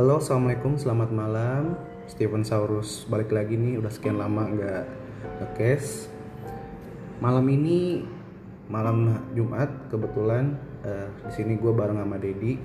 Halo, 0.00 0.16
assalamualaikum, 0.16 0.80
selamat 0.80 1.12
malam. 1.12 1.76
Steven 2.08 2.40
Saurus 2.40 3.04
balik 3.12 3.36
lagi 3.36 3.60
nih, 3.60 3.76
udah 3.76 3.92
sekian 3.92 4.16
lama 4.16 4.48
nggak 4.48 4.84
ngekes. 5.44 6.08
Malam 7.20 7.44
ini 7.52 8.08
malam 8.72 9.28
Jumat 9.36 9.68
kebetulan 9.92 10.56
eh, 10.88 11.04
di 11.04 11.32
sini 11.36 11.52
gue 11.60 11.68
bareng 11.76 12.00
sama 12.00 12.16
Dedi. 12.16 12.56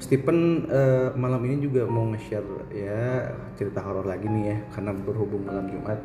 Stephen 0.00 0.64
eh, 0.72 1.12
malam 1.20 1.44
ini 1.44 1.68
juga 1.68 1.84
mau 1.84 2.08
nge-share 2.16 2.64
ya 2.72 3.28
cerita 3.60 3.84
horor 3.84 4.08
lagi 4.08 4.24
nih 4.24 4.44
ya 4.48 4.56
karena 4.72 4.96
berhubung 4.96 5.44
malam 5.44 5.68
Jumat. 5.68 6.00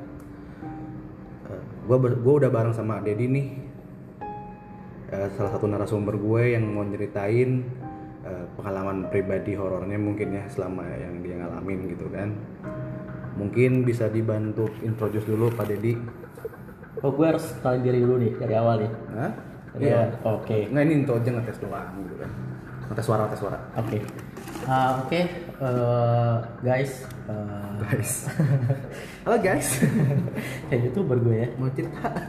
Eh, 1.56 1.64
gue 1.88 1.98
gue 2.20 2.34
udah 2.36 2.52
bareng 2.52 2.76
sama 2.76 3.00
Dedi 3.00 3.32
nih 3.32 3.48
salah 5.40 5.56
satu 5.56 5.72
narasumber 5.72 6.20
gue 6.20 6.52
yang 6.52 6.68
mau 6.68 6.84
nyeritain 6.84 7.64
eh, 8.30 8.46
pengalaman 8.54 9.10
pribadi 9.10 9.54
horornya 9.54 9.98
mungkin 9.98 10.30
ya 10.32 10.46
selama 10.48 10.86
yang 10.94 11.20
dia 11.20 11.36
ngalamin 11.36 11.90
gitu 11.90 12.06
kan 12.08 12.30
mungkin 13.34 13.82
bisa 13.82 14.06
dibantu 14.08 14.70
introduce 14.82 15.26
dulu 15.26 15.50
Pak 15.50 15.68
Dedi 15.68 15.98
Oh, 17.00 17.10
gue 17.10 17.24
harus 17.26 17.56
kenalin 17.58 17.80
diri 17.80 18.04
dulu 18.04 18.20
nih 18.20 18.34
dari 18.36 18.54
awal 18.54 18.84
nih. 18.84 18.92
Hah? 19.16 19.32
Iya, 19.80 20.12
oke. 20.20 20.68
nggak 20.68 20.84
ini 20.84 20.94
intro 20.98 21.16
aja 21.16 21.32
ngetes 21.32 21.64
doang 21.64 21.96
gitu 22.04 22.16
kan 22.20 22.32
ngetes 22.90 23.06
suara 23.06 23.22
ngetes 23.24 23.40
suara 23.40 23.58
Oke. 23.78 23.98
Ah, 24.68 25.00
Oke, 25.00 25.22
eh, 25.64 26.38
guys. 26.60 27.08
eh, 27.32 27.68
guys 27.80 28.12
halo 29.24 29.38
guys 29.40 29.80
kayak 30.68 30.92
youtuber 30.92 31.16
gue 31.22 31.36
ya. 31.40 31.48
mau 31.56 31.72
cerita 31.72 32.04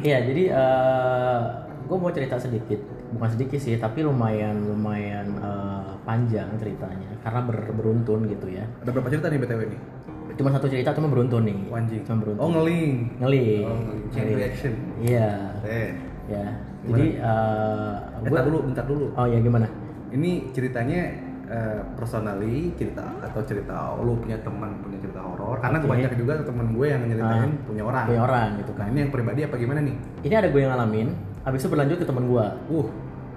Iya, 0.00 0.18
jadi 0.24 0.44
eh, 0.48 1.40
gue 1.84 1.96
mau 1.96 2.08
cerita 2.08 2.36
sedikit, 2.36 2.80
bukan 3.10 3.28
sedikit 3.30 3.58
sih, 3.58 3.76
tapi 3.76 4.00
lumayan 4.00 4.56
lumayan 4.64 5.26
eh, 5.34 5.90
panjang 6.00 6.48
ceritanya 6.54 7.10
karena 7.20 7.40
ber- 7.42 7.72
beruntun 7.72 8.24
gitu 8.26 8.48
ya. 8.48 8.64
ada 8.78 8.90
berapa 8.90 9.08
cerita 9.08 9.28
nih 9.28 9.38
btw 9.38 9.62
nih 9.68 9.80
Cuma 10.34 10.50
satu 10.50 10.66
cerita 10.66 10.90
cuma 10.90 11.06
beruntun 11.06 11.44
nih. 11.44 11.54
Wanjing. 11.68 12.02
Cuma 12.02 12.18
beruntun. 12.18 12.42
oh 12.42 12.48
ngeling 12.50 12.94
Ngeling. 13.16 13.62
oh 13.62 13.76
ngeling 14.10 14.34
reaction 14.34 14.72
Iya, 14.98 15.30
eh 15.62 15.88
ya. 16.26 16.46
Jadi 16.82 17.06
eh 17.16 17.94
gue 18.18 18.26
bentar 18.26 18.44
dulu 18.44 18.58
bentar 18.66 18.84
dulu 18.84 19.04
Oh 19.14 19.24
ya 19.24 19.38
gimana? 19.38 19.68
ini 20.10 20.46
ceritanya 20.50 21.00
eh, 21.44 21.80
personally 21.94 22.70
cerita 22.72 23.02
atau 23.20 23.40
cerita 23.42 23.94
lu 23.96 24.16
punya 24.16 24.38
teman 24.40 24.74
punya 24.78 24.96
cerita 24.96 25.18
horor 25.18 25.58
karena 25.58 25.78
Oke. 25.78 25.86
banyak 25.88 26.12
juga 26.14 26.32
teman 26.40 26.66
gue 26.72 26.86
yang 26.86 27.02
nyeritain 27.04 27.50
Ah, 27.52 27.64
punya 27.64 27.82
orang 27.84 28.04
Punya 28.06 28.22
orang 28.22 28.48
gitu 28.56 28.72
nah 28.72 28.78
kan. 28.80 28.86
ini 28.88 28.98
yang 29.00 29.10
pribadi 29.10 29.40
apa 29.42 29.54
gimana 29.54 29.80
nih 29.80 29.96
Ini 30.22 30.34
ada 30.34 30.48
gue 30.48 30.60
yang 30.60 30.70
ngalamin, 30.70 31.08
habis 31.44 31.60
itu 31.60 31.68
berlanjut 31.68 31.96
ke 31.96 32.06
temen 32.06 32.24
gue. 32.26 32.46
uh 32.70 32.88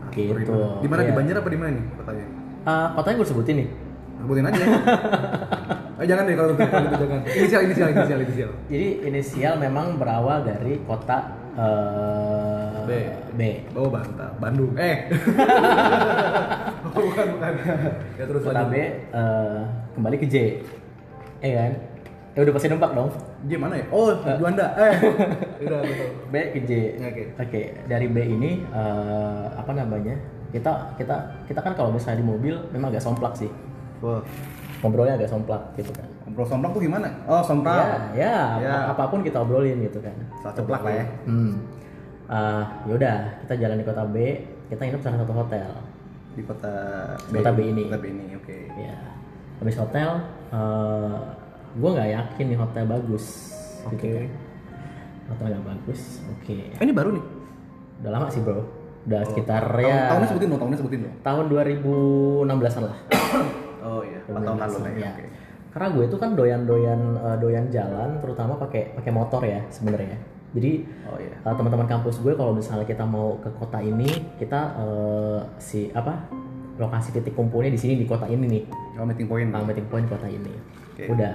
Gitu. 0.10 0.56
di 0.80 0.88
mana 0.88 1.04
di 1.04 1.12
Iya. 1.12 1.16
Banjar 1.16 1.36
apa 1.38 1.48
di 1.48 1.58
mana 1.58 1.70
nih 1.70 1.86
katanya 1.94 2.26
Ah, 2.64 2.88
kotanya 2.92 3.16
gue 3.18 3.28
sebutin 3.28 3.56
nih. 3.58 3.70
sebutin 4.18 4.44
aja 4.44 4.64
oh, 5.94 6.06
jangan 6.10 6.24
deh 6.26 6.34
kalau 6.34 6.52
kalau 6.52 6.82
gitu 6.82 6.96
jangan 6.98 7.22
inisial 7.30 7.62
inisial 7.62 7.88
inisial 7.92 8.20
inisial 8.20 8.52
Jadi 8.66 8.88
inisial 9.04 9.54
memang 9.58 9.96
berawal 9.96 10.42
dari 10.42 10.82
kota 10.82 11.38
eh, 11.54 12.82
B. 12.82 12.92
B. 13.32 13.42
oh 13.74 13.88
bantah 13.88 14.34
Bandung 14.38 14.74
eh 14.74 15.06
oh, 16.88 17.02
bukan 17.04 17.26
bukan 17.36 17.52
ya 18.16 18.24
terus 18.26 18.42
Kota 18.42 18.64
B 18.64 18.74
lanjut 18.74 18.90
eh, 19.14 19.60
kembali 19.94 20.16
ke 20.18 20.26
J. 20.26 20.36
Eh 21.38 21.52
kan? 21.54 21.72
Ya 22.38 22.46
udah 22.46 22.54
pasti 22.54 22.70
nebak 22.70 22.94
dong. 22.94 23.10
J 23.44 23.58
mana 23.58 23.82
ya 23.82 23.86
oh 23.90 24.14
Juanda 24.38 24.70
eh 24.86 24.94
udah 25.60 25.80
betul 25.82 26.10
B 26.30 26.36
ke 26.54 26.60
J. 26.64 26.72
Ya, 26.94 27.08
oke. 27.10 27.24
Oke, 27.42 27.62
dari 27.90 28.06
B 28.06 28.18
ini 28.22 28.62
eh, 28.64 29.46
apa 29.52 29.74
namanya? 29.74 30.14
Kita 30.48 30.94
kita 30.96 31.16
kita 31.50 31.60
kan 31.60 31.74
kalau 31.74 31.90
misalnya 31.90 32.22
di 32.22 32.28
mobil 32.30 32.54
memang 32.70 32.94
agak 32.94 33.02
somplak 33.02 33.34
sih. 33.34 33.50
Wah, 34.00 34.22
Ngobrolnya 34.78 35.18
agak 35.18 35.34
somplak 35.34 35.74
gitu 35.74 35.90
kan. 35.90 36.06
ngobrol 36.22 36.46
somplak 36.46 36.70
tuh 36.70 36.82
gimana? 36.86 37.10
Oh, 37.26 37.42
sompral. 37.42 37.82
Ya, 37.82 37.98
ya, 38.14 38.36
Ya. 38.62 38.76
apa 38.94 39.10
pun 39.10 39.26
kita 39.26 39.42
obrolin 39.42 39.82
gitu 39.82 39.98
kan. 39.98 40.14
Salah 40.38 40.54
ceplak 40.54 40.82
lah 40.86 40.94
ya. 40.94 41.06
Hmm. 41.26 41.66
Ah, 42.30 42.86
yaudah, 42.86 43.42
kita 43.42 43.58
jalan 43.58 43.82
di 43.82 43.86
kota 43.88 44.06
B, 44.06 44.38
kita 44.70 44.86
nginep 44.86 45.02
salah 45.02 45.18
satu 45.26 45.34
hotel. 45.34 45.66
Di 46.38 46.46
kota 46.46 46.74
Kota 47.18 47.50
B 47.50 47.74
ini. 47.74 47.90
Kota 47.90 47.98
B 47.98 48.06
ini, 48.14 48.26
oke. 48.38 48.58
Ya, 48.78 48.96
habis 49.58 49.82
hotel, 49.82 50.10
eh 50.54 51.18
gue 51.78 51.90
nggak 51.90 52.10
yakin 52.12 52.46
nih 52.48 52.58
hotel 52.58 52.84
bagus. 52.86 53.26
gitu 53.86 53.96
Oke. 53.96 54.12
kan. 54.12 54.30
Hotel 55.28 55.46
nggak 55.50 55.66
bagus, 55.66 56.02
oke. 56.28 56.58
Oh, 56.74 56.82
ini 56.82 56.92
baru 56.92 57.10
nih. 57.14 57.24
Udah 57.98 58.12
lama 58.12 58.28
sih 58.28 58.40
bro, 58.40 58.64
udah 59.04 59.22
sekitar 59.26 59.64
Tahun, 59.64 59.84
ya 59.84 60.00
tahunnya 60.08 60.28
sebutin 60.28 60.48
dong, 60.48 60.60
tahunnya 60.60 60.78
sebutin 60.78 61.00
dong. 61.02 61.14
tahun 61.22 61.46
2016an 61.48 62.84
lah. 62.84 62.98
Oh 63.80 64.04
iya, 64.04 64.20
4 64.22 64.36
tahun 64.36 64.58
lalu 64.60 64.78
lah 64.78 64.92
ya. 64.92 65.00
Ya. 65.00 65.12
Oke. 65.14 65.26
Karena 65.70 65.88
gue 65.90 66.04
itu 66.04 66.18
kan 66.18 66.30
doyan-doyan 66.34 67.00
eh, 67.16 67.38
doyan 67.38 67.66
jalan, 67.70 68.10
terutama 68.20 68.58
pakai 68.58 68.92
pakai 68.94 69.12
motor 69.12 69.40
ya 69.42 69.64
sebenarnya. 69.70 70.18
Jadi 70.50 70.84
Oh 71.06 71.16
iya. 71.16 71.36
Uh, 71.42 71.54
teman-teman 71.54 71.86
kampus 71.86 72.18
gue 72.18 72.34
kalau 72.34 72.52
misalnya 72.52 72.84
kita 72.84 73.04
mau 73.04 73.36
ke 73.38 73.48
kota 73.54 73.80
ini 73.80 74.08
kita 74.36 74.76
uh, 74.76 75.40
si 75.58 75.88
apa 75.92 76.28
lokasi 76.76 77.12
titik 77.12 77.32
kumpulnya 77.32 77.68
di 77.68 77.78
sini 77.78 77.96
di 77.96 78.04
kota 78.04 78.26
ini 78.26 78.44
nih 78.46 78.64
Oh, 78.96 79.04
meeting 79.04 79.28
point. 79.28 79.48
uh, 79.50 79.62
meeting 79.62 79.88
point 79.88 80.04
kota 80.06 80.26
ini 80.26 80.52
Oke. 80.92 81.08
udah 81.08 81.32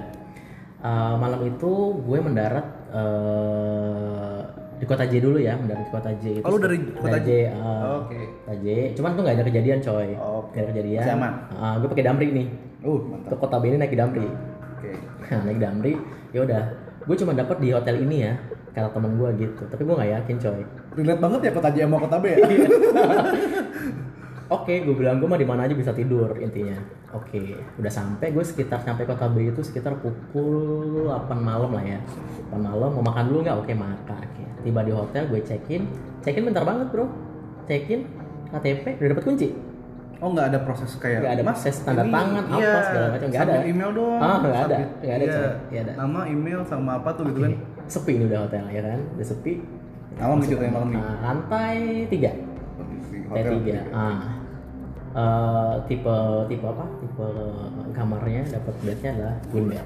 Uh, 0.83 1.15
malam 1.15 1.39
itu 1.43 1.71
gue 1.97 2.19
mendarat 2.19 2.65
uh, 2.91 4.43
di 4.75 4.83
kota 4.83 5.07
J 5.07 5.23
dulu 5.23 5.39
ya 5.39 5.55
mendarat 5.55 5.79
di 5.79 5.89
kota 5.89 6.11
J 6.13 6.23
itu 6.35 6.43
Oh, 6.43 6.59
dari 6.59 6.75
kota 6.91 7.17
J 7.17 7.29
uh, 7.47 7.55
Oh, 7.55 7.97
Oke. 8.03 8.19
kota 8.19 8.53
J 8.59 8.65
cuman 8.91 9.09
tuh 9.13 9.21
nggak 9.23 9.35
ada 9.39 9.45
kejadian 9.45 9.79
coy 9.79 10.11
Oh, 10.13 10.43
oke. 10.43 10.51
nggak 10.51 10.59
ada 10.59 10.69
kejadian 10.69 11.03
aman? 11.09 11.31
Uh, 11.49 11.73
gue 11.79 11.87
pakai 11.89 12.03
damri 12.03 12.27
nih 12.29 12.47
Uh, 12.83 12.99
ke 12.99 13.07
mantap. 13.07 13.39
kota 13.39 13.55
B 13.57 13.63
ini 13.65 13.77
naik 13.79 13.95
damri 13.95 14.27
Oke. 14.27 14.91
Nah, 15.23 15.39
naik 15.47 15.57
damri 15.57 15.93
ya 16.29 16.39
udah 16.43 16.63
gue 16.99 17.15
cuma 17.15 17.31
dapat 17.31 17.57
di 17.57 17.71
hotel 17.71 17.95
ini 17.99 18.17
ya 18.21 18.33
kata 18.69 18.91
teman 18.91 19.15
gue 19.15 19.29
gitu 19.39 19.63
tapi 19.65 19.81
gue 19.81 19.95
nggak 19.95 20.11
yakin 20.13 20.35
coy 20.37 20.61
Relate 20.93 21.21
banget 21.21 21.39
ya 21.41 21.51
kota 21.53 21.69
J 21.69 21.77
sama 21.81 21.97
kota 21.97 22.17
B 22.19 22.25
ya? 22.27 22.37
Oke, 24.53 24.73
gue 24.79 24.93
bilang 24.93 25.17
gue 25.17 25.25
mah 25.25 25.35
di 25.35 25.43
mana 25.43 25.65
aja 25.65 25.73
bisa 25.73 25.89
tidur 25.91 26.29
intinya. 26.37 26.77
Oke, 27.11 27.41
udah 27.75 27.89
sampai 27.89 28.29
gue 28.29 28.41
sekitar 28.41 28.79
sampai 28.79 29.03
kota 29.03 29.25
B 29.25 29.47
itu 29.47 29.61
sekitar 29.61 29.97
pukul 29.97 31.09
8 31.09 31.33
malam 31.35 31.69
lah 31.69 31.81
ya. 31.81 31.99
8 32.47 32.57
malam 32.59 32.89
mau 32.91 33.01
makan 33.01 33.23
dulu 33.27 33.39
nggak? 33.41 33.57
Oke 33.59 33.73
makan. 33.73 34.21
Oke. 34.23 34.43
Tiba 34.61 34.81
di 34.81 34.91
hotel 34.91 35.25
gue 35.27 35.41
check 35.41 35.65
in, 35.67 35.89
check 36.21 36.33
in 36.33 36.45
bentar 36.45 36.61
banget 36.61 36.87
bro. 36.87 37.09
Check 37.65 37.89
in 37.89 38.05
KTP 38.47 38.97
udah 38.97 39.09
dapet 39.11 39.25
kunci. 39.25 39.49
Oh, 40.17 40.31
nggak 40.31 40.55
ada 40.55 40.59
proses 40.63 40.95
kayak 40.95 41.19
Nggak 41.19 41.33
ada 41.35 41.43
"Mas, 41.43 41.51
proses 41.57 41.75
tanda 41.83 41.99
ini- 41.99 42.15
tangan, 42.15 42.43
apa, 42.45 42.55
iya, 42.55 42.73
segala 42.79 43.05
macam. 43.11 43.27
Nggak 43.27 43.43
ada. 43.43 43.55
email 43.65 43.91
doang. 43.91 44.19
Ah, 44.21 44.35
nggak 44.39 44.55
ada. 44.55 44.77
Nggak 45.03 45.15
ada, 45.19 45.25
Iya. 45.67 45.81
ada. 45.83 45.91
Nama, 45.99 46.19
email 46.29 46.59
sama 46.63 46.91
apa 46.95 47.09
tuh 47.11 47.23
gitu 47.27 47.39
Oke, 47.39 47.45
kan? 47.45 47.53
Sepi 47.83 48.11
ini 48.15 48.23
udah 48.25 48.39
hotel 48.47 48.63
ya 48.71 48.81
kan, 48.81 48.99
udah 49.13 49.25
sepi. 49.25 49.53
Malam 50.15 50.37
ceritanya 50.39 50.71
malam 50.71 50.87
nih. 50.89 51.01
Nah, 51.01 51.17
lantai 51.19 51.77
tiga. 52.07 52.31
Lantai 53.27 53.51
tiga. 53.59 53.79
Ah. 53.91 54.19
Eh, 55.13 55.73
tipe 55.85 56.15
tipe 56.49 56.65
apa? 56.65 56.85
Tipe 56.97 57.27
kamarnya 57.93 58.41
dapat 58.49 58.73
bednya 58.81 59.09
adalah 59.13 59.35
queen 59.53 59.65
bed. 59.69 59.85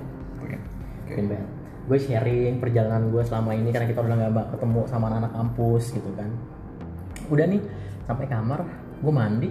Queen 1.11 1.27
bed. 1.27 1.43
Gue 1.88 1.99
sharing 1.99 2.63
perjalanan 2.63 3.11
gue 3.11 3.23
selama 3.27 3.51
ini 3.51 3.75
karena 3.75 3.91
kita 3.91 3.99
udah 4.03 4.15
nggak 4.15 4.47
ketemu 4.55 4.81
sama 4.88 5.11
anak-anak 5.11 5.31
kampus 5.35 5.83
gitu 5.91 6.09
kan. 6.15 6.31
Udah 7.27 7.43
nih 7.43 7.59
sampai 8.07 8.25
kamar, 8.27 8.63
gue 9.03 9.11
mandi, 9.11 9.49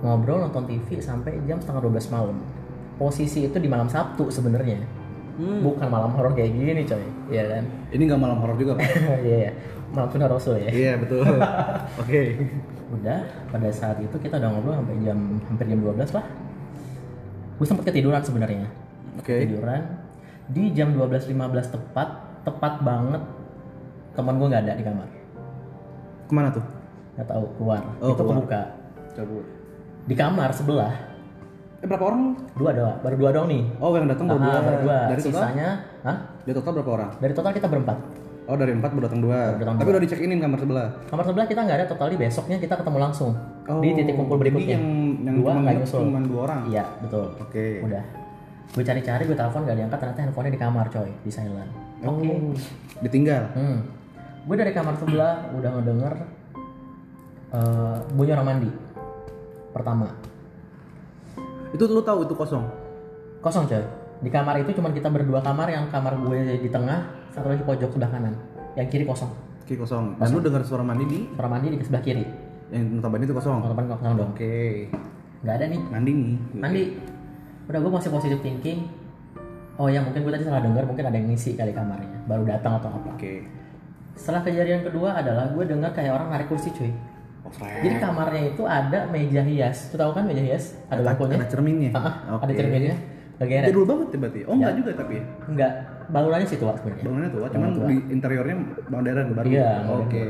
ngobrol 0.00 0.40
nonton 0.40 0.64
TV 0.64 1.04
sampai 1.04 1.36
jam 1.44 1.60
setengah 1.60 1.84
12 1.84 2.08
malam. 2.08 2.36
Posisi 2.96 3.44
itu 3.44 3.56
di 3.60 3.68
malam 3.68 3.92
Sabtu 3.92 4.32
sebenarnya, 4.32 4.80
Hmm. 5.32 5.64
bukan 5.64 5.88
malam 5.88 6.12
horor 6.12 6.32
kayak 6.36 6.52
gini 6.52 6.84
coy, 6.84 7.00
Iya 7.32 7.44
kan? 7.48 7.64
Ini 7.92 8.02
nggak 8.04 8.20
malam 8.20 8.36
horor 8.40 8.56
juga, 8.56 8.76
Pak? 8.76 8.84
Iya, 9.24 9.36
iya. 9.48 9.50
malam 9.92 10.08
tuna 10.12 10.28
rasul 10.28 10.56
ya. 10.60 10.68
Iya, 10.72 10.92
betul. 11.00 11.24
Oke. 12.04 12.22
Udah 12.92 13.20
pada 13.48 13.68
saat 13.68 13.96
itu 13.98 14.12
kita 14.14 14.36
udah 14.36 14.50
ngobrol 14.50 14.76
sampai 14.76 14.96
jam 15.00 15.18
hampir 15.42 15.66
jam 15.66 15.80
12 15.80 16.12
lah 16.12 16.26
gue 17.54 17.66
sempet 17.66 17.84
ketiduran 17.86 18.20
sebenarnya 18.20 18.68
Oke. 19.16 19.32
ketiduran 19.38 19.82
di 20.46 20.68
jam 20.70 20.92
12.15 20.92 21.32
tepat 21.70 22.08
tepat 22.42 22.74
banget 22.80 23.22
teman 24.12 24.36
gue 24.36 24.46
nggak 24.46 24.62
ada 24.62 24.74
di 24.74 24.84
kamar 24.84 25.08
Ke 26.22 26.32
mana 26.32 26.48
tuh? 26.50 26.64
nggak 27.12 27.26
tahu 27.26 27.44
keluar 27.56 27.80
Oh, 27.98 28.06
itu 28.06 28.14
keluar. 28.14 28.34
kebuka 28.36 28.60
Coba. 29.12 29.40
di 30.02 30.14
kamar 30.14 30.50
sebelah 30.50 30.94
Eh 31.78 31.86
berapa 31.86 32.04
orang? 32.04 32.22
dua 32.54 32.70
doang 32.72 32.96
baru 33.00 33.14
dua 33.16 33.30
doang 33.32 33.48
nih 33.48 33.62
Oh 33.78 33.90
yang 33.92 34.06
datang 34.06 34.26
baru 34.26 34.38
dua. 34.38 34.58
baru 34.60 34.78
dua 34.80 34.98
Dari 35.08 35.20
total? 35.20 35.32
sisanya 35.34 35.68
Hah? 36.02 36.16
Dari 36.42 36.54
total 36.54 36.72
berapa 36.76 36.90
orang? 36.92 37.10
dari 37.18 37.32
total 37.32 37.52
kita 37.52 37.66
berempat 37.66 37.96
Oh 38.42 38.54
dari 38.54 38.72
empat 38.72 38.90
baru 38.90 39.06
datang 39.06 39.20
dua. 39.20 39.38
Baru 39.48 39.60
datang 39.60 39.76
Tapi 39.76 39.84
dua. 39.84 39.92
udah 39.92 40.02
di 40.02 40.08
check 40.08 40.20
inin 40.20 40.38
kamar 40.38 40.58
sebelah. 40.58 40.88
kamar 41.06 41.24
sebelah 41.24 41.46
kita 41.46 41.60
nggak 41.62 41.78
ada 41.78 41.86
totali 41.86 42.14
besoknya 42.16 42.56
kita 42.56 42.74
ketemu 42.74 42.98
langsung 43.00 43.30
di 43.78 43.88
titik 43.92 44.14
kumpul 44.14 44.34
Oh, 44.34 44.40
berikutnya 44.40 44.74
yang 44.74 44.86
yang 45.22 45.36
dua 45.38 45.48
cuma 45.48 45.60
nggak 45.62 45.74
nyusul 45.78 46.00
cuma 46.02 46.18
dua 46.20 46.40
orang. 46.44 46.60
iya 46.66 46.84
betul 46.98 47.26
Oke. 47.38 47.66
udah 47.80 48.02
gue 48.68 48.82
cari-cari 48.82 49.22
gue 49.22 49.36
telepon 49.36 49.62
gak 49.62 49.76
diangkat 49.76 49.98
ternyata 49.98 50.20
handphonenya 50.22 50.50
di 50.50 50.60
kamar 50.60 50.86
coy 50.88 51.10
di 51.18 51.30
silent 51.30 51.70
oke 52.00 52.24
Oh, 52.24 52.50
ditinggal. 52.98 53.42
hmm. 53.52 53.78
gue 54.42 54.56
dari 54.56 54.72
kamar 54.72 54.94
sebelah 54.96 55.34
udah 55.52 55.70
ngedenger 55.72 56.14
eh, 57.52 57.96
bunyi 58.10 58.30
orang 58.32 58.46
mandi 58.48 58.70
pertama 59.70 60.08
Itu 61.70 61.86
lu 61.86 62.02
tahu 62.02 62.26
itu 62.26 62.34
kosong. 62.34 62.64
kosong 63.38 63.64
coy 63.64 63.84
di 64.18 64.28
kamar 64.28 64.58
itu 64.58 64.70
cuma 64.72 64.88
kita 64.88 65.06
berdua 65.06 65.38
kamar 65.40 65.66
yang 65.66 65.86
kamar 65.86 66.14
gue 66.16 66.58
di 66.58 66.68
tengah 66.68 67.06
satu 67.32 67.46
lagi 67.48 67.64
pojok 67.64 67.90
sebelah 67.96 68.10
kanan. 68.12 68.34
Yang 68.76 68.88
kiri 68.92 69.04
kosong. 69.08 69.32
Oke 69.64 69.74
kosong. 69.80 70.20
Dan 70.20 70.28
lu 70.36 70.40
dengar 70.44 70.62
suara 70.68 70.84
mandi 70.84 71.04
di? 71.08 71.18
Kamar 71.32 71.58
mandi 71.58 71.72
di 71.72 71.80
sebelah 71.80 72.04
kiri. 72.04 72.24
Yang 72.68 72.84
notabene 73.00 73.24
itu 73.24 73.34
kosong. 73.34 73.56
depan 73.64 73.86
kosong 73.88 74.12
dong. 74.20 74.30
Oke. 74.36 74.88
nggak 75.42 75.54
ada 75.58 75.64
nih. 75.66 75.80
Mandi 75.90 76.10
nih. 76.12 76.34
mandi. 76.54 76.82
Udah 77.66 77.78
gue 77.80 77.90
masih 77.90 78.10
positive 78.12 78.40
thinking. 78.44 78.86
Oh 79.80 79.88
ya 79.88 80.04
mungkin 80.04 80.20
gue 80.22 80.32
tadi 80.36 80.44
salah 80.44 80.60
dengar 80.60 80.84
mungkin 80.84 81.04
ada 81.08 81.16
yang 81.16 81.32
ngisi 81.32 81.56
kali 81.56 81.72
kamarnya. 81.72 82.20
Baru 82.28 82.44
datang 82.44 82.78
atau 82.78 82.92
apa. 82.92 83.16
Oke. 83.16 83.48
setelah 84.12 84.44
kejadian 84.44 84.84
kedua 84.84 85.16
adalah 85.16 85.48
gue 85.56 85.64
dengar 85.64 85.88
kayak 85.96 86.12
orang 86.12 86.28
narik 86.28 86.52
kursi 86.52 86.68
cuy. 86.76 86.92
Oh, 87.48 87.50
jadi 87.80 87.96
kamarnya 87.96 88.52
itu 88.52 88.62
ada 88.68 89.08
meja 89.08 89.40
hias. 89.40 89.88
Lu 89.88 89.96
tahu 89.96 90.12
kan 90.12 90.28
meja 90.28 90.44
hias? 90.44 90.76
Ada 90.92 91.00
bangkunya 91.00 91.40
Ada 91.40 91.48
cerminnya. 91.48 91.90
Ah, 91.96 92.00
ah, 92.04 92.12
Oke. 92.36 92.44
ada 92.44 92.52
cerminnya 92.52 92.94
legeret 93.42 93.66
Jadul 93.70 93.84
banget 93.86 94.06
ya 94.06 94.18
berarti. 94.22 94.40
Oh 94.46 94.54
enggak 94.54 94.72
juga 94.78 94.90
tapi 94.94 95.12
ya. 95.18 95.24
enggak 95.50 95.72
bangunannya 96.12 96.46
sih 96.46 96.60
tua 96.60 96.76
sebenarnya 96.76 97.04
Bangunannya 97.08 97.32
tua, 97.32 97.46
cuman 97.48 97.68
tua. 97.72 97.86
di 97.88 97.96
interiornya 98.12 98.56
modern 98.92 99.26
baru. 99.32 99.46
Iya, 99.48 99.70
Oke. 99.88 100.24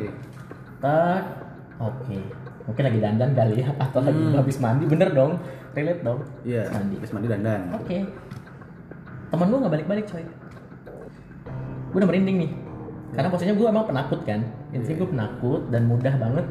Tak, 0.79 1.23
oke. 1.83 2.19
Mungkin 2.63 2.83
lagi 2.87 2.99
dandan 3.03 3.31
kali 3.35 3.55
ya, 3.59 3.69
atau 3.75 4.01
lagi 4.07 4.23
habis 4.39 4.57
mandi, 4.63 4.85
bener 4.87 5.11
dong, 5.11 5.43
relate 5.75 6.03
dong. 6.07 6.23
Iya. 6.47 6.71
Mandi. 6.71 6.95
Habis 7.03 7.13
mandi 7.15 7.27
dandan. 7.27 7.61
Oke. 7.75 7.99
Temen 9.35 9.47
gue 9.51 9.59
nggak 9.59 9.73
balik-balik 9.75 10.07
coy. 10.07 10.25
Gue 11.93 11.99
udah 11.99 12.09
merinding 12.09 12.37
nih, 12.47 12.51
karena 13.13 13.29
posisinya 13.29 13.55
gue 13.59 13.67
emang 13.67 13.85
penakut 13.85 14.21
kan. 14.25 14.41
Intinya 14.73 14.97
gue 15.03 15.09
penakut 15.13 15.63
dan 15.69 15.83
mudah 15.91 16.15
banget. 16.17 16.47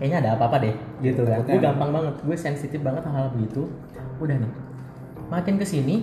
Kayaknya 0.00 0.18
ada 0.18 0.30
apa-apa 0.34 0.56
deh, 0.64 0.74
gitu 1.04 1.22
kan. 1.22 1.38
Gue 1.46 1.60
ada. 1.60 1.70
gampang 1.70 1.90
banget, 1.94 2.14
gue 2.26 2.36
sensitif 2.40 2.80
banget 2.82 3.06
hal-hal 3.06 3.30
begitu. 3.36 3.70
Udah 4.18 4.34
nih, 4.34 4.52
makin 5.30 5.54
ke 5.60 5.66
sini 5.68 6.02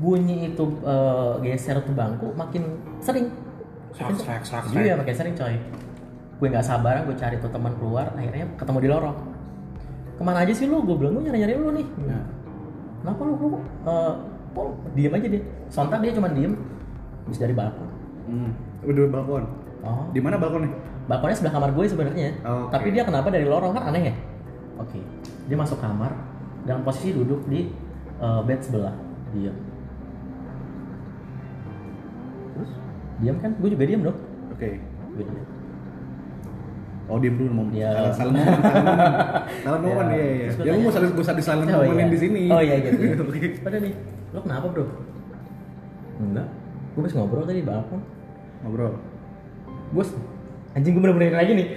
bunyi 0.00 0.48
itu 0.48 0.64
eh, 0.82 1.32
geser 1.44 1.76
tuh 1.84 1.92
bangku 1.92 2.32
makin 2.32 2.80
sering 3.00 3.28
serak, 3.92 4.42
serak, 4.44 4.64
Iya 4.72 4.96
makin 4.96 5.14
sering 5.14 5.34
coy 5.36 5.54
Gue 6.40 6.48
gak 6.50 6.64
sabaran 6.64 7.04
gue 7.06 7.14
cari 7.14 7.36
tuh 7.38 7.52
teman 7.52 7.70
keluar 7.76 8.10
Akhirnya 8.16 8.48
ketemu 8.58 8.78
di 8.82 8.88
lorong 8.88 9.16
Ke 10.16 10.22
mana 10.24 10.42
aja 10.42 10.50
sih 10.50 10.66
lu? 10.66 10.82
Gue 10.82 10.96
bilang 10.98 11.20
gue 11.20 11.28
nyari-nyari 11.28 11.54
lu 11.54 11.70
nih 11.70 11.86
Nah. 12.08 12.24
Kenapa 13.04 13.20
lu? 13.22 13.32
Lu 13.38 13.48
eh, 13.86 14.12
kok 14.56 14.66
diem 14.96 15.12
aja 15.12 15.26
deh 15.28 15.42
Sontak 15.68 16.00
dia 16.02 16.16
cuma 16.16 16.32
diem 16.32 16.56
Habis 17.28 17.38
dari 17.38 17.54
balkon 17.54 17.88
Hmm. 18.22 18.54
Udah 18.86 19.10
balkon. 19.10 19.44
Oh 19.82 20.06
Di 20.14 20.22
mana 20.22 20.38
balkonnya? 20.38 20.70
Balkonnya 21.10 21.36
sebelah 21.36 21.54
kamar 21.58 21.70
gue 21.74 21.84
sebenarnya 21.90 22.28
Oke. 22.42 22.70
Tapi 22.70 22.88
dia 22.94 23.02
kenapa 23.02 23.28
dari 23.28 23.44
lorong 23.44 23.74
kan 23.74 23.90
aneh 23.92 24.08
ya? 24.10 24.14
Oke 24.78 24.98
Dia 25.46 25.56
masuk 25.58 25.78
kamar 25.78 26.14
Dalam 26.64 26.80
posisi 26.80 27.12
duduk 27.12 27.44
di 27.46 27.68
eh, 28.18 28.40
bed 28.46 28.60
sebelah 28.64 28.94
Diam 29.36 29.54
Terus? 32.52 32.70
Diam 33.20 33.36
kan? 33.40 33.50
Gue 33.58 33.68
juga 33.72 33.84
diam 33.86 34.02
dong 34.04 34.18
Oke. 34.52 34.68
Gue 35.16 35.24
diam 35.24 35.46
Oh 37.10 37.18
diem 37.18 37.34
dulu 37.36 37.50
mau 37.52 37.66
salah 38.14 38.32
momen 39.84 40.06
Iya. 40.14 40.16
iya 40.16 40.30
iya. 40.32 40.46
Terus 40.48 40.56
gua 40.56 40.64
Ya 40.64 40.70
lu 40.72 40.80
mau 40.86 40.92
salah 40.94 41.08
gue 41.12 41.24
sadis 41.26 41.44
salah 41.44 41.64
Oh, 41.66 41.82
iya. 41.84 42.06
di 42.08 42.18
sini. 42.18 42.42
Oh 42.48 42.60
iya 42.62 42.76
gitu. 42.88 43.22
Pada 43.60 43.76
nih, 43.82 43.92
lo 44.32 44.38
kenapa 44.40 44.66
bro? 44.70 44.84
Enggak, 46.22 46.46
gue 46.94 47.00
habis 47.02 47.14
ngobrol 47.18 47.44
tadi 47.44 47.60
di 47.60 47.66
balkon. 47.66 48.00
Ngobrol. 48.62 48.94
Bos, 49.92 50.08
anjing 50.72 50.94
gue 50.94 51.02
bener-bener 51.02 51.34
lagi 51.36 51.52
nih. 51.52 51.68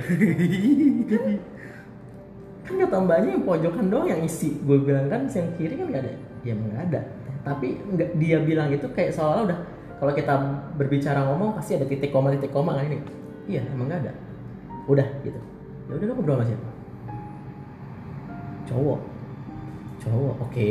kan 2.65 2.73
kata 2.81 2.97
mbaknya 2.97 3.29
yang 3.37 3.43
pojokan 3.43 3.85
doang 3.89 4.07
yang 4.07 4.21
isi. 4.23 4.55
Gue 4.63 4.77
bilang 4.81 5.09
kan 5.09 5.25
yang 5.27 5.47
kiri 5.57 5.73
kan 5.75 5.85
nggak 5.89 6.01
ada. 6.05 6.11
Ya 6.45 6.53
nggak 6.53 6.79
ada. 6.89 7.01
Tapi 7.43 7.67
nggak 7.81 8.09
dia 8.21 8.37
bilang 8.39 8.69
itu 8.71 8.87
kayak 8.93 9.11
seolah 9.11 9.51
udah 9.51 9.59
kalau 9.95 10.11
kita 10.11 10.33
berbicara 10.75 11.23
ngomong 11.27 11.55
pasti 11.55 11.79
ada 11.79 11.87
titik 11.87 12.11
koma 12.11 12.31
titik 12.35 12.51
koma 12.51 12.75
kan 12.75 12.85
ini. 12.87 12.99
Iya 13.47 13.63
emang 13.71 13.87
nggak 13.87 14.01
ada. 14.05 14.13
Udah 14.91 15.07
gitu. 15.23 15.39
Ya 15.89 15.93
udah 15.95 16.05
lo 16.09 16.13
ngobrol 16.17 16.35
sama 16.41 16.45
siapa? 16.49 16.69
Cowok. 18.65 18.99
Cowok. 20.01 20.35
Oke. 20.49 20.69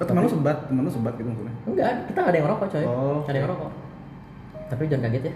Oh, 0.00 0.06
teman 0.08 0.24
lu 0.24 0.32
sebat, 0.32 0.56
teman 0.64 0.82
lu 0.88 0.90
sebat 0.90 1.12
gitu 1.20 1.28
maksudnya. 1.28 1.54
Enggak, 1.68 1.92
kita 2.08 2.18
nggak 2.24 2.32
ada 2.32 2.38
yang 2.40 2.46
ngerokok 2.48 2.68
coy. 2.72 2.84
Oh, 2.88 3.20
ada 3.28 3.36
yang 3.36 3.46
ngerokok. 3.46 3.70
Tapi 4.72 4.82
jangan 4.88 5.04
kaget 5.12 5.24
ya. 5.28 5.34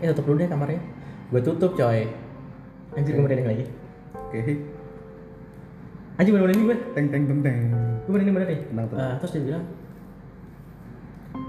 Eh 0.00 0.06
tutup 0.16 0.24
dulu 0.32 0.36
deh 0.40 0.48
kamarnya. 0.48 0.80
Gue 1.28 1.40
tutup 1.44 1.72
coy. 1.76 2.08
Anjir 2.96 3.12
gue 3.14 3.22
merinding 3.22 3.48
lagi. 3.52 3.64
Oke. 4.16 4.40
Anjir 6.16 6.30
bener 6.32 6.44
merinding 6.48 6.66
gue. 6.72 6.78
Teng 6.96 7.06
teng 7.12 7.24
teng 7.28 7.40
teng. 7.44 7.58
Gue 8.08 8.12
merinding 8.16 8.34
bener 8.34 8.48
nih. 8.48 8.60
Tenang, 8.72 8.86
tenang. 8.88 9.04
Eh, 9.04 9.14
terus 9.20 9.30
dia 9.36 9.42
bilang, 9.44 9.64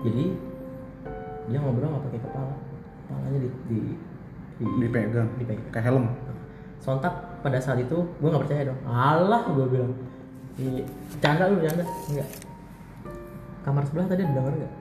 jadi 0.01 0.25
dia 1.50 1.57
ngobrol 1.60 1.89
nggak 1.89 2.04
pakai 2.10 2.22
kepala, 2.22 2.54
kepalanya 3.06 3.39
di 3.42 3.50
di, 3.68 3.80
di 4.62 4.66
Dipegang. 4.78 5.30
dipegang. 5.38 5.69
Kayak 5.74 5.86
helm. 5.89 6.06
Sontak 6.81 7.13
pada 7.42 7.57
saat 7.62 7.81
itu 7.81 7.98
gue 7.98 8.30
nggak 8.30 8.44
percaya 8.45 8.69
dong. 8.69 8.80
Alah 8.86 9.44
gue 9.50 9.66
bilang, 9.69 9.94
di 10.57 10.86
canda 11.22 11.50
lu 11.50 11.62
canda 11.62 11.86
enggak. 11.86 12.30
Kamar 13.62 13.83
sebelah 13.86 14.07
tadi 14.10 14.22
ada 14.25 14.33
denger 14.33 14.54
nggak? 14.57 14.74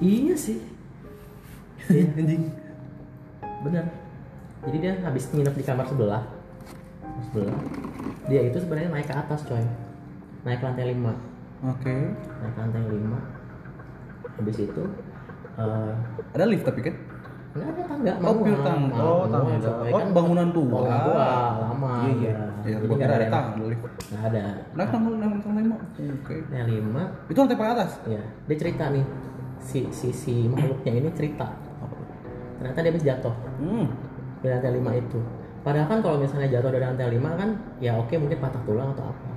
Iya 0.00 0.34
sih. 0.36 0.58
Iya 1.88 2.06
anjing. 2.16 2.44
Bener. 3.64 3.84
Jadi 4.60 4.76
dia 4.80 4.92
habis 5.04 5.24
nginep 5.32 5.54
di 5.56 5.64
kamar 5.64 5.88
sebelah. 5.88 6.24
Kamar 7.00 7.22
sebelah. 7.28 7.58
Dia 8.28 8.40
itu 8.48 8.56
sebenarnya 8.60 8.92
naik 8.92 9.08
ke 9.08 9.16
atas 9.16 9.44
coy. 9.44 9.64
Naik 10.44 10.60
ke 10.60 10.64
lantai 10.64 10.92
5 10.96 11.29
Oke. 11.62 11.96
Naik 12.16 12.52
ke 12.52 12.58
lantai 12.58 12.82
5 12.82 14.36
Habis 14.36 14.56
itu 14.62 14.82
eh 15.56 15.92
Ada 16.32 16.44
lift 16.46 16.64
tapi 16.64 16.80
kan? 16.80 16.94
Enggak 17.50 17.66
ada 17.66 17.82
tangga, 17.82 18.12
Oh, 18.22 18.34
pure 18.38 18.60
tangga. 18.62 18.94
Oh, 18.96 19.24
tangga. 19.26 19.70
coy. 19.82 19.90
Oh, 19.90 20.00
bangunan 20.14 20.48
tua. 20.54 20.70
Bangunan 20.70 21.00
tua, 21.02 21.30
lama. 21.58 21.92
Iya 22.06 22.14
iya. 22.14 22.34
Ya, 22.62 22.76
gua 22.78 22.94
kira 22.94 23.14
ada 23.16 23.26
tangga 23.28 23.62
lift. 23.66 23.82
Nggak 24.06 24.22
ada. 24.24 24.42
Nah, 24.70 24.86
tangga 24.86 25.08
tangga 25.36 25.60
lima. 25.60 25.76
Oke. 25.82 26.34
Lantai 26.46 26.78
5 26.78 27.02
Itu 27.26 27.38
lantai 27.40 27.56
paling 27.58 27.74
atas. 27.74 27.90
ya 28.06 28.22
dia 28.46 28.56
cerita 28.56 28.84
nih 28.88 29.04
si 29.60 29.80
si 29.90 30.08
si 30.10 30.34
makhluknya 30.46 30.92
ini 30.96 31.10
cerita 31.12 31.44
ternyata 32.56 32.80
dia 32.80 32.90
habis 32.90 33.04
jatuh 33.04 33.34
Hmm. 33.56 33.86
dari 34.40 34.50
lantai 34.50 34.72
5 34.72 34.92
itu 34.96 35.18
padahal 35.60 35.86
kan 35.86 35.98
kalau 36.00 36.16
misalnya 36.16 36.48
jatuh 36.50 36.70
dari 36.70 36.80
lantai 36.82 37.06
5 37.10 37.30
kan 37.34 37.50
ya 37.76 37.92
oke 37.94 38.14
mungkin 38.14 38.38
patah 38.38 38.62
tulang 38.62 38.88
atau 38.90 39.04
apa 39.06 39.29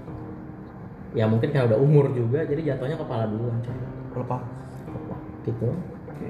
ya 1.13 1.25
mungkin 1.29 1.49
karena 1.53 1.69
udah 1.69 1.79
umur 1.79 2.09
juga 2.11 2.41
jadi 2.43 2.73
jatuhnya 2.73 2.97
kepala 2.97 3.29
duluan 3.29 3.57
coy 3.61 3.73
Lepas. 4.13 4.41
Kepala, 4.85 5.17
gitu 5.45 5.69
Oke. 6.09 6.27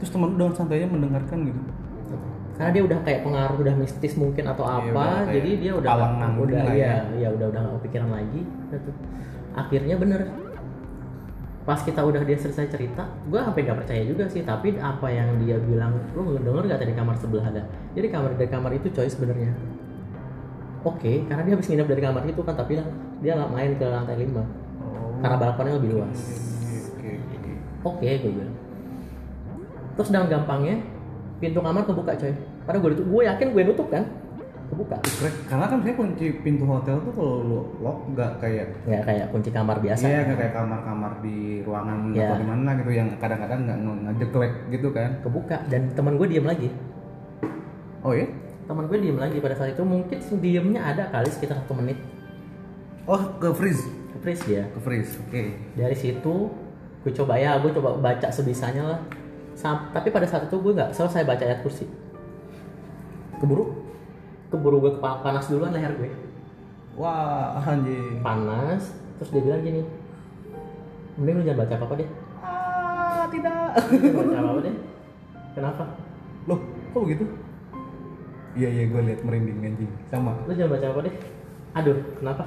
Terus 0.00 0.10
teman 0.12 0.28
lu 0.32 0.36
dengan 0.36 0.52
santainya 0.56 0.88
mendengarkan 0.88 1.38
gitu. 1.44 1.60
karena 2.56 2.70
dia 2.76 2.82
udah 2.84 2.98
kayak 3.00 3.20
pengaruh 3.24 3.56
udah 3.56 3.74
mistis 3.80 4.12
mungkin 4.20 4.44
atau 4.44 4.64
Iya, 4.68 4.92
apa 4.92 5.04
kayak 5.24 5.32
jadi 5.32 5.50
dia 5.56 5.72
udah 5.80 5.92
udah 6.36 6.60
lah 6.60 6.72
iya 6.76 6.84
ya. 6.84 6.96
iya 7.16 7.28
udah 7.32 7.46
udah 7.48 7.60
nggak 7.64 7.74
kepikiran 7.80 8.10
lagi 8.12 8.40
tuh. 8.68 8.96
akhirnya 9.56 9.96
bener 9.96 10.20
pas 11.64 11.80
kita 11.80 12.00
udah 12.04 12.20
dia 12.20 12.36
selesai 12.36 12.68
cerita 12.68 13.08
gue 13.28 13.40
sampai 13.40 13.60
nggak 13.64 13.78
percaya 13.80 14.02
juga 14.04 14.24
sih 14.28 14.44
tapi 14.44 14.76
apa 14.76 15.08
yang 15.08 15.40
dia 15.40 15.56
bilang 15.56 15.96
lu 16.12 16.36
denger 16.36 16.68
gak 16.68 16.80
tadi 16.84 16.92
kamar 16.92 17.16
sebelah 17.16 17.46
ada 17.48 17.62
jadi 17.96 18.08
kamar 18.12 18.36
dari 18.36 18.48
kamar 18.52 18.72
itu 18.76 18.88
coy 18.92 19.08
sebenarnya 19.08 19.52
oke 20.84 21.12
karena 21.32 21.42
dia 21.48 21.54
habis 21.56 21.68
nginep 21.68 21.88
dari 21.88 22.02
kamar 22.04 22.22
itu 22.28 22.40
kan 22.44 22.54
tapi 22.60 22.72
dia 23.20 23.32
nggak 23.34 23.50
main 23.50 23.72
ke 23.74 23.86
lantai 23.86 24.16
5 24.18 24.32
Oh. 24.80 25.12
karena 25.20 25.36
balkonnya 25.36 25.76
lebih 25.76 25.90
luas 25.94 26.18
Oke 26.90 27.10
oke. 27.12 27.52
oke 27.86 28.08
gue 28.16 28.32
bilang 28.32 28.54
terus 29.92 30.08
dengan 30.08 30.26
gampangnya 30.30 30.76
pintu 31.36 31.58
kamar 31.58 31.84
kebuka 31.84 32.12
coy 32.14 32.32
padahal 32.62 32.80
gue 32.80 32.90
tutup 32.94 33.06
gue 33.06 33.22
yakin 33.26 33.46
gue 33.50 33.62
nutup 33.64 33.88
kan 33.88 34.04
kebuka. 34.70 35.02
Karena 35.50 35.66
kan 35.66 35.82
saya 35.82 35.94
kunci 35.94 36.30
pintu 36.40 36.62
hotel 36.62 37.02
tuh 37.02 37.10
kalau 37.10 37.42
lu 37.42 37.58
lock 37.80 38.06
nggak 38.08 38.38
kayak 38.38 38.70
nggak 38.84 39.02
kayak 39.02 39.26
kunci 39.28 39.50
kamar 39.50 39.76
biasa 39.76 40.06
Iya 40.06 40.20
nggak 40.22 40.38
kayak 40.38 40.54
kamar-kamar 40.54 41.12
di 41.18 41.36
ruangan 41.60 41.98
Iya. 42.08 42.22
atau 42.24 42.36
di 42.38 42.46
mana 42.46 42.70
gitu 42.78 42.90
yang 42.94 43.08
kadang-kadang 43.18 43.60
nggak 43.66 43.78
nge- 43.80 44.00
ngejeklek 44.06 44.52
gitu 44.70 44.88
kan. 44.90 45.10
kebuka 45.20 45.56
dan 45.66 45.90
teman 45.90 46.14
gue 46.14 46.26
diem 46.28 46.46
lagi 46.46 46.68
Oh 48.00 48.14
ya? 48.14 48.30
teman 48.64 48.86
gue 48.86 48.96
diem 48.96 49.18
lagi 49.18 49.36
pada 49.36 49.54
saat 49.54 49.74
itu 49.74 49.82
mungkin 49.82 50.18
diemnya 50.38 50.80
ada 50.86 51.10
kali 51.10 51.26
sekitar 51.26 51.58
satu 51.58 51.74
menit 51.74 51.98
Oh 53.10 53.22
ke 53.36 53.50
freeze. 53.52 53.82
freeze 54.20 54.42
dia 54.44 54.68
Ke 54.68 54.78
freeze. 54.78 55.16
Oke. 55.18 55.56
dari 55.74 55.96
situ 55.96 56.52
gue 57.00 57.12
coba 57.16 57.34
ya 57.34 57.56
gue 57.56 57.72
coba 57.72 57.96
baca 57.96 58.28
sebisanya 58.28 58.84
lah 58.86 59.00
Sam- 59.56 59.88
tapi 59.90 60.12
pada 60.12 60.28
saat 60.28 60.44
itu 60.44 60.56
gue 60.56 60.70
nggak 60.70 60.92
selesai 60.92 61.24
baca 61.24 61.40
ayat 61.40 61.64
kursi 61.64 61.88
keburu 63.36 63.72
keburu 64.46 64.76
gue 64.78 64.92
kepala 64.94 65.24
panas 65.24 65.48
duluan 65.48 65.72
leher 65.72 65.96
gue 65.96 66.12
Wah 66.94 67.56
anjing. 67.58 68.20
panas 68.20 68.92
terus 69.16 69.32
dia 69.32 69.40
bilang 69.40 69.64
gini 69.64 69.80
mending 71.16 71.40
lu 71.40 71.42
jangan 71.42 71.58
baca 71.58 71.74
apa 71.74 71.84
apa 71.84 71.94
deh 71.96 72.08
Ah 72.40 73.24
tidak. 73.28 73.68
Baca 74.12 74.36
apa 74.36 74.48
apa 74.50 74.60
deh 74.60 74.74
kenapa 75.50 75.84
Loh 76.44 76.60
kok 76.92 77.00
begitu? 77.00 77.24
Iya 78.52 78.68
iya 78.68 78.84
gue 78.86 79.00
liat 79.02 79.20
merinding 79.22 79.60
anjing. 79.62 79.90
Sama. 80.06 80.34
Lu 80.44 80.52
jangan 80.52 80.74
baca 80.74 80.86
apa 80.90 81.00
deh. 81.04 81.14
Aduh, 81.72 81.96
kenapa? 82.16 82.42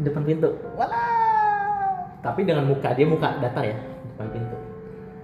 Depan 0.00 0.22
pintu. 0.24 0.50
Walah. 0.76 2.18
Tapi 2.20 2.44
dengan 2.44 2.68
muka 2.68 2.92
dia 2.92 3.08
muka 3.08 3.40
datar 3.40 3.64
ya, 3.64 3.76
depan 4.16 4.28
pintu. 4.32 4.56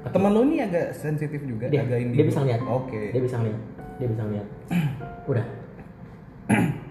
Temen 0.06 0.30
lu 0.32 0.46
ini 0.46 0.62
agak 0.62 0.94
sensitif 0.94 1.42
juga, 1.42 1.66
Dia, 1.66 1.82
agak 1.82 1.98
dia 2.14 2.24
bisa 2.24 2.40
lihat. 2.46 2.62
Oke. 2.62 3.10
Dia 3.10 3.20
bisa 3.20 3.36
lihat. 3.42 3.60
Dia 3.98 4.08
bisa 4.08 4.24
lihat. 4.30 4.46
Udah. 5.30 5.46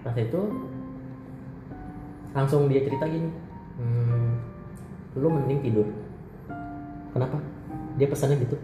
Pas 0.04 0.16
itu 0.20 0.40
langsung 2.36 2.68
dia 2.68 2.84
cerita 2.84 3.08
gini. 3.08 3.32
Hmm, 3.80 4.36
lu 5.16 5.32
mending 5.32 5.64
tidur. 5.64 5.88
Kenapa? 7.16 7.40
Dia 7.96 8.06
pesannya 8.12 8.36
gitu. 8.44 8.56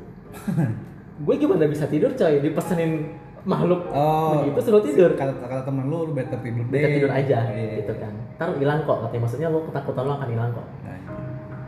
gue 1.25 1.35
gimana 1.41 1.65
bisa 1.65 1.89
tidur 1.89 2.13
coy? 2.13 2.45
Dipesenin 2.45 3.17
makhluk 3.43 3.81
Oh, 3.91 4.47
begitu 4.47 4.61
suruh 4.63 4.83
tidur. 4.83 5.11
Kata 5.19 5.35
kata 5.35 5.63
temen 5.67 5.91
lu, 5.91 6.07
lu 6.07 6.13
better 6.15 6.39
tidur 6.39 6.63
deh. 6.71 6.79
Tidur 6.79 7.11
aja 7.11 7.39
Iya. 7.51 7.83
gitu 7.83 7.93
kan. 7.99 8.13
Ntar 8.39 8.49
hilang 8.59 8.81
kok 8.87 8.97
katanya. 9.07 9.23
Maksudnya 9.27 9.49
lo 9.51 9.59
ketakutan 9.67 10.03
lo 10.07 10.13
akan 10.15 10.29
hilang 10.31 10.51
kok. 10.55 10.67
Nah, 10.83 10.99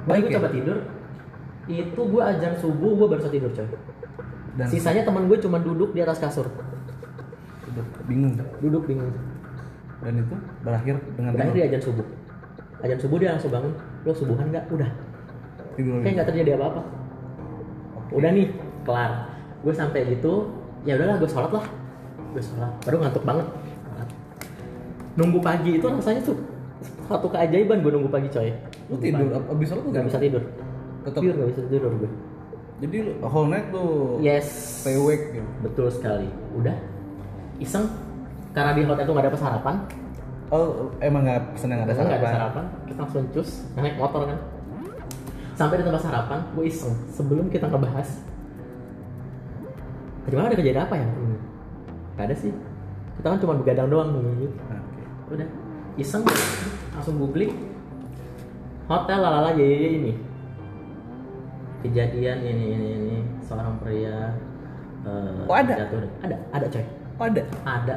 Baik 0.06 0.20
gue 0.22 0.30
ya? 0.30 0.36
coba 0.38 0.48
tidur. 0.54 0.78
Itu 1.64 2.00
gue 2.04 2.22
ajan 2.22 2.52
subuh 2.60 2.90
gue 2.94 3.06
baru 3.10 3.22
tidur 3.26 3.50
coy. 3.50 3.68
Dan 4.54 4.66
Sisanya 4.70 5.02
teman 5.02 5.26
gue 5.26 5.38
cuma 5.40 5.58
duduk 5.58 5.90
di 5.90 6.00
atas 6.00 6.22
kasur. 6.22 6.46
udah 7.74 7.84
bingung. 8.06 8.38
Duduk 8.62 8.86
bingung. 8.86 9.10
Dan 9.98 10.20
itu 10.20 10.36
berakhir 10.62 10.94
dengan 11.18 11.34
Berakhir 11.34 11.54
di 11.58 11.62
ajan 11.66 11.82
subuh. 11.82 12.06
Ajan 12.86 12.98
subuh 13.00 13.16
dia 13.18 13.34
langsung 13.34 13.50
bangun. 13.50 13.72
Lo 14.04 14.12
subuhan 14.14 14.46
nggak? 14.46 14.64
Udah. 14.70 14.90
tidur 15.74 15.98
Kayak 16.06 16.22
nggak 16.22 16.28
terjadi 16.30 16.50
apa-apa. 16.54 16.82
Udah 18.14 18.30
nih, 18.30 18.46
kelar. 18.86 19.12
Gue 19.66 19.74
sampai 19.74 20.06
gitu, 20.06 20.52
ya 20.84 20.94
udahlah 20.94 21.16
gue 21.16 21.26
sholat 21.26 21.50
lah. 21.50 21.64
Gue 22.30 22.42
sholat. 22.42 22.70
Baru 22.82 22.96
ngantuk 22.98 23.24
banget. 23.24 23.46
Nunggu 25.14 25.38
pagi 25.40 25.78
itu 25.78 25.86
rasanya 25.86 26.20
tuh 26.20 26.36
satu 27.04 27.26
keajaiban 27.28 27.80
gue 27.80 27.90
nunggu 27.90 28.10
pagi 28.10 28.28
coy. 28.28 28.50
Lu 28.88 28.96
tidur 28.98 29.28
ab- 29.30 29.48
abis 29.50 29.66
sholat 29.68 29.82
tuh 29.82 29.92
Gak 29.92 30.04
bisa 30.06 30.18
tidur. 30.18 30.42
Tetep. 31.04 31.20
Pure 31.20 31.34
gak 31.36 31.48
bisa 31.50 31.62
tidur 31.66 31.92
gue. 31.96 32.10
Jadi 32.76 32.96
lu 33.00 33.12
whole 33.22 33.48
night 33.48 33.70
lu 33.70 34.18
Yes. 34.18 34.46
stay 34.82 34.94
awake 34.94 35.32
gitu. 35.32 35.48
Betul 35.62 35.86
sekali. 35.88 36.26
Udah. 36.52 36.74
Iseng. 37.56 37.86
Karena 38.50 38.74
di 38.74 38.82
hotel 38.82 39.04
tuh 39.04 39.14
gak 39.14 39.24
ada 39.24 39.38
sarapan. 39.38 39.76
Oh, 40.52 40.92
emang 41.00 41.24
nggak 41.24 41.56
pesen 41.56 41.72
yang 41.72 41.82
ada 41.82 41.90
Ada 41.90 42.04
nggak 42.04 42.10
ada 42.12 42.28
sarapan? 42.28 42.36
sarapan. 42.36 42.64
Kita 42.84 42.98
langsung 43.00 43.24
cus. 43.32 43.50
Naik 43.74 43.96
motor 43.96 44.22
kan. 44.28 44.38
Sampai 45.54 45.78
di 45.78 45.84
tempat 45.86 46.02
sarapan, 46.02 46.38
gue 46.52 46.64
iseng. 46.66 46.94
Sebelum 47.08 47.46
kita 47.48 47.66
ngebahas. 47.66 48.08
Malam 50.24 50.48
ada 50.48 50.56
kejadian 50.56 50.84
apa 50.88 50.94
ya? 50.96 51.06
Hmm. 51.06 51.38
Gak 52.16 52.24
ada 52.30 52.34
sih. 52.36 52.52
Kita 53.20 53.26
kan 53.28 53.38
cuma 53.40 53.54
begadang 53.60 53.88
doang. 53.92 54.08
Gitu. 54.40 54.56
Oke. 54.56 55.02
Udah. 55.36 55.48
Iseng. 56.00 56.24
Langsung 56.96 57.16
googling. 57.20 57.52
Hotel 58.88 59.18
lalala 59.20 59.52
yeye 59.56 59.88
ini. 60.00 60.12
Kejadian 61.84 62.40
ini 62.40 62.64
ini 62.72 62.88
ini 62.96 63.16
seorang 63.44 63.76
pria 63.76 64.32
eh, 65.04 65.44
Oh, 65.44 65.52
ada? 65.52 65.84
jatuh. 65.84 66.00
Ada, 66.24 66.36
ada 66.52 66.66
coy. 66.72 66.84
Oh, 67.20 67.24
ada. 67.28 67.42
Ada. 67.68 67.96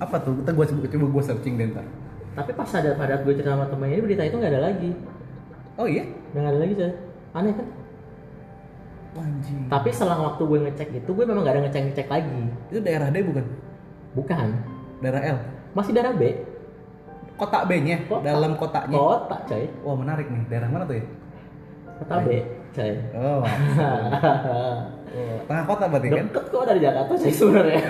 Apa 0.00 0.16
tuh? 0.24 0.32
Kita 0.40 0.50
gua 0.56 0.64
coba 0.64 0.88
coba 0.88 1.06
gua 1.12 1.22
searching 1.22 1.54
deh 1.60 1.68
ntar. 1.68 1.84
Tapi 2.32 2.50
pas 2.56 2.70
ada 2.72 2.96
pada 2.96 3.20
gue 3.20 3.32
cerita 3.36 3.52
sama 3.52 3.68
temen 3.68 3.92
ini 3.92 4.00
berita 4.00 4.24
itu 4.24 4.40
nggak 4.40 4.52
ada 4.56 4.62
lagi. 4.72 4.90
Oh 5.76 5.84
iya? 5.84 6.08
Nggak 6.32 6.48
ada 6.48 6.58
lagi 6.64 6.74
coy. 6.80 6.92
Aneh 7.36 7.52
kan? 7.52 7.66
Anjing. 9.12 9.68
Tapi 9.68 9.88
selang 9.92 10.24
waktu 10.24 10.42
gue 10.42 10.58
ngecek 10.64 10.88
itu 11.04 11.10
gue 11.12 11.24
memang 11.28 11.44
gak 11.44 11.54
ada 11.60 11.62
ngecek 11.68 11.82
ngecek 11.92 12.08
lagi. 12.08 12.42
Itu 12.72 12.80
daerah 12.80 13.12
D 13.12 13.20
bukan? 13.20 13.44
Bukan. 14.16 14.48
Daerah 15.04 15.20
L. 15.36 15.38
Masih 15.76 15.92
darah 15.92 16.12
B. 16.16 16.22
Kota 17.36 17.64
B-nya, 17.66 18.06
Kota. 18.06 18.22
dalam 18.22 18.54
kotanya. 18.54 18.96
Kota 18.96 19.36
coy. 19.48 19.64
Wah, 19.82 19.96
menarik 19.98 20.28
nih. 20.30 20.42
Daerah 20.46 20.68
mana 20.68 20.84
tuh 20.84 20.96
ya? 21.00 21.04
Kota 22.00 22.14
B 22.24 22.28
coy. 22.72 22.92
Oh. 23.16 23.40
oh. 24.52 24.76
Tengah 25.44 25.64
kota 25.68 25.84
berarti 25.92 26.08
kan? 26.08 26.24
Deket 26.28 26.44
kok 26.48 26.64
dari 26.64 26.80
Jakarta 26.80 27.12
sih 27.20 27.32
sebenarnya. 27.32 27.80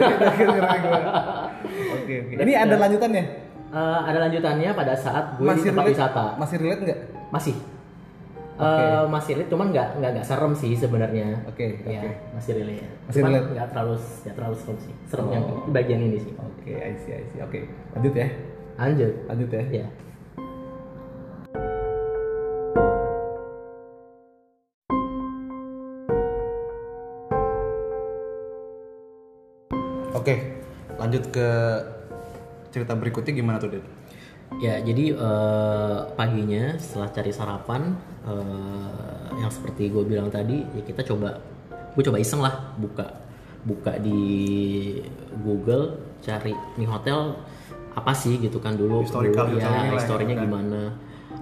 Oke, 2.03 2.15
oke. 2.19 2.35
Ini 2.35 2.53
ada 2.59 2.75
lanjutannya? 2.77 3.25
Eh, 3.73 4.01
ada 4.05 4.19
lanjutannya 4.29 4.71
pada 4.75 4.93
saat 4.99 5.39
gue 5.39 5.49
di 5.49 5.63
tempat 5.65 5.87
relate- 5.87 5.95
wisata. 5.97 6.25
Masih 6.37 6.57
relate 6.61 6.83
nggak? 6.83 7.01
Masih. 7.31 7.55
Oke. 8.63 8.79
Eh, 8.79 9.05
masih 9.11 9.33
relate, 9.35 9.51
cuman 9.51 9.67
nggak 9.69 9.89
nggak 9.99 10.11
nggak 10.15 10.27
serem 10.27 10.53
sih 10.55 10.73
sebenarnya. 10.73 11.27
Oke, 11.45 11.83
Iya, 11.83 11.99
oke. 11.99 12.11
masih 12.39 12.53
relate. 12.55 12.87
Masih 13.03 13.19
cuman 13.19 13.31
relate. 13.33 13.49
nggak 13.53 13.69
terlalu 13.69 13.95
nggak 13.99 14.35
terlalu 14.39 14.57
serem 14.57 14.79
sih. 14.79 14.95
Serem 15.05 15.25
Oh. 15.27 15.33
yang 15.35 15.45
bagian 15.69 16.01
ini 16.01 16.19
sih. 16.19 16.33
Oke, 16.39 16.73
I 16.73 16.95
see, 16.95 17.13
I 17.13 17.25
see. 17.27 17.41
Oke, 17.43 17.59
lanjut 17.93 18.15
ya. 18.15 18.29
Lanjut. 18.79 19.13
Lanjut 19.27 19.49
ya. 19.51 19.63
Ya. 19.83 19.87
Oke, 30.13 30.35
lanjut 31.01 31.25
ke 31.33 31.49
cerita 32.71 32.93
berikutnya 32.95 33.33
gimana 33.35 33.57
tuh, 33.59 33.73
Ded? 33.73 33.85
Ya, 34.61 34.83
jadi 34.83 35.15
eh, 35.15 35.99
paginya 36.13 36.77
setelah 36.77 37.09
cari 37.11 37.33
sarapan 37.33 37.83
eh, 38.27 39.27
yang 39.39 39.51
seperti 39.51 39.89
gue 39.89 40.05
bilang 40.05 40.29
tadi, 40.29 40.61
ya 40.75 40.83
kita 40.83 41.03
coba, 41.07 41.39
gue 41.95 42.03
coba 42.03 42.19
iseng 42.21 42.43
lah 42.43 42.75
buka 42.77 43.07
buka 43.63 43.95
di 44.03 44.19
Google 45.39 45.95
cari 46.19 46.51
nih 46.75 46.87
hotel 46.87 47.39
apa 47.95 48.11
sih 48.11 48.43
gitu 48.43 48.59
kan 48.59 48.75
dulu 48.75 49.07
Historical- 49.07 49.55
dulu, 49.55 49.59
historinya 49.63 49.71
lah 49.71 49.85
ya 49.87 49.91
ya, 49.93 49.99
historinya 50.03 50.35
kan. 50.35 50.43
gimana 50.43 50.83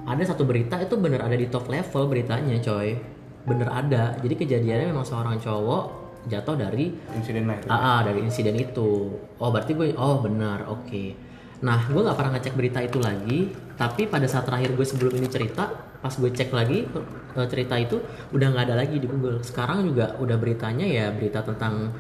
ada 0.05 0.23
satu 0.26 0.43
berita 0.45 0.76
itu 0.83 1.00
bener 1.00 1.25
ada 1.25 1.33
di 1.33 1.49
top 1.49 1.71
level 1.73 2.12
beritanya 2.12 2.61
coy 2.61 2.99
bener 3.47 3.69
ada 3.73 4.21
jadi 4.21 4.35
kejadiannya 4.37 4.93
memang 4.93 5.07
seorang 5.07 5.40
cowok 5.40 5.85
jatuh 6.29 6.52
dari 6.52 6.93
Insiden 7.17 7.49
itu. 7.49 7.64
Ah, 7.73 7.81
ah, 7.81 7.99
dari 8.05 8.21
insiden 8.21 8.52
itu. 8.52 9.17
Oh 9.40 9.49
berarti 9.49 9.73
gue, 9.73 9.97
oh 9.97 10.21
benar, 10.21 10.69
oke. 10.69 11.17
Nah 11.61 11.79
gue 11.87 12.00
nggak 12.00 12.17
pernah 12.17 12.33
ngecek 12.35 12.55
berita 12.57 12.81
itu 12.81 12.99
lagi, 12.99 13.52
tapi 13.76 14.09
pada 14.09 14.25
saat 14.25 14.49
terakhir 14.49 14.73
gue 14.73 14.87
sebelum 14.87 15.12
ini 15.12 15.29
cerita, 15.29 15.69
pas 16.00 16.09
gue 16.11 16.31
cek 16.33 16.50
lagi 16.50 16.88
eh, 17.37 17.47
cerita 17.52 17.76
itu 17.76 18.00
udah 18.33 18.47
nggak 18.49 18.64
ada 18.73 18.76
lagi 18.81 18.97
di 18.97 19.05
Google. 19.05 19.45
Sekarang 19.45 19.85
juga 19.85 20.17
udah 20.17 20.37
beritanya 20.40 20.88
ya 20.88 21.12
berita 21.12 21.45
tentang 21.45 21.93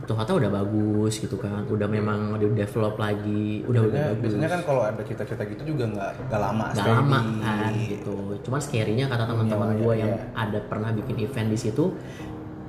tuh 0.00 0.16
hotel 0.16 0.40
udah 0.40 0.50
bagus 0.50 1.20
gitu 1.20 1.36
kan, 1.36 1.66
udah 1.66 1.86
memang 1.86 2.34
udah 2.34 2.48
develop 2.56 2.96
lagi, 2.96 3.62
udah 3.62 3.82
udah 3.84 3.90
Biasanya, 3.90 4.10
bagus. 4.16 4.22
biasanya 4.32 4.48
kan 4.48 4.60
kalau 4.64 4.82
ada 4.82 5.02
cerita-cerita 5.04 5.42
gitu 5.44 5.62
juga 5.74 5.84
nggak 5.90 6.10
nggak 6.30 6.40
lama. 6.40 6.64
Gak 6.70 6.74
steady. 6.78 6.94
lama 6.94 7.20
kan 7.38 7.72
gitu. 7.84 8.14
Cuman 8.46 8.60
scary-nya 8.62 9.06
kata 9.06 9.24
teman-teman 9.26 9.68
Iya, 9.70 9.78
gue 9.82 9.94
yang 9.98 10.12
iya. 10.16 10.24
ada 10.34 10.58
pernah 10.64 10.90
bikin 10.94 11.16
event 11.20 11.48
di 11.50 11.58
situ, 11.58 11.84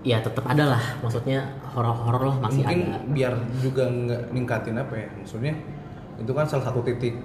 ya 0.03 0.17
tetap 0.19 0.43
ada 0.43 0.75
lah. 0.75 0.83
Maksudnya 0.99 1.39
horor-horor 1.71 2.23
lah 2.29 2.37
masih 2.41 2.65
Mungkin 2.65 2.79
ada. 2.89 3.05
biar 3.09 3.33
juga 3.61 3.83
nggak 3.87 4.21
ningkatin 4.33 4.75
apa 4.75 4.93
ya? 4.97 5.07
Maksudnya 5.15 5.53
itu 6.21 6.31
kan 6.31 6.45
salah 6.45 6.63
satu 6.63 6.79
titik. 6.81 7.17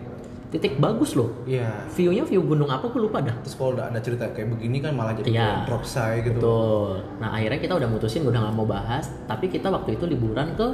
Titik 0.46 0.78
bagus 0.78 1.12
loh. 1.12 1.42
Iya. 1.42 1.68
View-nya 1.90 2.22
view 2.22 2.38
gunung 2.40 2.66
apa 2.66 2.86
gue 2.86 3.02
lupa 3.02 3.18
dah. 3.18 3.34
Terus 3.42 3.54
kalau 3.54 3.74
udah 3.74 3.90
ada 3.90 3.98
cerita 3.98 4.30
kayak 4.30 4.48
begini 4.48 4.78
kan 4.78 4.94
malah 4.94 5.12
jadi 5.12 5.26
Iya. 5.26 5.34
kayak 5.36 5.66
drop 5.66 5.84
side 5.84 6.22
gitu. 6.22 6.38
Betul. 6.38 6.90
Nah 7.18 7.28
akhirnya 7.30 7.58
kita 7.58 7.74
udah 7.74 7.88
mutusin 7.88 8.22
udah 8.22 8.40
nggak 8.40 8.54
mau 8.54 8.64
bahas. 8.64 9.10
Tapi 9.24 9.46
kita 9.46 9.68
waktu 9.68 9.94
itu 9.94 10.06
liburan 10.06 10.54
ke 10.54 10.66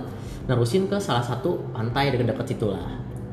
nerusin 0.44 0.86
ke 0.86 0.96
salah 0.96 1.20
satu 1.20 1.56
pantai 1.72 2.10
deket-deket 2.10 2.46
situ 2.46 2.68
lah. 2.68 2.84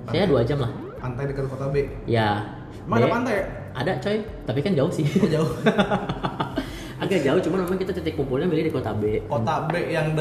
Saya 0.08 0.26
dua 0.26 0.42
jam 0.42 0.58
lah. 0.58 0.72
Pantai 0.98 1.28
dekat 1.28 1.46
kota 1.46 1.68
B. 1.68 1.86
Ya. 2.04 2.42
Emang 2.82 2.98
ada 2.98 3.06
B- 3.06 3.14
pantai 3.14 3.34
ya? 3.36 3.46
Ada 3.76 3.92
coy. 4.00 4.18
Tapi 4.42 4.60
kan 4.60 4.72
jauh 4.74 4.90
sih. 4.90 5.06
Oh, 5.06 5.30
jauh. 5.30 5.50
Agak 7.00 7.20
jauh. 7.22 7.40
Cuman 7.40 7.64
memang 7.64 7.78
kita 7.78 7.92
titik 7.94 8.16
kumpulnya 8.16 8.44
milih 8.44 8.68
di 8.68 8.74
kota 8.74 8.92
B. 8.92 9.24
kota 9.26 9.68
B 9.68 9.76
yang 9.88 10.16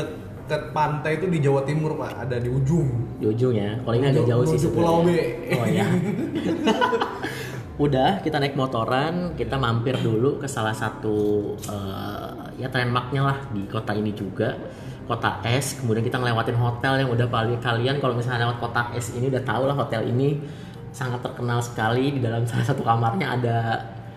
deket 0.49 0.73
pantai 0.73 1.21
itu 1.21 1.29
di 1.29 1.45
Jawa 1.45 1.61
Timur 1.69 1.93
pak, 2.01 2.25
ada 2.25 2.41
di 2.41 2.49
ujung. 2.49 2.89
Di 3.21 3.29
ujung 3.29 3.53
ya. 3.53 3.77
Kalau 3.85 3.95
ini 4.01 4.07
agak 4.09 4.25
jauh 4.25 4.45
sih. 4.49 4.59
Pulau. 4.73 5.05
B. 5.05 5.13
Oh 5.53 5.69
ya. 5.69 5.85
Udah 7.85 8.25
kita 8.25 8.41
naik 8.41 8.57
motoran, 8.57 9.37
kita 9.37 9.61
mampir 9.61 10.01
dulu 10.01 10.41
ke 10.41 10.49
salah 10.49 10.73
satu 10.73 11.53
eh, 11.69 12.65
ya 12.65 12.67
landmarknya 12.73 13.23
lah 13.23 13.39
di 13.53 13.69
kota 13.69 13.93
ini 13.93 14.11
juga, 14.17 14.57
kota 15.05 15.45
S. 15.45 15.79
Kemudian 15.79 16.03
kita 16.03 16.17
ngelewatin 16.17 16.59
hotel 16.59 17.05
yang 17.05 17.13
udah 17.13 17.29
paling 17.29 17.61
kalian 17.61 18.01
kalau 18.01 18.17
misalnya 18.17 18.49
lewat 18.49 18.59
kota 18.59 18.83
S 18.97 19.15
ini 19.15 19.29
udah 19.31 19.45
tahu 19.45 19.69
lah 19.69 19.77
hotel 19.77 20.09
ini 20.09 20.41
sangat 20.91 21.21
terkenal 21.23 21.61
sekali 21.61 22.17
di 22.17 22.21
dalam 22.25 22.49
salah 22.49 22.67
satu 22.67 22.83
kamarnya 22.83 23.37
ada 23.37 23.59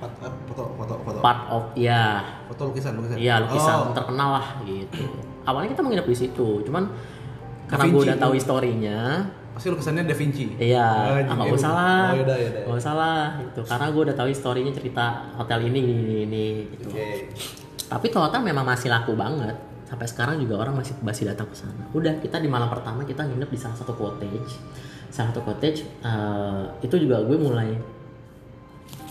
Foto, 0.01 0.27
foto, 0.49 0.63
foto, 0.73 0.93
foto. 1.05 1.19
part 1.21 1.45
of 1.47 1.77
ya 1.77 2.25
Foto 2.49 2.73
lukisan, 2.73 2.97
lukisan. 2.97 3.21
Iya 3.21 3.45
lukisan 3.45 3.75
Oh, 3.77 3.93
terkenal 3.93 4.29
lah 4.33 4.47
gitu. 4.65 5.05
Awalnya 5.45 5.69
kita 5.71 5.81
mau 5.81 5.89
nginep 5.93 6.07
di 6.07 6.17
situ, 6.17 6.47
cuman 6.65 6.89
Da 6.89 7.69
karena 7.69 7.83
gue 7.87 8.01
udah 8.03 8.17
tahu 8.17 8.33
historinya, 8.35 8.99
pasti 9.53 9.67
lukisannya 9.69 10.03
Da 10.03 10.15
Vinci. 10.17 10.45
iya, 10.57 10.83
ah, 10.83 11.21
jadi- 11.21 11.29
nggak 11.31 11.53
usah 11.53 11.71
lah, 11.71 12.03
Oh, 12.11 12.17
nggak 12.67 12.77
usah 12.77 12.93
lah, 12.93 13.23
gitu. 13.39 13.61
Karena 13.63 13.85
gue 13.87 14.01
udah 14.09 14.15
tahu 14.17 14.27
historinya 14.27 14.71
cerita 14.73 15.05
hotel 15.33 15.59
ini, 15.65 15.79
ini, 15.79 16.15
ini, 16.25 16.45
gitu. 16.67 16.89
Oke. 16.89 17.31
Tapi 17.87 18.05
ternyata 18.07 18.37
memang 18.39 18.65
masih 18.65 18.89
laku 18.89 19.15
banget 19.15 19.55
sampai 19.83 20.07
sekarang 20.07 20.35
juga 20.39 20.55
orang 20.57 20.79
masih 20.79 20.95
masih 21.03 21.27
datang 21.27 21.43
ke 21.45 21.55
sana 21.59 21.83
udah 21.91 22.15
kita 22.23 22.39
di 22.39 22.47
malam 22.47 22.71
pertama 22.71 23.03
kita 23.03 23.27
nginep 23.27 23.51
di 23.51 23.59
salah 23.59 23.75
satu 23.75 23.91
cottage 23.91 24.55
salah 25.11 25.35
satu 25.35 25.43
cottage 25.43 25.83
eh, 25.99 26.63
itu 26.79 26.95
juga 26.95 27.19
gue 27.19 27.35
mulai 27.35 27.75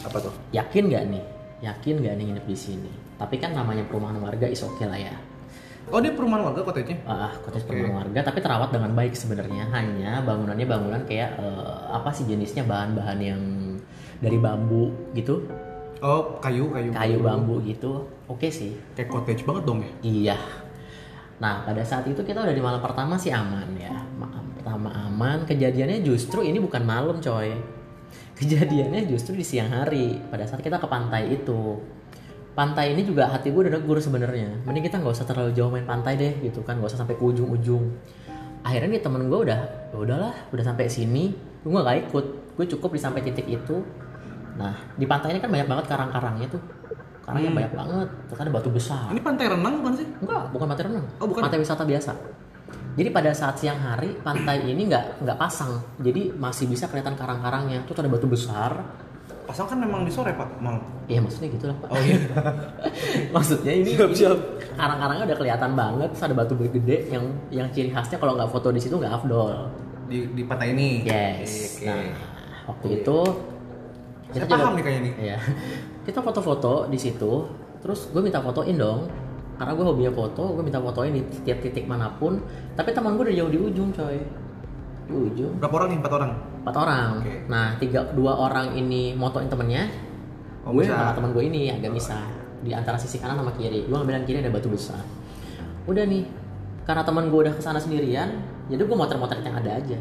Apa 0.02 0.18
tuh? 0.18 0.32
yakin 0.50 0.88
gak 0.88 1.04
nih 1.08 1.24
yakin 1.60 2.00
gak 2.00 2.14
nih 2.16 2.24
nginep 2.28 2.46
di 2.46 2.56
sini 2.56 2.90
tapi 3.16 3.36
kan 3.36 3.52
namanya 3.52 3.84
perumahan 3.84 4.16
warga 4.16 4.46
is 4.46 4.60
oke 4.60 4.80
lah 4.82 4.96
ya 4.96 5.12
Oh 5.90 5.98
dia 5.98 6.12
perumahan 6.12 6.44
warga 6.44 6.62
kotanya? 6.62 6.92
ah 7.04 7.32
cottage 7.40 7.64
Oke. 7.66 7.72
perumahan 7.74 8.06
warga 8.06 8.20
tapi 8.22 8.38
terawat 8.38 8.70
dengan 8.70 8.92
baik 8.92 9.10
sebenarnya 9.12 9.64
hanya 9.70 10.22
bangunannya 10.22 10.62
bangunan 10.64 11.02
kayak 11.02 11.34
eh, 11.36 11.80
apa 11.90 12.12
sih 12.12 12.24
jenisnya 12.24 12.62
bahan-bahan 12.62 13.18
yang 13.18 13.40
dari 14.20 14.36
bambu 14.36 14.92
gitu 15.12 15.48
Oh 16.00 16.36
kayu 16.38 16.68
kayu. 16.70 16.92
kayu 16.92 17.18
bambu 17.20 17.60
gitu 17.60 18.06
oke 18.24 18.48
sih 18.48 18.76
Kayak 18.94 19.08
cottage 19.10 19.42
banget 19.42 19.62
dong 19.64 19.80
ya? 19.82 19.90
Iya. 20.00 20.38
Nah, 21.40 21.64
pada 21.64 21.80
saat 21.80 22.04
itu 22.04 22.20
kita 22.20 22.36
udah 22.38 22.52
di 22.52 22.60
malam 22.60 22.80
pertama 22.80 23.16
sih 23.16 23.32
aman 23.32 23.72
ya. 23.74 23.88
Malam 24.14 24.44
pertama 24.52 24.92
aman. 25.08 25.48
Kejadiannya 25.48 26.04
justru 26.04 26.44
ini 26.44 26.60
bukan 26.60 26.84
malam, 26.84 27.16
coy. 27.16 27.56
Kejadiannya 28.40 29.04
justru 29.04 29.36
di 29.36 29.44
siang 29.44 29.68
hari 29.68 30.16
pada 30.32 30.48
saat 30.48 30.64
kita 30.64 30.80
ke 30.80 30.88
pantai 30.88 31.28
itu. 31.36 31.76
Pantai 32.56 32.96
ini 32.96 33.04
juga 33.04 33.28
hati 33.28 33.52
gue 33.52 33.68
udah 33.68 33.76
negur 33.76 34.00
sebenarnya. 34.00 34.64
Mending 34.64 34.88
kita 34.88 34.96
nggak 34.96 35.12
usah 35.12 35.28
terlalu 35.28 35.52
jauh 35.52 35.68
main 35.68 35.84
pantai 35.84 36.16
deh 36.16 36.32
gitu 36.40 36.64
kan, 36.64 36.80
nggak 36.80 36.88
usah 36.88 37.04
sampai 37.04 37.20
ke 37.20 37.24
ujung-ujung. 37.24 37.84
Akhirnya 38.64 38.96
nih 38.96 39.02
temen 39.04 39.28
gue 39.28 39.40
udah, 39.44 39.60
"Ya 39.92 39.96
udahlah, 39.96 40.34
udah 40.56 40.64
sampai 40.64 40.88
sini, 40.88 41.36
gue 41.60 41.68
nggak 41.68 42.08
ikut. 42.08 42.26
Gue 42.56 42.64
cukup 42.64 42.96
di 42.96 43.00
sampai 43.00 43.20
titik 43.20 43.44
itu. 43.44 43.84
Nah, 44.56 44.72
di 44.96 45.04
pantai 45.04 45.36
ini 45.36 45.40
kan 45.44 45.52
banyak 45.52 45.68
banget 45.68 45.84
karang-karangnya 45.92 46.48
tuh. 46.48 46.62
Karangnya 47.20 47.52
banyak 47.52 47.72
banget. 47.76 48.08
Terus 48.28 48.40
ada 48.40 48.50
batu 48.52 48.68
besar. 48.72 49.12
Ini 49.12 49.20
pantai 49.20 49.52
renang 49.52 49.84
bukan 49.84 49.92
sih? 50.00 50.08
Enggak, 50.24 50.42
bukan 50.48 50.66
pantai 50.66 50.84
renang. 50.88 51.06
Oh, 51.20 51.26
bukan? 51.28 51.40
Pantai 51.44 51.60
wisata 51.60 51.84
biasa. 51.84 52.12
Jadi 53.00 53.08
pada 53.08 53.32
saat 53.32 53.56
siang 53.56 53.80
hari 53.80 54.12
pantai 54.20 54.60
ini 54.68 54.84
nggak 54.84 55.24
nggak 55.24 55.38
pasang, 55.40 55.80
jadi 55.96 56.36
masih 56.36 56.68
bisa 56.68 56.84
kelihatan 56.84 57.16
karang-karangnya. 57.16 57.80
Tuh 57.88 57.96
ada 57.96 58.12
batu 58.12 58.28
besar. 58.28 58.76
Pasang 59.48 59.64
kan 59.64 59.80
memang 59.80 60.04
di 60.04 60.12
sore 60.12 60.36
pak 60.36 60.60
malam. 60.60 60.84
Iya 61.08 61.24
maksudnya 61.24 61.48
gitu 61.48 61.72
lah 61.72 61.80
pak. 61.80 61.88
Oh 61.88 61.96
iya. 61.96 62.20
maksudnya 63.34 63.72
ini 63.72 63.96
Siap, 63.96 64.12
siap. 64.12 64.38
karang-karangnya 64.76 65.32
udah 65.32 65.38
kelihatan 65.40 65.70
banget. 65.72 66.08
Terus 66.12 66.24
ada 66.28 66.34
batu 66.36 66.54
gede 66.60 67.08
yang 67.08 67.24
yang 67.48 67.72
ciri 67.72 67.88
khasnya 67.88 68.20
kalau 68.20 68.36
nggak 68.36 68.52
foto 68.52 68.68
di 68.68 68.80
situ 68.84 69.00
nggak 69.00 69.14
afdol. 69.16 69.48
di 70.04 70.18
di 70.36 70.42
pantai 70.44 70.76
ini. 70.76 71.00
Yes. 71.00 71.80
Oke. 71.80 71.88
Nah 71.88 72.04
waktu 72.68 72.86
itu 73.00 73.18
Saya 74.28 74.44
coba- 74.44 74.60
paham 74.60 74.72
nih 74.76 74.84
kayaknya 74.84 75.00
nih. 75.00 75.12
Iya. 75.24 75.38
Kita 76.04 76.20
foto-foto 76.20 76.84
di 76.84 76.98
situ. 77.00 77.32
Terus 77.80 78.12
gue 78.12 78.20
minta 78.20 78.44
fotoin 78.44 78.76
dong. 78.76 79.08
Karena 79.60 79.76
gue 79.76 79.84
hobinya 79.84 80.08
foto, 80.16 80.56
gue 80.56 80.64
minta 80.64 80.80
fotoin 80.80 81.12
di 81.12 81.20
setiap 81.28 81.60
titik 81.60 81.84
mana 81.84 82.08
pun. 82.16 82.40
Tapi 82.72 82.96
teman 82.96 83.20
gue 83.20 83.28
udah 83.28 83.36
jauh 83.44 83.52
di 83.52 83.60
ujung, 83.60 83.92
coy. 83.92 84.16
Di 85.04 85.12
ujung. 85.12 85.60
Berapa 85.60 85.84
orang 85.84 85.88
nih? 85.92 85.98
Empat 86.00 86.12
orang. 86.16 86.30
Empat 86.64 86.76
orang. 86.80 87.10
Oke. 87.20 87.34
Nah, 87.52 87.66
tiga 87.76 88.00
dua 88.16 88.40
orang 88.40 88.72
ini 88.72 89.12
motoin 89.12 89.52
temennya. 89.52 89.84
Oh, 90.64 90.72
gue 90.72 90.88
sama 90.88 91.12
teman 91.12 91.36
gue 91.36 91.44
ini 91.44 91.68
agak 91.68 91.92
misah 91.92 92.24
di 92.64 92.72
antara 92.72 92.96
sisi 92.96 93.20
kanan 93.20 93.36
sama 93.36 93.52
kiri. 93.52 93.84
Gue 93.84 94.00
ngambil 94.00 94.24
yang 94.24 94.26
kiri 94.32 94.40
ada 94.40 94.48
batu 94.48 94.72
besar. 94.72 95.04
Udah 95.84 96.08
nih, 96.08 96.24
karena 96.88 97.04
teman 97.04 97.28
gue 97.28 97.40
udah 97.44 97.52
ke 97.52 97.60
sana 97.60 97.76
sendirian, 97.76 98.40
jadi 98.72 98.80
gue 98.80 98.96
motret-motret 98.96 99.44
yang 99.44 99.60
ada 99.60 99.76
aja. 99.76 100.00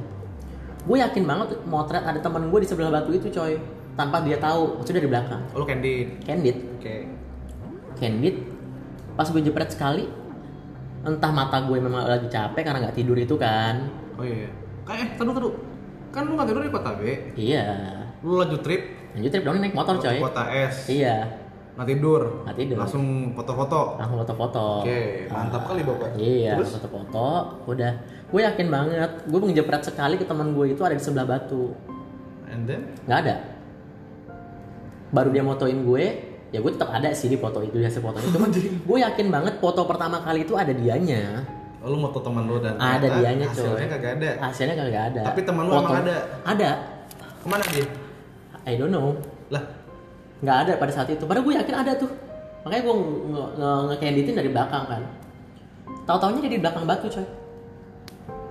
Gue 0.88 1.04
yakin 1.04 1.28
banget 1.28 1.60
motret 1.68 2.08
ada 2.08 2.20
teman 2.24 2.48
gue 2.48 2.60
di 2.63 2.68
sebelah 2.72 2.96
batu 2.96 3.12
itu, 3.12 3.28
coy. 3.28 3.60
Tanpa 4.00 4.24
dia 4.24 4.39
tahu, 4.39 4.80
maksudnya 4.80 5.04
di 5.04 5.12
belakang. 5.12 5.44
Oh, 5.51 5.60
lu 5.60 5.66
candid. 5.68 6.16
Candid, 6.24 6.56
Oke. 6.80 7.12
candid. 8.00 8.49
Pas 9.20 9.28
gue 9.28 9.44
jepret 9.44 9.68
sekali, 9.68 10.08
entah 11.04 11.32
mata 11.36 11.60
gue 11.68 11.76
memang 11.76 12.08
lagi 12.08 12.32
capek 12.32 12.64
karena 12.64 12.88
nggak 12.88 12.96
tidur 12.96 13.20
itu 13.20 13.36
kan. 13.36 13.92
Oh 14.16 14.24
iya. 14.24 14.48
iya. 14.48 14.50
Kayak 14.88 15.00
eh 15.03 15.10
tadu 15.20 15.32
tadu. 15.36 15.50
Kan 16.16 16.32
lu 16.32 16.40
nggak 16.40 16.48
tidur 16.48 16.64
di 16.64 16.72
kota 16.72 16.96
B. 16.96 17.01
Iya. 17.36 17.64
Lu 18.24 18.40
lanjut 18.40 18.64
trip 18.64 18.96
Lanjut 19.12 19.32
trip 19.36 19.44
dong 19.44 19.60
naik 19.60 19.75
motor 19.75 20.00
coy. 20.00 20.24
kota 20.24 20.44
S. 20.48 20.88
Iya. 20.88 21.27
Nggak 21.75 21.88
tidur. 21.92 22.22
Nggak 22.48 22.58
tidur. 22.64 22.77
Langsung 22.79 23.05
foto-foto. 23.36 23.82
Langsung 24.00 24.18
foto-foto. 24.24 24.66
Oke, 24.88 25.27
mantap 25.27 25.64
kali 25.68 25.82
bapak. 25.84 26.16
Iya, 26.16 26.55
Terus? 26.55 26.70
foto-foto. 26.79 27.27
Udah. 27.68 27.92
Gue 28.32 28.42
yakin 28.48 28.68
banget. 28.72 29.12
Gue 29.27 29.40
ngejepret 29.44 29.84
sekali 29.84 30.16
ke 30.16 30.24
teman 30.24 30.55
gue 30.55 30.72
itu 30.72 30.82
ada 30.88 30.96
di 30.96 31.03
sebelah 31.03 31.27
batu. 31.27 31.75
And 32.48 32.64
then 32.64 32.88
Nggak 33.03 33.20
ada. 33.27 33.36
Baru 35.12 35.34
dia 35.34 35.42
motoin 35.42 35.84
gue, 35.84 36.28
ya 36.50 36.59
gue 36.59 36.72
tetap 36.72 36.90
ada 36.90 37.09
sih 37.12 37.27
di 37.27 37.35
foto 37.35 37.59
itu 37.59 37.77
hasil 37.77 38.00
fotonya. 38.00 38.29
Cuman 38.29 38.50
gue 38.53 38.98
yakin 39.01 39.27
banget 39.29 39.53
foto 39.57 39.83
pertama 39.83 40.20
kali 40.20 40.44
itu 40.44 40.53
ada 40.53 40.72
dianya. 40.72 41.46
oh, 41.79 41.88
lu 41.88 41.98
moto 41.98 42.20
teman 42.20 42.44
lu 42.44 42.59
dan 42.59 42.75
Ada 42.75 43.00
ternyata 43.01 43.18
dianya, 43.18 43.48
coy. 43.48 43.64
Hasilnya 43.64 43.88
kagak 43.88 44.12
ada. 44.14 44.29
Hasilnya 44.42 44.75
kagak 44.75 45.03
ada. 45.09 45.22
Tapi 45.25 45.40
teman 45.42 45.64
lu 45.64 45.72
Foto- 45.72 45.88
emang 45.88 46.01
ada? 46.01 46.16
Ada. 46.44 46.70
Ke 47.40 47.48
mana 47.48 47.64
dia? 47.66 47.85
I 48.62 48.74
don't 48.75 48.92
know. 48.92 49.16
Lah, 49.48 49.64
nggak 50.40 50.57
ada 50.62 50.72
pada 50.75 50.92
saat 50.92 51.07
itu 51.07 51.24
padahal 51.24 51.42
gue 51.42 51.55
yakin 51.55 51.75
ada 51.75 51.92
tuh 51.94 52.07
makanya 52.59 52.81
gue 52.81 52.96
nge- 52.96 53.51
nge- 53.55 53.83
nge-canditin 53.88 54.35
dari 54.35 54.50
belakang 54.50 54.83
kan 54.85 55.01
tahu-taunya 56.05 56.40
dia 56.44 56.51
di 56.53 56.59
belakang 56.59 56.83
batu 56.83 57.07
coy 57.07 57.24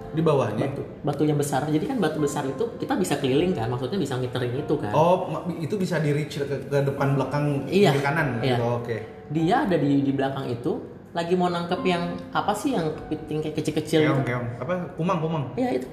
di 0.09 0.21
bawahnya. 0.21 0.65
batu 0.67 0.83
batu 1.03 1.23
yang 1.23 1.37
besar 1.37 1.63
jadi 1.65 1.85
kan 1.87 1.99
batu 1.99 2.17
besar 2.17 2.43
itu 2.43 2.65
kita 2.75 2.95
bisa 2.95 3.17
keliling 3.17 3.53
kan 3.53 3.67
maksudnya 3.67 3.97
bisa 3.97 4.15
ngiterin 4.15 4.57
itu 4.57 4.75
kan 4.75 4.91
Oh, 4.91 5.29
itu 5.55 5.75
bisa 5.75 5.99
di 5.99 6.11
reach 6.11 6.39
ke, 6.39 6.57
ke 6.65 6.79
depan 6.83 7.15
belakang 7.15 7.65
Iya. 7.65 7.93
kiri 7.93 8.01
kanan. 8.01 8.29
Iya. 8.41 8.57
Oh, 8.59 8.79
Oke. 8.79 9.05
dia 9.29 9.63
ada 9.63 9.75
di 9.75 10.01
di 10.01 10.11
belakang 10.11 10.47
itu 10.47 10.81
lagi 11.11 11.35
mau 11.35 11.47
nangkep 11.47 11.81
yang 11.83 12.03
apa 12.31 12.53
sih 12.53 12.73
yang 12.73 12.93
kepiting 12.95 13.41
kayak 13.41 13.57
kecil-kecil 13.57 14.01
Keong, 14.01 14.19
gitu 14.19 14.29
keong. 14.29 14.47
Apa? 14.59 14.73
Kumang, 14.95 15.19
kumang. 15.19 15.45
iya 15.55 15.73
itu 15.75 15.89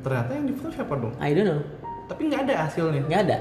Ternyata 0.00 0.30
yang 0.32 0.44
di 0.44 0.52
foto 0.52 0.68
siapa 0.70 0.94
dong? 0.94 1.14
I 1.18 1.32
don't 1.32 1.46
know 1.46 1.60
Tapi 2.04 2.20
nggak 2.26 2.40
ada 2.44 2.54
hasilnya. 2.68 3.02
nggak 3.04 3.22
ada 3.24 3.36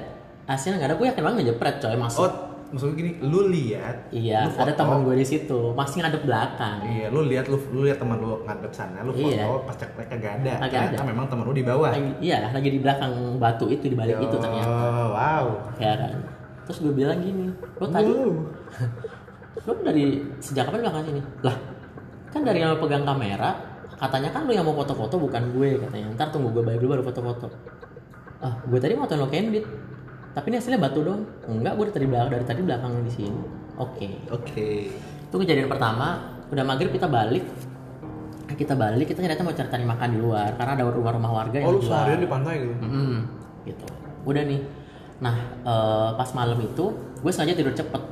hasilnya 0.46 0.78
nggak 0.78 0.90
ada 0.90 0.98
gue 0.98 1.08
yakin 1.08 1.22
banget 1.22 1.38
ngejepret 1.42 1.76
coy 1.80 1.96
masuk 1.96 2.24
Oh, 2.24 2.32
maksudnya 2.74 2.96
gini, 2.98 3.12
lu 3.22 3.54
lihat, 3.54 4.10
iya 4.10 4.50
lu 4.50 4.58
foto, 4.58 4.66
ada 4.66 4.74
teman 4.74 4.98
gue 5.06 5.16
di 5.16 5.28
situ 5.30 5.60
masih 5.78 6.02
ngadep 6.02 6.26
belakang 6.26 6.82
Iya, 6.82 7.08
lu 7.14 7.22
lihat 7.30 7.46
lu 7.46 7.62
lu 7.70 7.86
lihat 7.86 8.02
teman 8.02 8.18
lu 8.18 8.42
ngadep 8.42 8.74
sana, 8.74 9.06
lu 9.06 9.14
foto, 9.14 9.30
Iya. 9.30 9.46
pas 9.62 9.76
cek 9.78 9.94
mereka 9.94 10.14
gak 10.18 10.34
ada. 10.42 10.54
Ternyata 10.66 10.98
ada. 10.98 11.06
memang 11.06 11.26
teman 11.30 11.46
lu 11.46 11.54
di 11.54 11.62
bawah. 11.62 11.94
lagi 11.94 12.12
iya 12.18 12.50
lagi 12.50 12.70
di 12.74 12.80
belakang 12.82 13.14
batu 13.38 13.70
itu 13.70 13.86
di 13.86 13.94
balik 13.94 14.18
itu 14.18 14.36
ternyata 14.42 14.66
Oh, 14.74 15.08
wow. 15.14 15.46
ya 15.78 15.94
kan 15.94 16.18
terus 16.64 16.80
gue 16.80 16.94
bilang 16.96 17.20
gini 17.20 17.52
lo 17.52 17.86
tadi 17.92 18.12
lo 19.64 19.72
dari 19.88 20.06
sejak 20.40 20.72
kapan 20.72 20.80
belakang 20.82 21.04
sini 21.12 21.22
lah 21.44 21.56
kan 22.32 22.42
dari 22.42 22.60
yang 22.64 22.80
pegang 22.80 23.04
kamera 23.04 23.52
katanya 24.00 24.30
kan 24.32 24.48
lo 24.48 24.52
yang 24.56 24.66
mau 24.66 24.76
foto-foto 24.76 25.20
bukan 25.20 25.54
gue 25.54 25.78
katanya 25.78 26.08
ntar 26.16 26.32
tunggu 26.32 26.50
gue 26.56 26.64
balik 26.64 26.80
dulu 26.82 26.98
baru 26.98 27.04
foto-foto 27.06 27.48
ah 28.40 28.56
gue 28.64 28.80
tadi 28.80 28.96
mau 28.96 29.06
lo 29.08 29.28
candid 29.28 29.64
tapi 30.34 30.46
ini 30.50 30.58
hasilnya 30.58 30.82
batu 30.82 31.00
dong 31.06 31.22
enggak 31.46 31.74
gue 31.78 31.84
dari 31.90 31.96
tadi 31.96 32.06
belakang 32.10 32.30
dari 32.34 32.46
tadi 32.46 32.62
belakang 32.66 32.92
di 33.06 33.12
sini 33.14 33.42
oke 33.78 34.10
Oke. 34.34 34.70
itu 35.30 35.36
kejadian 35.38 35.70
pertama 35.70 36.34
udah 36.50 36.64
maghrib 36.66 36.90
kita 36.90 37.06
balik 37.06 37.46
kita 38.54 38.78
balik 38.78 39.10
kita 39.10 39.18
ternyata 39.18 39.42
mau 39.42 39.56
cari-cari 39.56 39.82
makan 39.82 40.08
di 40.14 40.20
luar 40.22 40.54
karena 40.54 40.72
ada 40.78 40.84
rumah-rumah 40.86 41.32
warga 41.34 41.58
yang 41.58 41.74
Oh, 41.74 41.74
lu 41.74 41.82
seharian 41.82 42.22
di 42.22 42.30
pantai 42.30 42.62
gitu. 42.62 42.74
Mm-mm, 42.86 43.14
gitu. 43.66 43.86
Udah 44.30 44.46
nih. 44.46 44.62
Nah, 45.26 45.36
eh, 45.66 46.10
pas 46.14 46.30
malam 46.38 46.62
itu 46.62 46.86
gue 46.94 47.32
sengaja 47.34 47.58
tidur 47.58 47.74
cepet. 47.74 48.04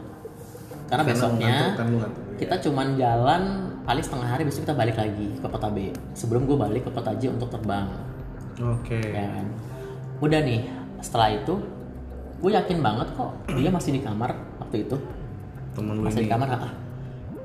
Karena 0.89 1.03
besoknya 1.05 1.53
ngantuk, 1.53 1.77
kan 1.77 1.85
lu 1.93 1.97
ngantuk. 2.01 2.23
kita 2.41 2.55
cuman 2.57 2.87
jalan 2.97 3.41
paling 3.85 4.01
setengah 4.01 4.27
hari 4.33 4.43
besok 4.49 4.65
kita 4.65 4.73
balik 4.73 4.97
lagi 4.97 5.27
ke 5.37 5.45
kota 5.45 5.69
B. 5.69 5.77
Sebelum 6.17 6.49
gue 6.49 6.57
balik 6.57 6.89
ke 6.89 6.91
kota 6.91 7.13
J 7.13 7.37
untuk 7.37 7.53
terbang. 7.53 7.85
Oke. 8.57 8.97
Ya 8.97 9.29
kan. 9.29 9.45
Udah 10.25 10.41
nih, 10.41 10.65
setelah 11.05 11.37
itu 11.37 11.53
gue 12.41 12.51
yakin 12.51 12.77
banget 12.81 13.07
kok 13.13 13.31
dia 13.53 13.69
masih 13.69 13.91
di 13.93 14.01
kamar 14.01 14.33
waktu 14.57 14.89
itu. 14.89 14.97
Temen 15.71 15.93
lu 15.95 16.03
Masih 16.03 16.25
ini. 16.25 16.27
di 16.27 16.31
kamar, 16.33 16.49
ah. 16.51 16.73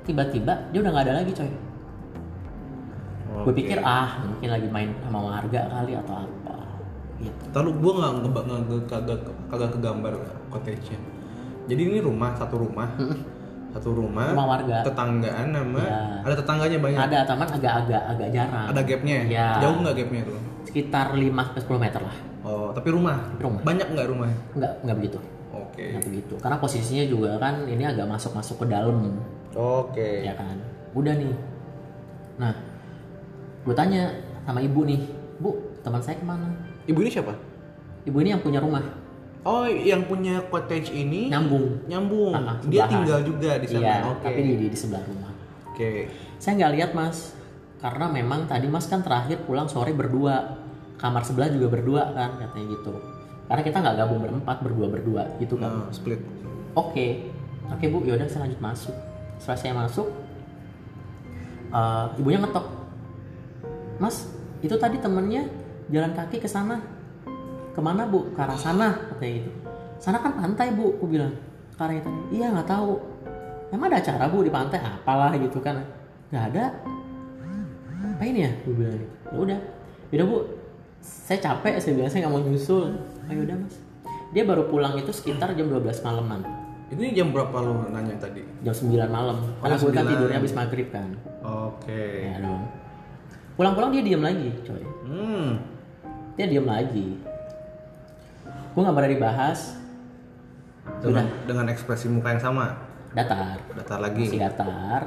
Tiba-tiba 0.03 0.53
dia 0.73 0.79
udah 0.83 0.91
nggak 0.91 1.05
ada 1.07 1.15
lagi 1.23 1.33
coy. 1.37 1.51
Gue 3.45 3.53
pikir 3.55 3.79
ah 3.85 4.25
mungkin 4.25 4.49
lagi 4.49 4.69
main 4.73 4.91
sama 5.05 5.21
warga 5.21 5.61
kali 5.69 5.93
atau 5.95 6.15
apa. 6.25 6.57
Gitu. 7.21 7.43
Lalu 7.53 7.71
gua 7.81 7.93
nggak 7.97 8.13
nggak 8.33 8.83
kagak 8.89 9.21
kagak 9.53 9.71
kegambar 9.77 10.15
cottage-nya. 10.49 10.99
Jadi 11.69 11.81
ini 11.83 11.99
rumah 12.01 12.33
satu 12.35 12.57
rumah. 12.61 12.89
Satu 13.77 13.93
rumah. 13.93 14.33
Rumah 14.33 14.47
warga. 14.49 14.77
Tetanggaan 14.81 15.47
nama. 15.53 15.81
Iya. 15.85 16.01
Ada 16.25 16.35
tetangganya 16.41 16.79
banyak. 16.81 17.01
Ada 17.05 17.19
taman 17.29 17.49
agak-agak 17.61 18.03
agak 18.09 18.29
jarang. 18.33 18.67
Ada 18.73 18.81
gapnya. 18.81 19.17
Iya. 19.29 19.47
Jauh 19.61 19.77
nggak 19.85 19.95
gapnya 20.01 20.21
tuh? 20.25 20.41
Sekitar 20.65 21.07
5 21.13 21.53
ke 21.53 21.59
10 21.61 21.85
meter 21.85 22.01
lah. 22.01 22.17
Oh, 22.41 22.73
tapi 22.73 22.89
rumah. 22.89 23.21
Rumah. 23.37 23.61
Banyak 23.61 23.87
nggak 23.93 24.07
rumah? 24.09 24.33
Enggak 24.57 24.73
enggak 24.81 24.97
begitu. 24.97 25.19
Oke. 25.53 25.85
Enggak 25.93 26.05
begitu. 26.09 26.35
Karena 26.41 26.57
posisinya 26.57 27.05
juga 27.05 27.31
kan 27.37 27.69
ini 27.69 27.85
agak 27.85 28.09
masuk-masuk 28.09 28.65
ke 28.65 28.67
dalam, 28.73 29.21
Oke. 29.53 30.25
ya 30.25 30.33
kan. 30.33 30.57
Udah 30.97 31.13
nih. 31.13 31.37
Nah, 32.41 32.57
gue 33.61 33.75
tanya 33.77 34.09
sama 34.49 34.65
ibu 34.65 34.89
nih, 34.89 35.05
Bu, 35.37 35.53
teman 35.85 36.01
saya 36.01 36.17
ke 36.17 36.25
mana? 36.25 36.49
Ibu 36.89 37.05
ini 37.05 37.11
siapa? 37.13 37.37
Ibu 38.09 38.17
ini 38.25 38.33
yang 38.33 38.41
punya 38.41 38.61
rumah, 38.61 38.85
Oh, 39.47 39.63
yang 39.63 40.03
punya 40.11 40.43
cottage 40.51 40.91
ini 40.91 41.31
nyambung. 41.31 41.87
nyambung. 41.87 42.35
Ah, 42.35 42.43
ah, 42.51 42.57
Dia 42.67 42.91
tinggal 42.91 43.23
juga 43.23 43.63
di 43.63 43.67
sana. 43.71 43.87
Iya, 43.87 43.97
Oke. 44.11 44.23
tapi 44.27 44.41
di, 44.43 44.53
di, 44.59 44.67
di 44.75 44.79
sebelah 44.79 45.07
rumah. 45.07 45.31
Oke. 45.71 46.11
Saya 46.43 46.59
nggak 46.59 46.73
lihat 46.75 46.91
mas, 46.99 47.39
karena 47.79 48.11
memang 48.11 48.51
tadi 48.51 48.67
mas 48.67 48.91
kan 48.91 49.07
terakhir 49.07 49.47
pulang 49.47 49.71
sore 49.71 49.95
berdua, 49.95 50.59
kamar 50.99 51.23
sebelah 51.23 51.47
juga 51.55 51.71
berdua 51.71 52.11
kan 52.11 52.43
katanya 52.43 52.75
gitu. 52.75 52.93
Karena 53.47 53.63
kita 53.63 53.77
nggak 53.79 53.97
gabung 54.03 54.21
berempat, 54.27 54.57
berdua 54.67 54.87
berdua 54.91 55.23
gitu 55.39 55.55
kan. 55.55 55.87
Nah, 55.87 55.95
split. 55.95 56.19
Oke, 56.75 57.31
oke 57.71 57.85
bu, 57.87 58.03
yaudah 58.03 58.27
saya 58.27 58.51
lanjut 58.51 58.59
masuk. 58.59 58.97
Setelah 59.39 59.59
saya 59.63 59.73
masuk, 59.79 60.11
eh, 61.71 62.07
ibunya 62.19 62.43
ngetok, 62.43 62.67
Mas, 64.03 64.27
itu 64.59 64.75
tadi 64.75 64.99
temennya 64.99 65.47
jalan 65.87 66.13
kaki 66.19 66.43
ke 66.43 66.51
sana, 66.51 66.83
ke 67.77 67.81
mana 67.81 68.09
bu? 68.09 68.33
Ke 68.33 68.41
arah 68.41 68.57
sana, 68.57 68.89
katanya 69.13 69.33
gitu. 69.39 69.51
Sana 70.01 70.17
kan 70.19 70.33
pantai 70.33 70.73
bu, 70.73 70.97
aku 70.97 71.05
bilang. 71.07 71.37
Ke 71.77 71.85
arah 71.85 71.95
itu, 71.95 72.09
iya 72.33 72.49
nggak 72.49 72.65
tahu. 72.65 72.97
Emang 73.69 73.93
ada 73.93 74.01
acara 74.01 74.25
bu 74.27 74.41
di 74.41 74.49
pantai? 74.49 74.81
Apalah 74.81 75.37
gitu 75.37 75.61
kan? 75.61 75.85
Nggak 76.33 76.45
ada. 76.51 76.65
Apa 78.17 78.25
ini 78.25 78.49
ya? 78.49 78.53
Gue 78.65 78.75
bilang 78.75 78.97
gitu. 78.97 79.15
Ya 79.29 79.37
udah, 79.37 79.59
yaudah 80.11 80.27
bu. 80.27 80.37
Saya 81.05 81.39
capek, 81.39 81.77
saya 81.79 81.93
bilang 81.95 82.09
saya 82.09 82.21
nggak 82.25 82.33
mau 82.33 82.41
nyusul. 82.41 82.97
Ayo 83.29 83.45
udah 83.45 83.57
mas. 83.59 83.77
Dia 84.33 84.43
baru 84.43 84.67
pulang 84.67 84.97
itu 84.97 85.09
sekitar 85.11 85.55
jam 85.55 85.71
12 85.71 85.87
malaman 86.03 86.43
Ini 86.87 87.15
jam 87.15 87.31
berapa 87.31 87.57
lo 87.57 87.89
nanya 87.89 88.15
tadi? 88.21 88.43
jam 88.61 88.75
9 88.75 88.91
malam 89.09 89.39
karena 89.59 89.75
gue 89.79 89.91
kan 89.91 90.05
9. 90.05 90.13
tidurnya 90.13 90.37
habis 90.39 90.53
maghrib 90.53 90.89
kan 90.91 91.09
Oke. 91.41 92.27
ya 92.27 92.43
dong 92.43 92.67
pulang-pulang 93.55 93.91
dia 93.91 94.03
diam 94.03 94.23
lagi 94.23 94.51
coy 94.63 94.83
Hmm. 95.07 95.63
dia 96.35 96.47
diam 96.47 96.67
lagi 96.67 97.17
gue 98.77 98.85
nggak 98.85 98.93
berani 98.93 99.17
bahas 99.17 99.81
Dengan, 101.01 101.25
dengan 101.49 101.67
ekspresi 101.67 102.07
muka 102.07 102.31
yang 102.31 102.43
sama. 102.45 102.77
datar 103.11 103.57
Datar 103.73 103.99
masih 104.05 104.05
lagi. 104.05 104.37
datar 104.37 105.03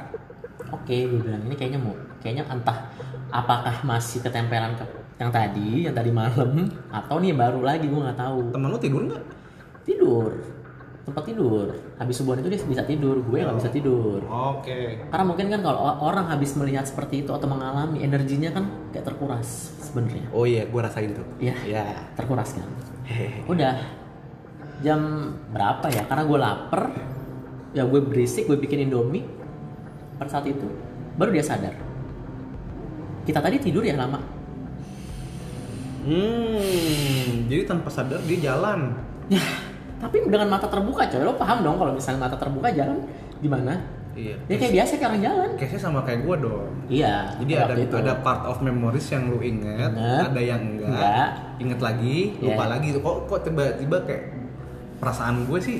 oke 0.74 0.90
gue 1.06 1.18
bilang 1.22 1.42
ini 1.46 1.54
kayaknya 1.54 1.78
mau 1.78 1.94
kayaknya 2.18 2.42
entah 2.50 2.90
apakah 3.30 3.78
masih 3.86 4.18
ketempelan 4.20 4.74
ke 4.74 4.82
yang 5.22 5.30
tadi 5.30 5.86
yang 5.86 5.94
tadi 5.94 6.10
malam 6.10 6.66
atau 6.90 7.22
nih 7.22 7.30
baru 7.30 7.62
lagi 7.62 7.86
gue 7.86 8.00
nggak 8.02 8.18
tahu 8.18 8.50
Temen 8.50 8.68
lu 8.68 8.78
tidur 8.82 9.02
nggak? 9.06 9.22
tidur 9.86 10.30
tempat 11.00 11.24
tidur 11.24 11.72
habis 11.96 12.14
subuhan 12.16 12.38
itu 12.38 12.48
dia 12.52 12.60
bisa 12.60 12.84
tidur 12.84 13.18
gue 13.18 13.38
nggak 13.40 13.56
bisa 13.56 13.72
tidur 13.72 14.20
Oke. 14.28 15.00
Karena 15.08 15.24
mungkin 15.24 15.46
kan 15.48 15.60
kalau 15.64 15.80
orang 16.00 16.28
habis 16.28 16.52
melihat 16.54 16.84
seperti 16.84 17.24
itu 17.24 17.32
atau 17.32 17.48
mengalami 17.48 18.04
energinya 18.04 18.52
kan 18.52 18.68
kayak 18.92 19.08
terkuras 19.08 19.72
sebenarnya. 19.80 20.28
Oh 20.30 20.44
iya, 20.44 20.68
gue 20.68 20.80
rasain 20.80 21.10
tuh. 21.10 21.24
Iya, 21.40 21.56
Ya. 21.66 21.84
terkuras 22.14 22.52
kan. 22.54 22.68
Udah 23.48 23.74
jam 24.84 25.00
berapa 25.50 25.86
ya? 25.90 26.04
Karena 26.06 26.22
gue 26.28 26.38
lapar, 26.38 26.82
ya 27.72 27.82
gue 27.88 28.00
berisik, 28.04 28.46
gue 28.46 28.60
bikin 28.60 28.86
indomie. 28.86 29.24
Pada 30.20 30.30
saat 30.30 30.46
itu 30.46 30.68
baru 31.16 31.32
dia 31.32 31.42
sadar. 31.42 31.74
Kita 33.24 33.40
tadi 33.40 33.56
tidur 33.58 33.82
ya 33.82 33.96
lama. 33.96 34.20
Hmm. 36.04 37.48
Jadi 37.48 37.62
tanpa 37.66 37.88
sadar 37.90 38.20
dia 38.24 38.52
jalan. 38.52 38.94
Tapi 40.00 40.16
dengan 40.26 40.48
mata 40.48 40.64
terbuka 40.64 41.04
coy, 41.06 41.20
lo 41.20 41.36
paham 41.36 41.60
dong 41.60 41.76
kalau 41.76 41.92
misalnya 41.92 42.24
mata 42.24 42.36
terbuka 42.40 42.72
jalan 42.72 42.98
gimana? 43.38 43.76
Iya. 44.10 44.34
Ya 44.48 44.56
kayak 44.58 44.72
biasa 44.74 44.92
kayak 44.96 45.10
orang 45.12 45.22
jalan. 45.22 45.48
Case-nya 45.54 45.80
sama 45.80 46.00
kayak 46.02 46.20
gue 46.26 46.36
dong. 46.42 46.68
Iya. 46.90 47.14
Jadi 47.38 47.52
ada 47.54 47.74
itu. 47.78 47.94
ada 47.94 48.12
part 48.20 48.42
of 48.42 48.58
memories 48.60 49.06
yang 49.08 49.30
lu 49.30 49.38
inget, 49.38 49.92
Inget. 49.92 50.24
ada 50.26 50.40
yang 50.40 50.62
enggak, 50.66 50.90
Enggak. 50.90 51.28
inget 51.62 51.80
lagi, 51.80 52.16
lupa 52.42 52.64
Iya. 52.66 52.72
lagi. 52.74 52.88
Kok 52.96 53.16
kok 53.28 53.40
tiba-tiba 53.44 53.96
kayak 54.02 54.24
perasaan 54.98 55.46
gue 55.46 55.58
sih 55.62 55.78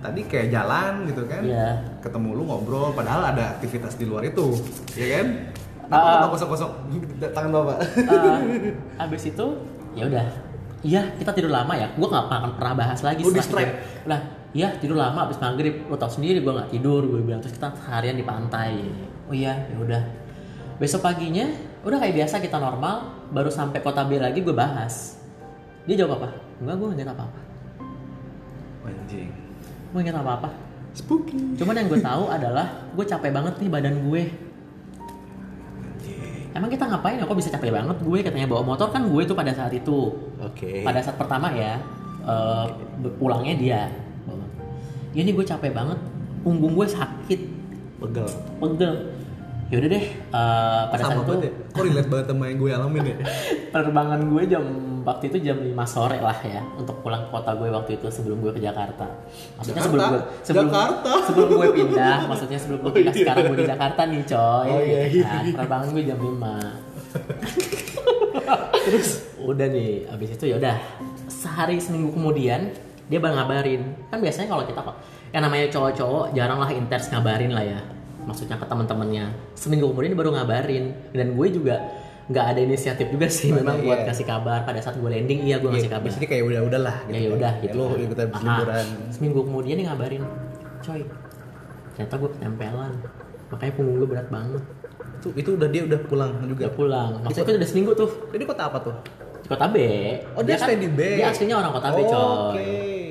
tadi 0.00 0.20
kayak 0.24 0.48
jalan 0.50 0.92
gitu 1.06 1.22
kan, 1.28 1.44
Iya. 1.44 1.68
ketemu 2.00 2.28
lu 2.34 2.42
ngobrol, 2.48 2.90
padahal 2.92 3.30
ada 3.30 3.54
aktivitas 3.54 3.94
di 3.94 4.08
luar 4.08 4.24
itu, 4.24 4.56
ya 4.96 5.20
kan? 5.20 5.26
Ah. 5.86 6.24
Apa 6.24 6.32
kosong-kosong 6.32 6.72
tangan 7.36 7.50
bapak? 7.52 7.78
Eh, 8.00 8.74
habis 9.00 9.22
itu 9.28 9.46
ya 9.92 10.08
udah 10.08 10.26
iya 10.80 11.02
kita 11.16 11.30
tidur 11.32 11.52
lama 11.52 11.72
ya. 11.76 11.88
Gue 11.92 12.08
nggak 12.08 12.24
akan 12.26 12.50
pernah 12.56 12.74
bahas 12.76 13.00
lagi 13.00 13.22
Lu 13.22 13.32
distract. 13.32 13.72
itu. 13.72 14.08
lah 14.08 14.20
iya 14.50 14.74
tidur 14.76 14.96
lama 14.96 15.28
habis 15.28 15.36
maghrib. 15.38 15.86
Lo 15.86 15.96
tau 15.96 16.08
sendiri 16.10 16.40
gue 16.40 16.52
nggak 16.52 16.70
tidur. 16.72 17.04
Gue 17.04 17.20
bilang 17.20 17.40
terus 17.40 17.54
kita 17.54 17.72
seharian 17.76 18.16
di 18.16 18.24
pantai. 18.24 18.80
Oh 19.28 19.34
iya 19.36 19.54
ya 19.68 19.76
udah. 19.78 20.02
Besok 20.80 21.04
paginya 21.04 21.46
udah 21.84 21.98
kayak 22.00 22.14
biasa 22.24 22.40
kita 22.40 22.56
normal. 22.56 23.28
Baru 23.30 23.52
sampai 23.52 23.78
kota 23.80 24.02
B 24.02 24.18
lagi 24.18 24.40
gue 24.40 24.54
bahas. 24.56 25.20
Dia 25.86 26.04
jawab 26.04 26.20
apa? 26.20 26.28
Enggak 26.60 26.76
gue 26.76 26.86
nggak 26.92 27.14
apa 27.16 27.24
apa 27.24 27.40
Anjing. 28.84 29.30
gue 29.92 30.00
nggak 30.00 30.16
apa 30.22 30.32
apa 30.40 30.50
Spooky. 30.90 31.54
cuman 31.54 31.74
yang 31.78 31.86
gue 31.86 32.00
tahu 32.02 32.26
adalah 32.26 32.66
gue 32.90 33.04
capek 33.06 33.30
banget 33.30 33.54
nih 33.62 33.70
badan 33.70 33.96
gue 34.10 34.22
Emang 36.50 36.70
kita 36.70 36.84
ngapain 36.86 37.20
ya? 37.20 37.26
Kok 37.26 37.38
bisa 37.38 37.50
capek 37.54 37.70
banget 37.70 37.96
gue 38.02 38.18
katanya 38.26 38.46
bawa 38.50 38.62
motor 38.74 38.90
kan 38.90 39.06
gue 39.06 39.22
tuh 39.22 39.38
pada 39.38 39.54
saat 39.54 39.70
itu 39.70 40.10
Oke. 40.42 40.82
pada 40.82 40.98
saat 40.98 41.14
pertama 41.14 41.50
ya 41.54 41.78
eh, 42.26 42.66
pulangnya 43.18 43.54
dia 43.54 43.82
ya 45.10 45.22
ini 45.26 45.30
gue 45.34 45.42
capek 45.42 45.74
banget 45.74 45.98
punggung 46.46 46.78
gue 46.78 46.86
sakit 46.86 47.40
Pegel. 48.00 48.28
pegel 48.62 48.94
yaudah 49.70 49.88
deh 49.90 50.04
eh, 50.10 50.82
pada 50.90 51.02
saat 51.02 51.14
Sama 51.14 51.22
itu 51.22 51.30
banget 51.30 51.46
ya. 51.46 51.52
Kok 51.70 51.82
relate 51.86 52.08
banget 52.10 52.26
sama 52.30 52.44
yang 52.46 52.58
gue 52.58 52.70
alamin 52.74 53.04
ya? 53.04 53.16
penerbangan 53.74 54.20
gue 54.26 54.42
jam 54.50 54.64
waktu 55.02 55.32
itu 55.32 55.38
jam 55.44 55.58
5 55.60 55.72
sore 55.88 56.18
lah 56.20 56.38
ya 56.44 56.62
untuk 56.76 57.00
pulang 57.00 57.26
ke 57.26 57.30
kota 57.32 57.52
gue 57.56 57.68
waktu 57.72 57.90
itu 57.96 58.06
sebelum 58.10 58.38
gue 58.44 58.52
ke 58.54 58.60
Jakarta. 58.62 59.06
Maksudnya 59.58 59.82
sebelum 59.82 60.02
Jakarta? 60.02 60.16
gue 60.16 60.44
sebelum 60.44 60.68
Jakarta? 60.68 61.12
sebelum 61.26 61.48
gue 61.48 61.68
pindah 61.72 62.18
maksudnya 62.30 62.58
sebelum 62.58 62.78
gue 62.84 62.92
pindah 63.00 63.14
sekarang 63.14 63.42
gue 63.50 63.58
di 63.58 63.68
Jakarta 63.68 64.00
nih 64.06 64.22
coy. 64.26 64.68
Oh, 64.68 64.80
iya, 64.82 65.00
iya, 65.08 65.24
kan. 65.24 65.44
penerbangan 65.54 65.88
gue 65.92 66.04
jam 66.04 66.18
5 66.18 66.30
terus 68.86 69.08
udah 69.42 69.66
nih 69.66 70.06
abis 70.10 70.38
itu 70.38 70.44
ya 70.46 70.56
udah 70.62 70.76
sehari 71.26 71.82
seminggu 71.82 72.14
kemudian 72.14 72.70
dia 73.10 73.18
baru 73.18 73.34
ngabarin. 73.42 73.82
Kan 74.08 74.22
biasanya 74.22 74.48
kalau 74.54 74.64
kita 74.64 74.80
kok 74.86 74.96
yang 75.34 75.42
namanya 75.42 75.66
cowok-cowok 75.70 76.24
jarang 76.34 76.58
lah 76.62 76.70
intens 76.70 77.10
ngabarin 77.10 77.50
lah 77.50 77.64
ya. 77.66 77.80
Maksudnya 78.22 78.60
ke 78.60 78.66
teman-temannya 78.70 79.34
seminggu 79.58 79.90
kemudian 79.90 80.14
dia 80.14 80.20
baru 80.22 80.30
ngabarin. 80.38 80.84
Dan 81.10 81.34
gue 81.34 81.48
juga 81.50 81.82
nggak 82.30 82.46
ada 82.46 82.60
inisiatif 82.62 83.10
juga 83.10 83.26
sih 83.26 83.50
Mana, 83.50 83.58
memang 83.60 83.76
buat 83.82 83.98
iya. 84.00 84.06
kasih 84.06 84.22
kabar 84.22 84.62
pada 84.62 84.78
saat 84.78 84.94
gue 84.94 85.10
landing 85.10 85.42
iya 85.42 85.58
gue 85.58 85.66
ngasih 85.66 85.90
kabar 85.90 86.06
Biasanya 86.06 86.28
kayak 86.30 86.44
udah-udah 86.46 86.80
lah 86.80 86.96
ya 87.06 87.18
ya 87.18 87.30
udah 87.34 87.52
gitu 87.58 87.74
Lu 87.74 87.84
kan. 87.84 87.98
ikutan 88.00 88.26
Ah, 88.30 88.38
liburan. 88.38 88.86
seminggu 89.10 89.38
kemudian 89.42 89.74
dia 89.74 89.86
ngabarin 89.90 90.22
coy 90.80 91.02
ternyata 91.92 92.14
gue 92.16 92.30
ketempelan 92.30 92.92
makanya 93.50 93.72
punggung 93.74 93.96
gue 93.98 94.08
berat 94.08 94.28
banget 94.30 94.62
Itu, 95.20 95.28
itu 95.36 95.50
udah 95.52 95.68
dia 95.68 95.82
udah 95.84 96.00
pulang 96.00 96.32
juga. 96.46 96.62
udah 96.64 96.72
pulang 96.72 97.10
maksudnya 97.20 97.44
itu 97.44 97.58
udah 97.58 97.68
seminggu 97.68 97.90
tuh 97.92 98.10
Jadi 98.30 98.42
kota 98.46 98.62
apa 98.64 98.78
tuh? 98.80 98.94
di 99.40 99.48
kota 99.48 99.66
B. 99.66 99.76
Oh, 100.32 100.42
dia 100.44 100.54
stay 100.54 100.76
di 100.76 100.86
B. 100.86 101.00
Dia 101.18 101.28
aslinya 101.28 101.58
orang 101.58 101.72
kota 101.74 101.88
B, 101.90 101.98
coy. 102.04 102.14
Oke. 102.54 102.68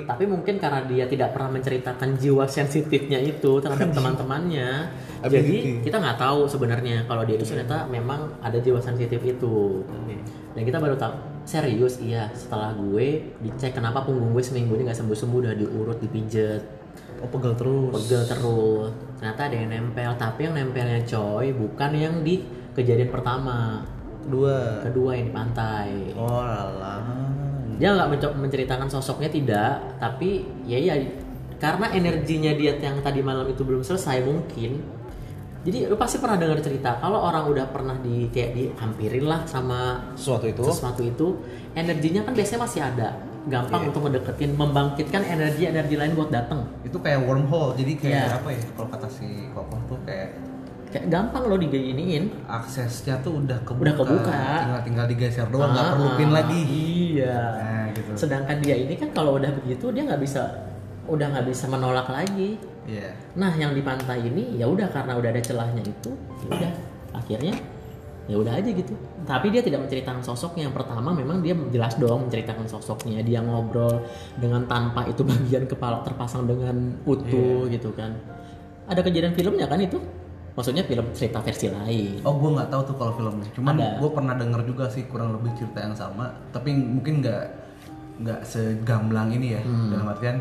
Tapi 0.10 0.26
mungkin 0.26 0.58
karena 0.58 0.82
dia 0.90 1.06
tidak 1.06 1.38
pernah 1.38 1.54
menceritakan 1.54 2.18
jiwa 2.18 2.50
sensitifnya 2.50 3.22
itu 3.22 3.62
terhadap 3.62 3.94
teman-temannya, 3.98 4.90
jadi 5.22 5.86
kita 5.86 6.02
nggak 6.02 6.18
tahu 6.18 6.50
sebenarnya 6.50 7.06
kalau 7.06 7.22
dia 7.30 7.38
itu 7.38 7.46
ternyata 7.46 7.86
memang 7.86 8.26
ada 8.42 8.58
jiwa 8.58 8.82
sensitif 8.82 9.22
itu. 9.22 9.86
Dan 10.58 10.66
kita 10.66 10.82
baru 10.82 10.98
tahu 10.98 11.14
serius 11.50 11.98
iya 11.98 12.30
setelah 12.34 12.74
gue 12.78 13.26
dicek 13.42 13.74
kenapa 13.74 14.06
punggung 14.06 14.38
gue 14.38 14.44
seminggu 14.44 14.78
ini 14.78 14.86
nggak 14.86 15.00
sembuh-sembuh 15.02 15.40
udah 15.50 15.56
diurut 15.58 15.98
dipijet 15.98 16.62
Oh 17.20 17.28
pegel 17.28 17.58
terus. 17.58 17.90
pegel 18.06 18.24
terus 18.30 18.90
ternyata 19.18 19.50
ada 19.50 19.56
yang 19.58 19.70
nempel 19.74 20.14
tapi 20.14 20.46
yang 20.46 20.54
nempelnya 20.54 21.02
coy 21.10 21.50
bukan 21.58 21.92
yang 21.98 22.16
di 22.22 22.46
kejadian 22.78 23.10
pertama 23.10 23.82
Dua. 24.30 24.86
kedua 24.86 25.18
yang 25.18 25.26
di 25.28 25.34
pantai 25.34 26.14
Oh 26.14 26.38
alah. 26.46 27.02
Dia 27.80 27.90
nggak 27.90 28.10
mencoba 28.10 28.36
menceritakan 28.38 28.88
sosoknya 28.88 29.32
tidak 29.32 29.72
tapi 29.98 30.44
ya 30.64 30.78
ya 30.78 30.96
karena 31.58 31.88
energinya 31.90 32.52
dia 32.52 32.76
yang 32.76 33.00
tadi 33.00 33.20
malam 33.20 33.48
itu 33.48 33.64
belum 33.64 33.82
selesai 33.82 34.22
mungkin 34.22 34.84
jadi 35.60 35.88
lu 35.88 35.96
pasti 35.96 36.20
pernah 36.20 36.36
dengar 36.36 36.60
cerita 36.60 36.96
kalau 36.96 37.20
orang 37.20 37.48
udah 37.48 37.68
pernah 37.68 37.96
di 37.98 38.28
kayak 38.30 38.52
dihampirin 38.54 39.26
lah 39.26 39.44
sama 39.44 40.12
Sesuatu 40.16 40.48
itu. 40.48 40.64
sesuatu 40.64 41.02
itu 41.02 41.28
energinya 41.74 42.24
kan 42.24 42.32
biasanya 42.32 42.62
masih 42.64 42.80
ada 42.80 43.10
gampang 43.44 43.88
untuk 43.88 44.04
mendeketin 44.04 44.52
membangkitkan 44.54 45.20
energi 45.22 45.64
energi 45.66 45.96
lain 45.96 46.12
buat 46.14 46.30
datang 46.30 46.64
Itu 46.82 47.00
kayak 47.00 47.24
wormhole. 47.24 47.76
Jadi 47.76 47.92
kayak 47.98 48.24
Iya. 48.30 48.36
apa 48.36 48.50
ya? 48.52 48.62
Kalau 48.70 48.88
kata 48.88 49.08
si 49.10 49.28
Kokoh 49.52 49.80
tuh 49.88 50.00
kayak 50.04 50.30
kayak 50.90 51.06
gampang 51.08 51.44
loh 51.46 51.58
diginiin 51.58 52.24
aksesnya 52.46 53.20
tuh 53.20 53.40
udah 53.40 53.60
kebuka. 53.62 53.84
Udah 53.84 53.96
kebuka. 53.96 54.40
Tinggal 54.60 54.82
tinggal 54.84 55.06
digeser 55.08 55.48
doang, 55.48 55.70
nggak 55.70 55.82
Ah, 55.82 55.92
perlu 55.94 56.10
pin 56.16 56.30
lagi. 56.30 56.62
Iya 57.20 57.40
Nah 57.60 57.86
gitu. 57.92 58.12
sedangkan 58.16 58.58
dia 58.64 58.76
ini 58.80 58.96
kan 58.96 59.10
kalau 59.12 59.36
udah 59.36 59.52
begitu 59.64 59.92
dia 59.92 60.04
nggak 60.08 60.22
bisa 60.24 60.42
udah 61.10 61.28
nggak 61.36 61.48
bisa 61.52 61.66
menolak 61.68 62.08
lagi 62.08 62.56
Iya. 62.90 63.14
Nah, 63.38 63.54
yang 63.54 63.78
di 63.78 63.86
pantai 63.86 64.26
ini 64.26 64.58
ya 64.58 64.66
udah 64.66 64.90
karena 64.90 65.14
udah 65.14 65.30
ada 65.30 65.42
celahnya 65.46 65.86
itu, 65.86 66.10
ya 66.42 66.48
udah 66.58 66.72
akhirnya 67.14 67.54
ya 68.26 68.36
udah 68.38 68.54
aja 68.58 68.70
gitu. 68.70 68.94
Tapi 69.30 69.54
dia 69.54 69.62
tidak 69.62 69.86
menceritakan 69.86 70.26
sosoknya. 70.26 70.70
Yang 70.70 70.82
pertama 70.82 71.14
memang 71.14 71.46
dia 71.46 71.54
jelas 71.70 71.98
dong 72.02 72.26
menceritakan 72.26 72.66
sosoknya. 72.66 73.22
Dia 73.22 73.46
ngobrol 73.46 74.06
dengan 74.42 74.66
tanpa 74.66 75.06
itu 75.06 75.22
bagian 75.30 75.70
kepala 75.70 76.02
terpasang 76.02 76.50
dengan 76.50 76.98
utuh 77.06 77.70
gitu 77.70 77.94
kan. 77.94 78.18
Ada 78.90 79.06
kejadian 79.06 79.38
filmnya 79.38 79.70
kan 79.70 79.78
itu? 79.86 80.02
Maksudnya 80.54 80.84
film 80.86 81.06
cerita 81.14 81.40
versi 81.42 81.68
lain 81.70 82.20
Oh, 82.26 82.36
gue 82.38 82.50
nggak 82.58 82.70
tahu 82.70 82.82
tuh 82.94 82.96
kalau 82.98 83.14
filmnya. 83.16 83.50
Cuman 83.54 83.76
gue 83.78 84.10
pernah 84.12 84.36
denger 84.36 84.62
juga 84.66 84.86
sih 84.90 85.06
kurang 85.08 85.36
lebih 85.38 85.54
cerita 85.56 85.80
yang 85.82 85.96
sama. 85.96 86.30
Tapi 86.52 86.74
mungkin 86.74 87.22
nggak 87.24 87.44
nggak 88.20 88.42
segamblang 88.44 89.30
ini 89.34 89.56
ya. 89.56 89.62
Dalam 89.64 90.08
artian 90.12 90.38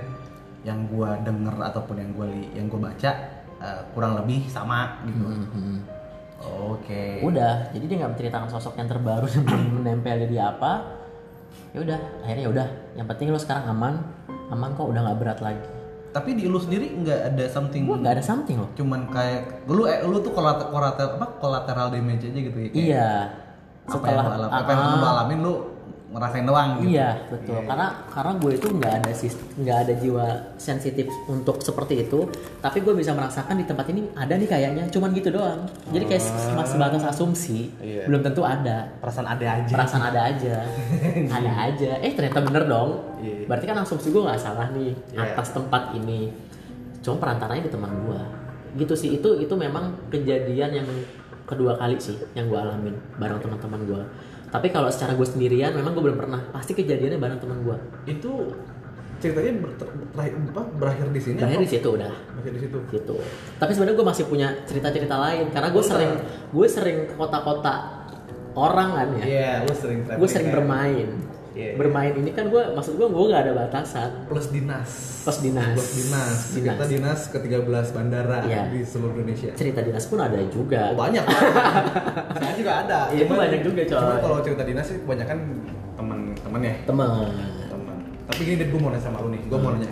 yang 0.66 0.84
gue 0.90 1.10
denger 1.22 1.54
ataupun 1.54 1.96
yang 2.02 2.10
gue 2.16 2.28
yang 2.58 2.66
gue 2.66 2.80
baca 2.82 3.10
eh, 3.62 3.80
kurang 3.94 4.18
lebih 4.18 4.46
sama 4.50 4.98
gitu. 5.06 5.24
Mhm. 5.24 5.98
Oke. 6.38 7.18
udah 7.26 7.66
jadi 7.74 7.84
dia 7.90 7.96
nggak 7.98 8.12
menceritakan 8.14 8.46
sosok 8.46 8.78
yang 8.78 8.86
terbaru 8.86 9.26
yang 9.34 9.42
belum 9.42 9.82
menempel 9.82 10.22
di 10.30 10.38
apa 10.38 10.86
ya 11.74 11.82
udah 11.82 11.98
akhirnya 12.22 12.42
ya 12.46 12.50
udah 12.54 12.66
yang 12.94 13.06
penting 13.10 13.34
lo 13.34 13.38
sekarang 13.42 13.66
aman 13.74 13.98
aman 14.54 14.70
kok 14.78 14.86
udah 14.86 15.02
nggak 15.02 15.18
berat 15.18 15.40
lagi 15.42 15.66
Tapi 16.18 16.31
di 16.35 16.44
lu 16.50 16.59
sendiri 16.59 16.87
nggak 16.90 17.20
ada 17.31 17.44
something 17.46 17.87
gua 17.87 17.96
nggak 18.02 18.14
ada 18.18 18.24
something 18.26 18.57
loh. 18.59 18.70
cuman 18.74 19.07
kayak 19.14 19.62
lu 19.70 19.87
eh, 19.87 20.02
lu 20.02 20.18
tuh 20.18 20.35
kolateral 20.35 20.74
kolateral 20.74 21.09
apa 21.14 21.26
collateral 21.38 21.87
damage 21.94 22.26
aja 22.26 22.40
gitu 22.42 22.59
ya. 22.59 22.68
Kayak 22.74 22.87
iya. 22.90 23.11
Apa 23.88 24.04
yang 24.04 24.18
lu 24.20 24.31
alami, 24.35 24.50
apa 24.52 24.70
yang 24.74 24.83
Ah, 24.83 24.90
lu 24.90 25.07
alamin 25.07 25.38
lu 25.40 25.54
ngerasain 26.08 26.42
doang 26.42 26.80
gitu. 26.80 26.88
Iya 26.90 27.20
betul. 27.28 27.60
Karena 27.62 27.86
karena 28.08 28.32
gue 28.34 28.52
itu 28.54 28.66
nggak 28.70 28.92
ada 28.94 29.10
nggak 29.54 29.78
ada 29.78 29.92
jiwa 29.94 30.26
sensitif 30.56 31.04
untuk 31.26 31.60
seperti 31.60 32.00
itu. 32.00 32.24
Tapi 32.58 32.80
gue 32.80 32.92
bisa 32.92 33.12
merasakan 33.12 33.54
di 33.54 33.64
tempat 33.64 33.84
ini 33.88 34.08
ada 34.14 34.32
nih 34.32 34.48
kayaknya 34.48 34.84
cuman 34.88 35.12
gitu 35.12 35.28
doang. 35.30 35.68
Jadi 35.86 36.04
kayak 36.06 36.22
s- 36.22 36.32
masih 36.50 36.76
batas 36.76 37.04
asumsi 37.04 37.68
Iya. 37.78 38.08
belum 38.08 38.24
tentu 38.24 38.40
ada. 38.40 38.88
Perasaan 38.98 39.28
ada 39.28 39.46
aja. 39.54 39.68
perasaan 39.70 40.04
ada 40.06 40.20
aja. 40.24 40.56
Ada 41.38 41.52
aja. 41.66 41.90
Eh 42.00 42.12
ternyata 42.12 42.40
bener 42.40 42.64
dong. 42.64 42.90
Iya. 43.18 43.44
berarti 43.44 43.64
kan 43.66 43.76
asumsi 43.78 44.08
gue 44.08 44.22
nggak 44.22 44.38
salah 44.38 44.70
nih 44.70 44.96
Iya. 45.12 45.36
atas 45.36 45.52
tempat 45.52 45.92
ini. 45.92 46.32
Cuma 46.98 47.20
perantaranya 47.20 47.68
di 47.68 47.72
teman 47.72 47.92
gue. 48.00 48.20
Gitu 48.76 48.94
sih 48.94 49.10
itu 49.14 49.28
itu 49.36 49.54
memang 49.54 49.92
kejadian 50.08 50.72
yang 50.74 50.88
kedua 51.44 51.76
kali 51.76 51.96
sih 51.96 52.16
yang 52.32 52.44
gue 52.46 52.56
alamin 52.56 52.92
bareng 53.16 53.36
teman-teman 53.38 53.80
gue 53.82 54.02
tapi 54.48 54.68
kalau 54.68 54.88
secara 54.88 55.12
gue 55.12 55.24
sendirian 55.24 55.70
memang 55.70 55.92
gue 55.92 56.02
belum 56.02 56.18
pernah. 56.18 56.40
Pasti 56.48 56.72
kejadiannya 56.72 57.16
bareng 57.16 57.38
teman 57.38 57.58
gue 57.61 57.76
Itu 58.06 58.52
ceritanya 59.18 59.50
ber- 59.58 59.74
terakhir 60.14 60.32
berakhir 60.72 61.06
di 61.11 61.18
sini 61.18 61.37
berakhir 61.37 61.61
di 61.61 61.70
situ 61.70 61.88
udah. 61.90 62.12
Berakhir 62.32 62.52
di 62.54 62.61
situ. 62.61 62.78
gitu. 62.88 63.16
Tapi 63.56 63.70
sebenarnya 63.72 63.96
gue 63.96 64.06
masih 64.06 64.24
punya 64.24 64.48
cerita-cerita 64.64 65.16
lain 65.16 65.46
karena 65.48 65.68
gue 65.68 65.78
Oh, 65.78 65.87
sering 65.87 66.12
gue 66.48 66.66
sering 66.66 66.98
ke 67.04 67.14
kota-kota 67.14 67.74
orang 68.54 68.90
kan 68.94 69.08
ya. 69.14 69.24
Iya, 69.24 69.50
lu 69.62 69.74
sering 69.74 69.98
traveling 70.02 70.18
gue 70.18 70.28
sering 70.28 70.48
kan? 70.48 70.56
bermain 70.56 71.08
Iya, 71.58 71.64
iya. 71.64 71.74
bermain 71.74 72.14
ini 72.14 72.30
kan 72.30 72.46
gue 72.46 72.62
maksud 72.70 72.94
gue 72.94 73.02
gue 73.04 73.24
gak 73.28 73.42
ada 73.42 73.52
batasan 73.52 74.30
plus 74.30 74.46
dinas. 74.48 74.90
Plus 75.26 75.38
dinas. 75.42 75.74
Plus 75.74 75.90
dinas. 75.98 76.54
Dinas. 76.54 76.70
Kita 76.70 76.84
dinas 76.86 77.20
ke 77.26 77.38
13 77.42 77.66
bandara 77.90 78.46
Iya. 78.46 78.70
di 78.70 78.80
seluruh 78.80 79.18
Indonesia. 79.18 79.50
cerita 79.52 79.82
dinas 79.82 80.06
pun 80.06 80.22
ada 80.22 80.38
juga 80.46 80.94
Oh, 80.94 80.96
banyak. 80.96 81.24
Saya 82.38 82.54
juga 82.54 82.72
ada. 82.80 83.10
Iya, 83.10 83.26
itu 83.26 83.34
banyak 83.34 83.60
juga, 83.60 83.82
coy. 83.84 83.98
Cuma 83.98 84.14
kalau 84.22 84.38
cerita 84.38 84.62
dinas 84.62 84.86
sih 84.86 85.02
kebanyakan 85.02 85.38
teman-teman 85.98 86.60
ya. 86.62 86.74
teman 86.86 87.26
Teman. 87.66 87.98
Tapi 88.24 88.40
gini 88.40 88.56
deh 88.56 88.68
gue 88.70 88.78
mau 88.78 88.94
nanya 88.94 89.02
sama 89.02 89.18
lu 89.18 89.34
nih. 89.34 89.42
Gue 89.50 89.58
mau 89.58 89.74
nanya. 89.74 89.90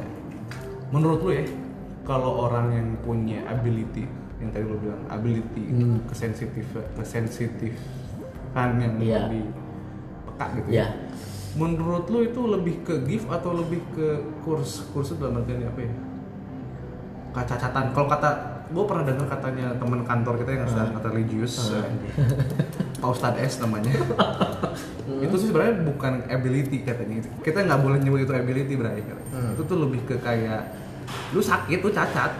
Menurut 0.94 1.18
lu 1.18 1.30
ya, 1.34 1.42
kalau 2.06 2.46
orang 2.46 2.70
yang 2.70 2.88
punya 3.02 3.42
ability 3.44 4.06
yang 4.38 4.54
tadi 4.54 4.62
lu 4.62 4.78
bilang 4.78 5.02
ability 5.08 5.64
Hmm. 5.66 5.98
kesensitif 6.06 6.62
kesensitifan 6.94 8.70
yang 8.78 8.94
Iya. 9.00 9.18
lebih 9.24 9.42
peka 10.28 10.46
gitu 10.54 10.68
ya 10.70 10.76
ya. 10.76 10.86
Menurut 11.56 12.04
lu 12.12 12.20
itu 12.20 12.40
lebih 12.44 12.84
ke 12.84 12.94
gift 13.08 13.26
atau 13.32 13.56
lebih 13.56 13.80
ke 13.96 14.20
kurs 14.44 14.84
kurs 14.92 15.08
itu 15.12 15.20
dalam 15.20 15.40
artian 15.40 15.64
apa 15.64 15.80
ya? 15.80 15.92
Kecacatan. 17.32 17.84
Kalau 17.96 18.08
kata 18.08 18.30
gue 18.66 18.84
pernah 18.84 19.04
dengar 19.06 19.26
katanya 19.30 19.66
teman 19.78 20.02
kantor 20.02 20.34
kita 20.42 20.50
yang 20.58 20.66
sangat 20.66 21.02
religius, 21.06 21.70
eh, 21.70 21.86
Pak 23.00 23.08
Ustadz 23.08 23.40
S 23.40 23.54
namanya. 23.62 23.92
itu 25.22 25.34
sih 25.38 25.48
sebenarnya 25.48 25.86
bukan 25.86 26.12
ability 26.28 26.82
katanya. 26.82 27.24
Kita 27.40 27.62
nggak 27.62 27.80
boleh 27.80 27.98
nyebut 28.02 28.26
itu 28.26 28.32
ability 28.34 28.74
berarti. 28.74 29.02
Itu 29.54 29.62
tuh 29.64 29.78
lebih 29.80 30.02
ke 30.04 30.18
kayak 30.18 30.76
lu 31.30 31.40
sakit, 31.40 31.78
lu 31.80 31.90
cacat, 31.94 32.32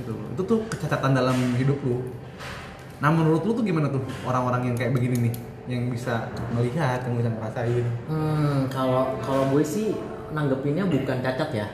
gitu. 0.00 0.12
loh. 0.16 0.28
Itu 0.32 0.42
tuh 0.48 0.58
kecacatan 0.72 1.12
dalam 1.12 1.36
hidup 1.60 1.78
lu. 1.84 2.00
Nah 3.02 3.10
menurut 3.12 3.42
lu 3.44 3.52
tuh 3.52 3.64
gimana 3.66 3.92
tuh 3.92 4.00
orang-orang 4.24 4.72
yang 4.72 4.76
kayak 4.78 4.94
begini 4.96 5.28
nih, 5.28 5.34
yang 5.64 5.88
bisa 5.88 6.26
melihat, 6.50 6.98
yang 7.02 7.14
bisa 7.16 7.30
ngerasain? 7.30 7.86
hmm, 8.06 8.58
kalau 8.66 9.14
kalau 9.18 9.46
gue 9.48 9.62
sih 9.62 9.94
nanggepinnya 10.28 10.84
bukan 10.84 11.18
cacat 11.18 11.50
ya 11.52 11.66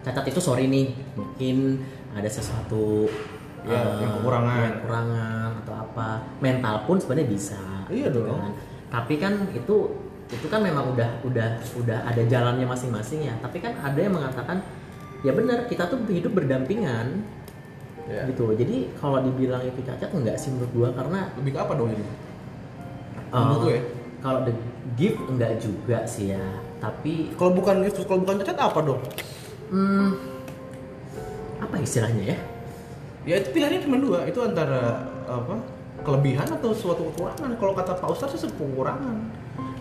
cacat 0.00 0.24
itu 0.26 0.38
sorry 0.38 0.66
nih 0.66 0.86
mungkin 1.14 1.82
ada 2.10 2.26
sesuatu 2.26 3.10
Ya, 3.60 3.74
eh, 3.74 4.00
yang 4.00 4.12
kekurangan. 4.14 4.58
yang 4.62 4.74
kekurangan 4.78 5.50
atau 5.58 5.74
apa 5.76 6.08
mental 6.38 6.86
pun 6.86 6.94
sebenarnya 6.96 7.26
bisa 7.26 7.58
Iya 7.90 8.06
gitu 8.06 8.22
dong. 8.22 8.38
kan. 8.38 8.52
tapi 8.88 9.18
kan 9.18 9.34
itu 9.50 9.76
itu 10.28 10.46
kan 10.46 10.62
memang 10.62 10.94
udah 10.94 11.10
udah 11.22 11.48
udah 11.74 11.98
ada 12.04 12.22
jalannya 12.22 12.62
masing-masing 12.64 13.26
ya 13.26 13.34
tapi 13.38 13.58
kan 13.58 13.74
ada 13.74 13.98
yang 13.98 14.14
mengatakan 14.14 14.62
ya 15.20 15.34
benar 15.34 15.66
kita 15.66 15.84
tuh 15.84 15.98
hidup 16.06 16.32
berdampingan 16.34 17.26
Ya. 18.06 18.24
gitu 18.24 18.54
jadi 18.54 18.88
kalau 18.94 19.20
dibilang 19.20 19.60
itu 19.60 19.82
cacat 19.82 20.08
enggak 20.08 20.38
sih 20.38 20.48
menurut 20.48 20.72
gua 20.72 20.88
karena 20.94 21.28
Lebih 21.34 21.52
ke 21.52 21.60
apa 21.60 21.72
dong 21.74 21.92
ini? 21.92 22.06
Menurut 23.32 23.60
lu 23.64 23.70
ya? 23.72 23.82
kalau 24.18 24.40
the 24.48 24.54
gift 24.98 25.20
enggak 25.30 25.52
juga 25.62 26.02
sih 26.08 26.34
ya 26.34 26.42
tapi 26.78 27.34
Kalau 27.34 27.54
bukan 27.54 27.82
itu, 27.86 28.02
kalau 28.06 28.22
bukan 28.22 28.38
cacat 28.42 28.58
apa 28.58 28.78
dong? 28.82 29.02
hmm, 29.70 30.10
apa 31.58 31.74
istilahnya 31.82 32.34
ya 32.34 32.38
Ya 33.28 33.34
itu 33.44 33.52
pilihannya 33.52 33.84
cuma 33.84 34.00
dua, 34.00 34.24
itu 34.24 34.40
antara 34.40 35.04
apa 35.28 35.60
kelebihan 36.00 36.48
atau 36.48 36.72
suatu 36.72 37.12
kekurangan. 37.12 37.60
Kalau 37.60 37.76
kata 37.76 37.92
Pak 38.00 38.08
Ustadz 38.08 38.40
sih 38.40 38.48
kekurangan. 38.48 39.16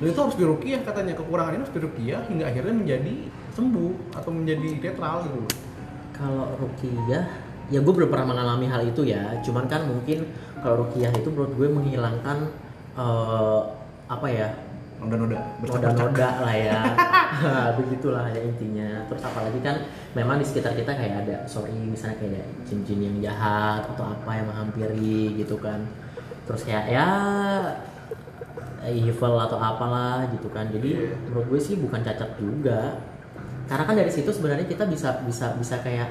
Dan 0.04 0.08
itu 0.12 0.20
harus 0.20 0.36
dirukiah 0.36 0.84
katanya 0.84 1.16
kekurangan 1.16 1.56
ini 1.56 1.62
harus 1.64 1.72
dirukiah 1.72 2.22
hingga 2.28 2.44
akhirnya 2.52 2.76
menjadi 2.76 3.14
sembuh 3.56 4.20
atau 4.20 4.30
menjadi 4.36 4.68
netral 4.84 5.26
gitu. 5.26 5.42
kalau 6.14 6.50
rukiah 6.58 7.26
ya 7.70 7.80
gue 7.82 7.94
belum 7.94 8.10
pernah 8.10 8.34
mengalami 8.34 8.66
hal 8.70 8.86
itu 8.90 9.06
ya 9.06 9.38
cuman 9.46 9.70
kan 9.70 9.86
mungkin 9.86 10.26
kalau 10.66 10.86
rukiah 10.86 11.14
itu 11.14 11.30
menurut 11.30 11.54
gue 11.58 11.68
menghilangkan 11.70 12.38
eh, 12.98 13.60
apa 14.10 14.28
ya? 14.28 14.50
Noda-noda 14.98 15.40
noda-noda 15.62 16.30
lah 16.42 16.56
ya. 16.58 16.82
Begitulah 17.78 18.26
ya 18.34 18.42
intinya. 18.42 19.06
Terus 19.10 19.22
apalagi 19.24 19.60
kan 19.62 19.86
memang 20.18 20.42
di 20.42 20.46
sekitar 20.48 20.74
kita 20.74 20.92
kayak 20.98 21.16
ada 21.28 21.36
sorry 21.46 21.74
misalnya 21.76 22.18
kayak 22.18 22.46
jin-jin 22.66 23.00
yang 23.06 23.18
jahat 23.22 23.86
atau 23.86 24.10
apa 24.10 24.32
yang 24.34 24.48
menghampiri 24.50 25.38
gitu 25.38 25.60
kan. 25.62 25.86
Terus 26.50 26.64
kayak 26.66 26.86
ya 26.90 27.10
evil 28.88 29.36
atau 29.38 29.60
apalah 29.60 30.26
gitu 30.34 30.50
kan. 30.50 30.72
Jadi 30.72 31.14
menurut 31.30 31.46
gue 31.52 31.60
sih 31.62 31.76
bukan 31.78 32.02
cacat 32.02 32.34
juga. 32.40 32.98
Karena 33.68 33.84
kan 33.84 33.96
dari 34.00 34.12
situ 34.12 34.32
sebenarnya 34.32 34.66
kita 34.66 34.88
bisa 34.88 35.22
bisa 35.28 35.54
bisa 35.60 35.76
kayak 35.84 36.10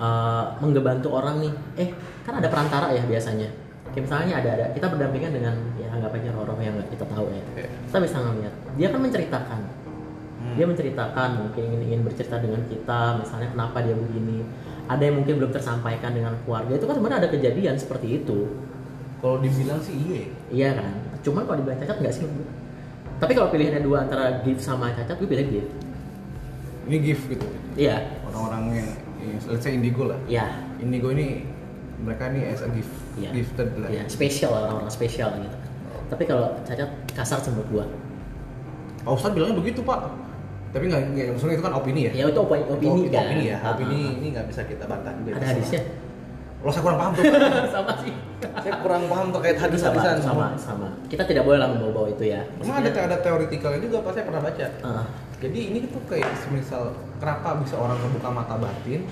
eh, 0.00 0.44
menggebantu 0.58 1.12
orang 1.12 1.44
nih. 1.44 1.54
Eh 1.76 1.88
kan 2.24 2.40
ada 2.40 2.48
perantara 2.50 2.90
ya 2.90 3.04
biasanya 3.06 3.65
kayak 3.92 4.04
misalnya 4.08 4.34
ada 4.38 4.50
ada 4.58 4.64
kita 4.74 4.86
berdampingan 4.90 5.32
dengan 5.34 5.54
ya 5.78 5.88
anggap 5.92 6.12
aja 6.16 6.30
orang 6.34 6.58
yang 6.62 6.74
nggak 6.78 6.90
kita 6.94 7.04
tahu 7.06 7.26
ya. 7.30 7.42
Iya. 7.58 7.68
kita 7.88 7.98
bisa 8.02 8.16
ngeliat 8.22 8.54
dia 8.76 8.88
kan 8.92 9.00
menceritakan. 9.02 9.60
Dia 10.56 10.64
menceritakan 10.64 11.28
mungkin 11.42 11.62
ingin 11.68 11.80
ingin 11.90 12.00
bercerita 12.06 12.38
dengan 12.38 12.62
kita 12.70 13.18
misalnya 13.18 13.48
kenapa 13.50 13.82
dia 13.82 13.98
begini. 13.98 14.46
Ada 14.86 15.02
yang 15.10 15.16
mungkin 15.18 15.42
belum 15.42 15.50
tersampaikan 15.50 16.14
dengan 16.14 16.38
keluarga. 16.46 16.78
Itu 16.78 16.86
kan 16.86 16.94
sebenarnya 16.96 17.18
ada 17.26 17.30
kejadian 17.34 17.74
seperti 17.74 18.22
itu. 18.22 18.54
Kalau 19.18 19.42
dibilang 19.42 19.82
sih 19.82 19.96
iya. 19.96 20.22
iya 20.54 20.68
kan? 20.78 20.92
Cuman 21.26 21.42
kalau 21.50 21.58
dibilang 21.58 21.82
cacat 21.82 21.98
nggak 21.98 22.14
sih? 22.14 22.24
Tapi 23.16 23.32
kalau 23.32 23.48
pilihannya 23.48 23.82
dua 23.82 24.06
antara 24.06 24.44
gift 24.44 24.62
sama 24.62 24.92
cacat 24.92 25.16
gue 25.16 25.28
pilih 25.28 25.46
gift. 25.50 25.70
Ini 26.86 26.96
gift 27.02 27.24
gitu. 27.26 27.46
iya. 27.74 28.22
Orang-orang 28.30 28.84
yang, 28.84 28.88
yang 29.18 29.36
let's 29.50 29.64
say 29.66 29.74
indigo 29.74 30.06
lah. 30.06 30.20
iya. 30.30 30.62
Indigo 30.78 31.10
ini 31.10 31.42
mereka 32.04 32.28
ini 32.30 32.44
as 32.46 32.60
a 32.60 32.68
gift, 32.70 32.92
Iya. 33.16 33.30
gifted 33.32 33.68
lah. 33.80 33.88
iya 33.88 34.04
spesial 34.06 34.50
lah, 34.52 34.60
orang-orang 34.68 34.92
spesial 34.92 35.30
gitu 35.40 35.56
tapi 36.06 36.22
kalau 36.22 36.52
cacat 36.62 36.90
kasar 37.10 37.38
sih 37.40 37.50
menurut 37.50 37.70
gua 37.72 37.84
Pak 39.06 39.14
Ustadz 39.14 39.34
bilangnya 39.38 39.54
begitu 39.62 39.86
Pak. 39.86 40.00
Tapi 40.74 40.90
nggak, 40.90 41.30
maksudnya 41.30 41.54
itu 41.54 41.62
kan 41.62 41.74
opini 41.78 42.10
ya. 42.10 42.12
ya 42.12 42.24
itu 42.26 42.40
opini, 42.42 42.66
opini 42.66 42.90
Itu 43.06 43.14
kan 43.14 43.22
opini 43.22 43.44
ya. 43.46 43.56
Ah, 43.62 43.70
Opini 43.72 43.98
ah. 44.02 44.18
ini 44.18 44.26
nggak 44.34 44.46
bisa 44.50 44.60
kita 44.66 44.84
bantah 44.84 45.14
juga. 45.22 45.38
ada 45.38 45.46
hadisnya 45.46 45.80
Kalau 46.58 46.72
saya 46.74 46.82
kurang 46.82 46.98
paham 46.98 47.12
tuh. 47.14 47.22
sama 47.78 47.92
sih 48.02 48.12
saya 48.42 48.74
kurang 48.82 49.02
paham 49.06 49.26
terkait 49.30 49.56
sama, 49.56 49.64
hadis-hadisan. 49.70 50.16
sama 50.18 50.46
sama 50.58 50.88
kita 51.06 51.22
tidak 51.22 51.46
boleh 51.46 51.62
lah 51.62 51.70
membawa-bawa 51.70 52.10
itu 52.10 52.34
ya 52.34 52.42
Cuma 52.58 52.82
ada 52.82 52.90
ada 52.90 53.16
teoretikalnya 53.22 53.78
juga, 53.78 53.96
Pak. 54.02 54.10
Saya 54.18 54.24
pernah 54.26 54.42
baca. 54.42 54.66
Ah, 54.82 55.06
Jadi 55.38 55.60
ini 55.70 55.78
tuh 55.86 56.02
kayak 56.10 56.34
semisal 56.42 56.82
kenapa 57.22 57.62
bisa 57.62 57.78
orang 57.78 57.96
kebuka 58.02 58.28
mata 58.34 58.54
batin? 58.58 59.06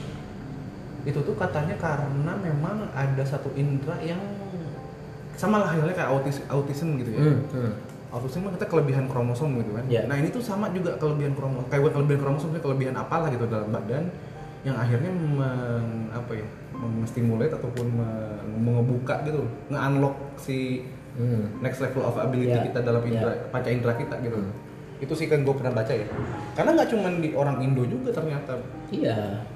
Itu 1.05 1.21
tuh 1.21 1.35
katanya 1.35 1.77
karena 1.77 2.33
memang 2.35 2.89
ada 2.91 3.23
satu 3.23 3.53
indera 3.55 3.97
yang 4.01 4.21
sama 5.35 5.59
lah 5.59 5.69
halnya 5.69 5.93
kayak 5.93 6.11
autis 6.11 6.41
autism 6.47 6.97
gitu 6.99 7.11
ya. 7.13 7.21
hmm, 7.21 7.39
hmm. 7.51 7.73
Autism 8.09 8.47
kan 8.47 8.55
kita 8.55 8.67
kelebihan 8.67 9.05
kromosom 9.07 9.59
gitu 9.59 9.75
kan. 9.75 9.85
Iya. 9.87 10.07
Nah 10.07 10.17
ini 10.17 10.31
tuh 10.31 10.39
sama 10.39 10.71
juga 10.71 10.95
kelebihan 10.97 11.35
kromosom. 11.35 11.67
Kayak 11.67 11.91
kelebihan 11.91 12.21
kromosom, 12.23 12.49
kelebihan 12.55 12.95
apalah 12.95 13.27
gitu 13.29 13.45
dalam 13.45 13.69
badan 13.69 14.07
yang 14.63 14.75
akhirnya 14.75 15.13
meng, 15.13 15.89
apa 16.09 16.33
ya 16.33 16.47
menstimulate 16.73 17.53
ataupun 17.53 17.85
me- 17.85 18.41
mengebuka 18.57 19.21
gitu 19.23 19.45
nge-unlock 19.69 20.17
si 20.37 20.89
Hmm. 21.15 21.47
next 21.61 21.79
level 21.79 22.03
of 22.03 22.19
ability 22.19 22.51
Iya. 22.51 22.67
kita 22.67 22.83
dalam 22.83 22.99
indera 23.05 23.31
panca 23.47 23.71
indera 23.71 23.95
kita 23.95 24.19
gitu 24.19 24.35
itu 24.99 25.13
sih 25.15 25.31
kan 25.31 25.47
gue 25.47 25.55
pernah 25.55 25.71
baca 25.71 25.93
ya 25.93 26.07
karena 26.55 26.75
nggak 26.75 26.91
cuma 26.91 27.07
di 27.15 27.31
orang 27.31 27.63
Indo 27.63 27.87
juga 27.87 28.11
ternyata 28.11 28.59
Iya, 28.91 29.47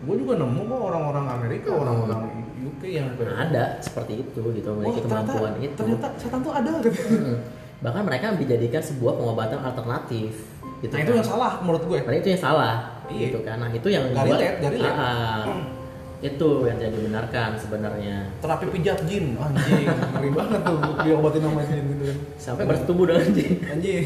gue 0.00 0.14
juga 0.16 0.34
nemu 0.36 0.60
kok 0.64 0.80
orang-orang 0.84 1.24
Amerika 1.30 1.68
orang-orang 1.72 2.20
UK 2.56 2.82
yang 2.92 3.08
kayak, 3.14 3.36
ada 3.44 3.64
seperti 3.78 4.20
itu 4.20 4.40
gitu 4.52 4.68
"Wah, 4.68 4.76
memiliki 4.82 5.00
kemampuan 5.02 5.52
itu. 5.58 5.74
ternyata 5.74 6.06
setan 6.16 6.40
tuh 6.40 6.52
ada 6.52 6.72
gitu 6.80 7.00
Hmm. 7.14 7.38
Bahkan 7.82 8.02
mereka 8.02 8.32
dijadikan 8.34 8.80
sebuah 8.80 9.12
pengobatan 9.14 9.60
alternatif. 9.60 10.32
Gitu 10.80 10.88
nah 10.88 11.00
itu 11.00 11.10
kan. 11.10 11.18
yang 11.20 11.26
salah 11.26 11.52
menurut 11.60 11.82
gue 11.82 11.98
Nah 11.98 12.14
itu 12.14 12.28
yang 12.30 12.42
salah, 12.42 12.74
Iya. 13.06 13.20
gitu 13.28 13.38
kan. 13.40 13.56
Nah 13.60 13.68
itu 13.68 13.88
yang 13.88 14.04
gak 14.08 14.24
relate. 14.24 14.56
Ah, 14.82 14.96
ah. 14.96 15.42
itu 16.24 16.48
yang 16.64 16.76
tidak 16.78 16.92
dibenarkan 16.94 17.50
sebenarnya. 17.54 18.16
terapi 18.40 18.66
pijat 18.70 19.04
jin 19.04 19.36
anjing 19.36 19.84
ngeri 19.84 20.30
banget 20.32 20.60
tuh 20.62 20.76
diobatin 21.02 21.42
sama 21.42 21.60
jin 21.62 21.84
gitu 21.86 22.04
kan 22.06 22.18
Sampai 22.38 22.64
bersetubuh 22.64 23.04
dengan 23.04 23.28
jin. 23.30 23.52
anjing 23.62 24.04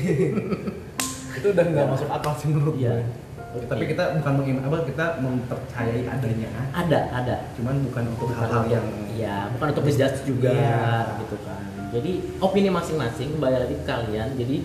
itu 1.38 1.46
udah 1.48 1.64
nggak 1.64 1.87
masuk 1.88 2.09
akal 2.09 2.33
sih 2.35 2.51
menurut 2.51 2.74
Iya. 2.74 2.90
gue 2.98 3.07
tapi 3.48 3.84
kita 3.88 4.20
bukan 4.20 4.32
mengim 4.37 4.58
apa 4.61 4.84
kita 4.84 5.24
mempercayai 5.24 6.04
adanya 6.04 6.48
Ada, 6.76 7.00
ada. 7.11 7.37
cuman 7.56 7.80
bukan 7.88 8.04
untuk 8.12 8.28
hal-hal 8.37 8.64
yang 8.68 8.87
Iya, 9.16 9.50
bukan 9.56 9.66
untuk 9.74 9.84
misjudge 9.88 10.20
juga, 10.22 10.52
Iya. 10.52 11.16
gitu 11.24 11.37
kan. 11.42 11.64
Jadi 11.90 12.12
opini 12.38 12.68
masing-masing 12.68 13.34
kembali 13.34 13.56
lagi 13.56 13.74
ke 13.80 13.84
kalian. 13.88 14.28
Jadi 14.37 14.56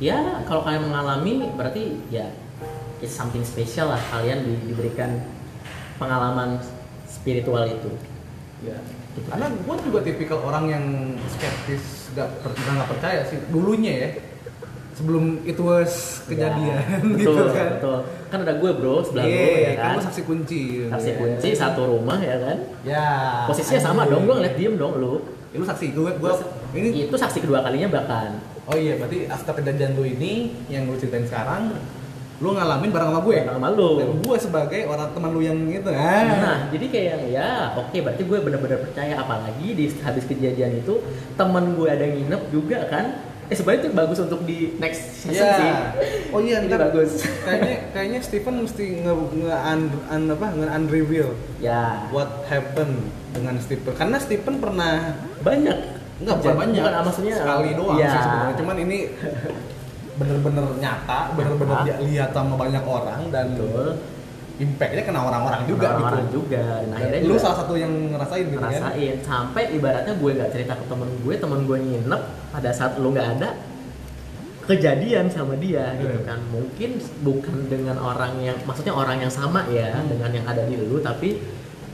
ya 0.00 0.42
kalau 0.42 0.64
kalian 0.64 0.88
mengalami 0.88 1.52
berarti 1.54 2.00
ya 2.08 2.26
it's 2.98 3.12
something 3.12 3.44
special 3.44 3.92
lah 3.92 4.00
kalian 4.10 4.42
di- 4.42 4.72
diberikan 4.72 5.22
pengalaman 6.00 6.58
spiritual 7.04 7.68
itu. 7.68 7.92
ya 8.62 8.78
Gitu. 9.12 9.26
karena 9.26 9.50
gue 9.50 9.76
juga 9.90 9.98
tipikal 10.06 10.38
orang 10.40 10.64
yang 10.70 10.84
skeptis 11.28 12.14
gak, 12.14 12.30
nggak 12.46 12.86
percaya 12.86 13.26
sih 13.26 13.42
dulunya 13.50 13.92
ya 13.92 14.08
sebelum 15.02 15.24
itu 15.42 15.58
was 15.60 15.94
kejadian 16.24 16.78
Ya, 16.78 17.02
gitu 17.18 17.34
betul, 17.34 17.50
kan 17.50 17.66
betul. 17.74 17.98
Kan 18.28 18.38
ada 18.40 18.54
gue 18.54 18.70
bro 18.72 19.02
sebelah 19.02 19.24
Iya, 19.24 19.34
gue 19.36 19.58
ya 19.58 19.72
kan 19.72 19.82
kan. 19.82 19.92
lu 19.92 20.02
saksi 20.04 20.22
kunci 20.22 20.60
Saksi 20.86 21.08
Ya. 21.08 21.16
kunci 21.18 21.48
satu 21.52 21.82
rumah 21.88 22.16
ya 22.16 22.36
kan. 22.38 22.56
ya 22.82 23.06
Posisinya 23.44 23.82
sama 23.82 24.00
anjing. 24.00 24.14
dong, 24.14 24.22
gue 24.24 24.34
ngeliat 24.36 24.54
diem 24.56 24.74
dong 24.76 24.94
lu. 24.96 25.14
Ya, 25.50 25.56
lu 25.56 25.66
saksi 25.66 25.86
gue 25.90 26.10
gue 26.14 26.32
ini 26.72 26.88
Itu 27.04 27.14
saksi 27.14 27.38
kedua 27.40 27.60
kalinya 27.60 27.90
bahkan. 27.92 28.38
oh 28.62 28.72
iya 28.74 28.94
berarti 28.94 29.26
after 29.26 29.52
kejadian 29.52 29.92
lu 29.92 30.06
ini 30.06 30.32
yang 30.66 30.86
lu 30.86 30.94
ceritain 30.94 31.26
sekarang 31.26 31.74
lu 32.38 32.50
ngalamin 32.52 32.90
bareng 32.90 33.10
sama 33.10 33.20
gue 33.20 33.36
Bareng 33.40 33.58
sama 33.58 33.70
lu. 33.70 33.90
dan 33.98 34.08
gue 34.16 34.36
sebagai 34.36 34.80
orang 34.84 35.08
teman 35.10 35.30
lu 35.30 35.40
yang 35.40 35.58
itu 35.64 35.86
ah 35.88 36.22
Nah, 36.38 36.58
jadi 36.70 36.86
kayak 36.88 37.16
ya 37.28 37.48
oke 37.76 37.94
berarti 37.96 38.22
gue 38.22 38.38
benar-benar 38.40 38.78
percaya 38.80 39.14
apalagi 39.16 39.68
di 39.72 39.90
habis 39.98 40.24
kejadian 40.24 40.74
itu 40.76 40.94
temen 41.34 41.74
gue 41.74 41.86
ada 41.86 42.02
nginep 42.04 42.42
juga 42.48 42.86
kan. 42.86 43.31
Eh 43.52 43.54
sebenarnya 43.54 43.80
itu 43.82 43.90
bagus 43.92 44.18
untuk 44.18 44.40
di 44.42 44.58
next 44.74 45.02
season 45.20 45.44
Iya. 45.44 45.52
sih. 45.52 45.70
Oh 46.32 46.40
iya, 46.40 46.64
Ini 46.64 46.72
ntar 46.72 46.88
bagus. 46.88 47.20
Kayaknya 47.44 47.76
kayaknya 47.92 48.20
Stephen 48.24 48.64
mesti 48.64 48.84
nge, 48.98 49.12
nge 49.12 49.56
un, 49.68 49.80
un- 50.08 50.30
apa 50.32 50.46
nge 50.50 50.66
unreveal 50.72 51.30
Ya, 51.60 52.08
what 52.08 52.48
happened 52.48 52.96
dengan 53.30 53.60
Stephen. 53.60 53.92
Karena 53.92 54.16
Stephen 54.16 54.56
pernah 54.56 55.20
banyak. 55.38 55.76
enggak 56.16 56.34
bukan 56.38 56.54
banyak. 56.56 56.80
Bukan 56.80 57.02
maksudnya 57.04 57.34
sekali 57.36 57.70
doang 57.74 57.98
ya, 57.98 58.08
sih 58.08 58.20
sebenarnya. 58.20 58.56
Cuman 58.56 58.76
ini 58.80 58.98
bener-bener 60.12 60.64
nyata, 60.78 61.20
bener-bener 61.34 61.76
dia 61.82 61.96
lihat 62.00 62.30
sama 62.30 62.54
banyak 62.54 62.84
orang 62.84 63.20
dan 63.28 63.46
Betul. 63.52 64.00
Impactnya 64.62 65.02
kena 65.02 65.20
orang-orang 65.20 65.60
juga 65.66 65.86
orang-orang 65.90 66.22
gitu. 66.22 66.34
juga. 66.38 66.62
Dan 66.62 66.78
Dan 66.84 66.94
akhirnya 66.94 67.20
lu 67.20 67.26
juga 67.28 67.42
salah 67.42 67.58
satu 67.58 67.74
yang 67.74 67.92
ngerasain 68.08 68.44
gitu 68.44 68.56
kan. 68.56 68.70
ngerasain 68.70 69.14
sampai 69.20 69.62
ibaratnya 69.72 70.14
gue 70.14 70.30
gak 70.32 70.50
cerita 70.50 70.72
ke 70.74 70.84
temen 70.86 71.08
gue, 71.18 71.34
temen 71.36 71.60
gue 71.62 71.78
nginep 71.80 72.22
pada 72.48 72.70
saat 72.70 72.92
lu 72.96 73.08
nggak 73.10 73.28
ada 73.34 73.48
kejadian 74.62 75.26
sama 75.26 75.54
dia 75.56 75.90
gitu 75.98 76.14
Hmm. 76.14 76.22
kan 76.24 76.38
mungkin 76.48 76.90
bukan 77.20 77.56
dengan 77.66 77.98
orang 77.98 78.38
yang 78.40 78.54
maksudnya 78.62 78.94
orang 78.94 79.18
yang 79.18 79.28
sama 79.30 79.66
ya 79.68 79.90
Hmm. 79.92 80.06
dengan 80.08 80.30
yang 80.32 80.46
ada 80.46 80.62
di 80.62 80.78
lu 80.78 81.02
tapi 81.02 81.42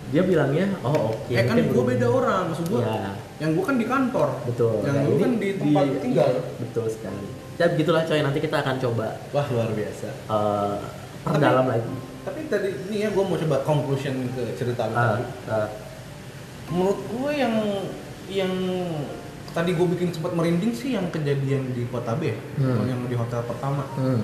dia 0.09 0.21
bilangnya 0.23 0.77
oh 0.83 1.13
oke 1.13 1.29
eh 1.31 1.45
kan 1.45 1.57
gue 1.57 1.65
belum." 1.67 1.85
beda 1.87 2.07
orang, 2.09 2.43
maksud 2.49 2.67
gue. 2.67 2.81
Ya. 2.81 3.13
Yang 3.39 3.51
gue 3.55 3.65
kan 3.65 3.77
di 3.77 3.87
kantor. 3.87 4.29
betul 4.45 4.73
Yang 4.81 4.95
Nah, 4.95 5.05
lu 5.05 5.15
kan 5.17 5.33
di 5.35 5.49
tempat 5.55 5.85
tinggal. 5.99 6.31
betul 6.59 6.87
sekali 6.87 7.27
ya 7.57 7.67
begitulah 7.67 8.03
coy 8.05 8.21
nanti 8.21 8.39
kita 8.39 8.57
akan 8.57 8.77
coba 8.79 9.07
Wah 9.31 9.47
luar 9.49 9.71
biasa. 9.71 10.09
eh 10.29 10.77
perdalam 11.21 11.67
lagi 11.67 11.91
Tapi 12.29 12.41
tadi 12.47 12.69
ini 12.87 12.97
ya 13.01 13.09
gue 13.09 13.25
mau 13.25 13.35
coba 13.35 13.57
conclusion 13.63 14.15
ke 14.31 14.53
cerita 14.55 14.85
lu 14.85 14.95
Ah, 14.95 15.17
tadi. 15.17 15.25
ah, 15.49 15.69
Menurut 16.69 17.01
gue 17.03 17.31
yang 17.33 17.55
yang 18.29 18.53
tadi 19.51 19.73
gue 19.73 19.87
bikin 19.89 20.13
sempat 20.13 20.37
merinding 20.37 20.71
sih 20.71 20.93
yang 20.93 21.09
kejadian 21.09 21.73
di 21.73 21.89
Kota 21.89 22.13
B, 22.13 22.37
Hmm. 22.55 22.85
yang 22.85 23.01
di 23.03 23.17
hotel 23.17 23.41
pertama. 23.43 23.89
hmm. 23.97 24.21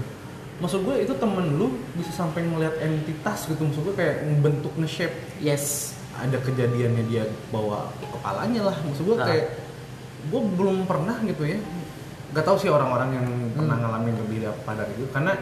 Maksud 0.54 0.84
gue 0.84 1.00
itu 1.00 1.10
temen 1.14 1.56
lu 1.56 1.66
bisa 1.96 2.12
sampai 2.14 2.44
ngeliat 2.44 2.76
entitas 2.78 3.48
gitu, 3.48 3.58
maksud 3.58 3.82
gue 3.82 3.94
kayak 3.94 4.22
ngebentuk 4.22 4.70
nge-shape 4.76 5.10
yes 5.40 5.96
ada 6.14 6.38
kejadiannya 6.38 7.08
dia 7.08 7.24
bawa 7.48 7.88
kepalanya 8.06 8.70
lah, 8.70 8.76
maksud 8.78 9.02
gue 9.04 9.16
Ah. 9.16 9.24
kayak 9.24 9.46
gue 10.24 10.40
belum 10.54 10.84
pernah 10.84 11.16
gitu 11.22 11.42
ya, 11.42 11.58
gak 12.30 12.44
tahu 12.44 12.56
sih 12.56 12.68
orang-orang 12.68 13.08
yang 13.14 13.26
pernah 13.50 13.74
Hmm. 13.74 13.82
ngalamin 13.82 14.14
lebih 14.20 14.38
pada 14.62 14.84
itu, 14.86 15.08
karena 15.10 15.32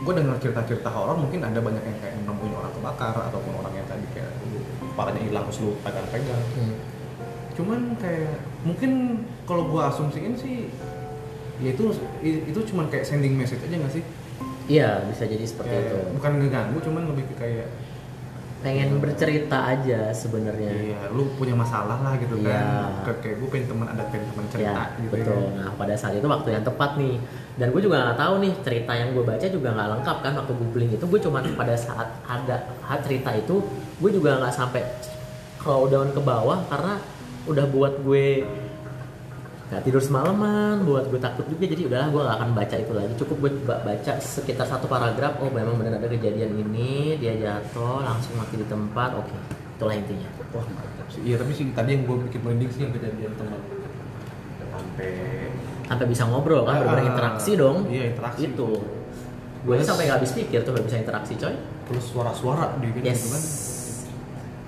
gue 0.00 0.12
dengar 0.16 0.36
cerita-cerita 0.40 0.88
horor 0.88 1.16
mungkin 1.16 1.44
ada 1.44 1.60
banyak 1.60 1.84
yang 1.84 1.98
kayak 2.00 2.14
nemuin 2.24 2.54
orang 2.56 2.72
kebakar 2.72 3.14
ataupun 3.28 3.52
orang 3.60 3.74
yang 3.76 3.84
tadi 3.84 4.06
kayak 4.16 4.32
kepalanya 4.80 5.20
hilang 5.20 5.44
terus 5.48 5.58
lu 5.60 5.70
pegang-pegang. 5.80 6.44
Hmm. 6.56 6.76
cuman 7.50 7.80
kayak 8.00 8.40
mungkin 8.64 8.92
kalau 9.44 9.68
gue 9.68 9.82
asumsiin 9.84 10.32
sih 10.32 10.72
ya 11.60 11.76
itu 11.76 11.92
itu 12.24 12.60
cuman 12.72 12.88
kayak 12.88 13.04
sending 13.04 13.36
message 13.36 13.60
aja 13.60 13.76
gak 13.76 13.92
sih? 13.92 14.04
Iya 14.70 15.02
bisa 15.10 15.26
jadi 15.28 15.44
seperti 15.44 15.68
Kayak 15.68 15.84
itu. 15.92 15.96
bukan 16.16 16.32
ngeganggu 16.40 16.78
cuman 16.80 17.02
lebih 17.12 17.24
ke 17.28 17.34
kayak 17.36 17.68
pengen 18.60 19.00
bercerita 19.00 19.72
aja 19.72 20.12
sebenarnya 20.12 20.68
iya 20.68 21.00
lu 21.08 21.32
punya 21.34 21.56
masalah 21.56 21.96
lah 21.96 22.12
gitu 22.20 22.36
Iya. 22.36 22.60
kan 23.00 23.16
Kayak- 23.24 23.40
gue 23.40 23.48
pengen 23.48 23.66
teman 23.66 23.86
ada 23.88 24.04
pengen 24.08 24.26
teman 24.28 24.44
cerita 24.52 24.82
ya, 24.84 25.00
gitu 25.00 25.12
betul. 25.16 25.40
ya. 25.40 25.50
Nah 25.56 25.70
pada 25.74 25.94
saat 25.96 26.12
itu 26.12 26.26
waktu 26.26 26.48
yang 26.52 26.64
tepat 26.64 26.90
nih. 26.94 27.16
Dan 27.56 27.66
gue 27.70 27.80
juga 27.80 27.96
nggak 28.00 28.18
tahu 28.18 28.34
nih 28.38 28.52
cerita 28.60 28.92
yang 28.92 29.08
gue 29.12 29.24
baca 29.24 29.46
juga 29.46 29.68
nggak 29.70 29.88
lengkap 29.96 30.16
kan 30.20 30.32
waktu 30.36 30.52
googling 30.54 30.90
itu. 30.92 31.04
Gue 31.04 31.20
cuma 31.20 31.40
pada 31.42 31.74
saat 31.74 32.08
ada 32.22 32.56
cerita 33.00 33.30
itu, 33.32 33.64
gue 33.96 34.10
juga 34.12 34.36
nggak 34.38 34.52
sampai 34.52 34.82
kalau 35.56 35.88
down 35.88 36.12
ke 36.12 36.20
bawah 36.20 36.60
karena 36.68 37.00
udah 37.44 37.64
buat 37.66 37.94
gue 38.00 38.44
nggak 39.70 39.82
tidur 39.82 40.02
semalaman, 40.02 40.82
buat 40.82 41.06
gue 41.06 41.16
takut 41.16 41.46
juga. 41.46 41.64
Jadi 41.64 41.86
udahlah 41.86 42.08
gue 42.08 42.20
nggak 42.20 42.36
akan 42.36 42.50
baca 42.52 42.76
itu 42.76 42.92
lagi. 42.92 43.12
Cukup 43.16 43.36
gue 43.38 43.50
ba- 43.62 43.80
baca 43.80 44.12
sekitar 44.18 44.66
satu 44.66 44.84
paragraf. 44.84 45.38
Oh 45.38 45.46
memang 45.48 45.74
benar 45.74 45.96
ada 45.96 46.08
kejadian 46.08 46.58
ini, 46.58 47.14
dia 47.16 47.32
jatuh 47.32 48.02
langsung 48.02 48.34
mati 48.34 48.58
di 48.58 48.66
tempat. 48.66 49.14
Oke, 49.14 49.30
itulah 49.76 49.94
intinya. 49.94 50.26
wah 50.50 50.66
mantap 50.66 51.06
sih 51.06 51.22
iya 51.22 51.38
tapi 51.38 51.54
sih 51.54 51.70
tadi 51.70 51.94
yang 51.94 52.02
gue 52.02 52.26
bikin 52.26 52.42
merinding 52.42 52.66
sih 52.68 52.82
yang 52.82 52.90
kejadian 52.90 53.30
teman 53.38 53.54
sampai 54.68 55.10
sampai 55.86 56.06
bisa 56.06 56.22
ngobrol 56.26 56.62
kan, 56.62 56.82
Ah, 56.82 56.98
interaksi 56.98 57.54
dong. 57.54 57.86
iya, 57.86 58.10
interaksi. 58.10 58.46
Itu. 58.46 58.82
Gue 59.62 59.78
sampai 59.78 60.06
nggak 60.06 60.18
habis 60.18 60.32
pikir 60.32 60.60
tuh 60.60 60.74
nggak 60.74 60.86
bisa 60.86 60.98
interaksi 60.98 61.34
coy. 61.36 61.54
terus 61.86 62.06
suara-suara 62.06 62.78
di 62.78 62.86
gitu 62.88 63.02
Yes. 63.02 63.22
kan 63.26 63.42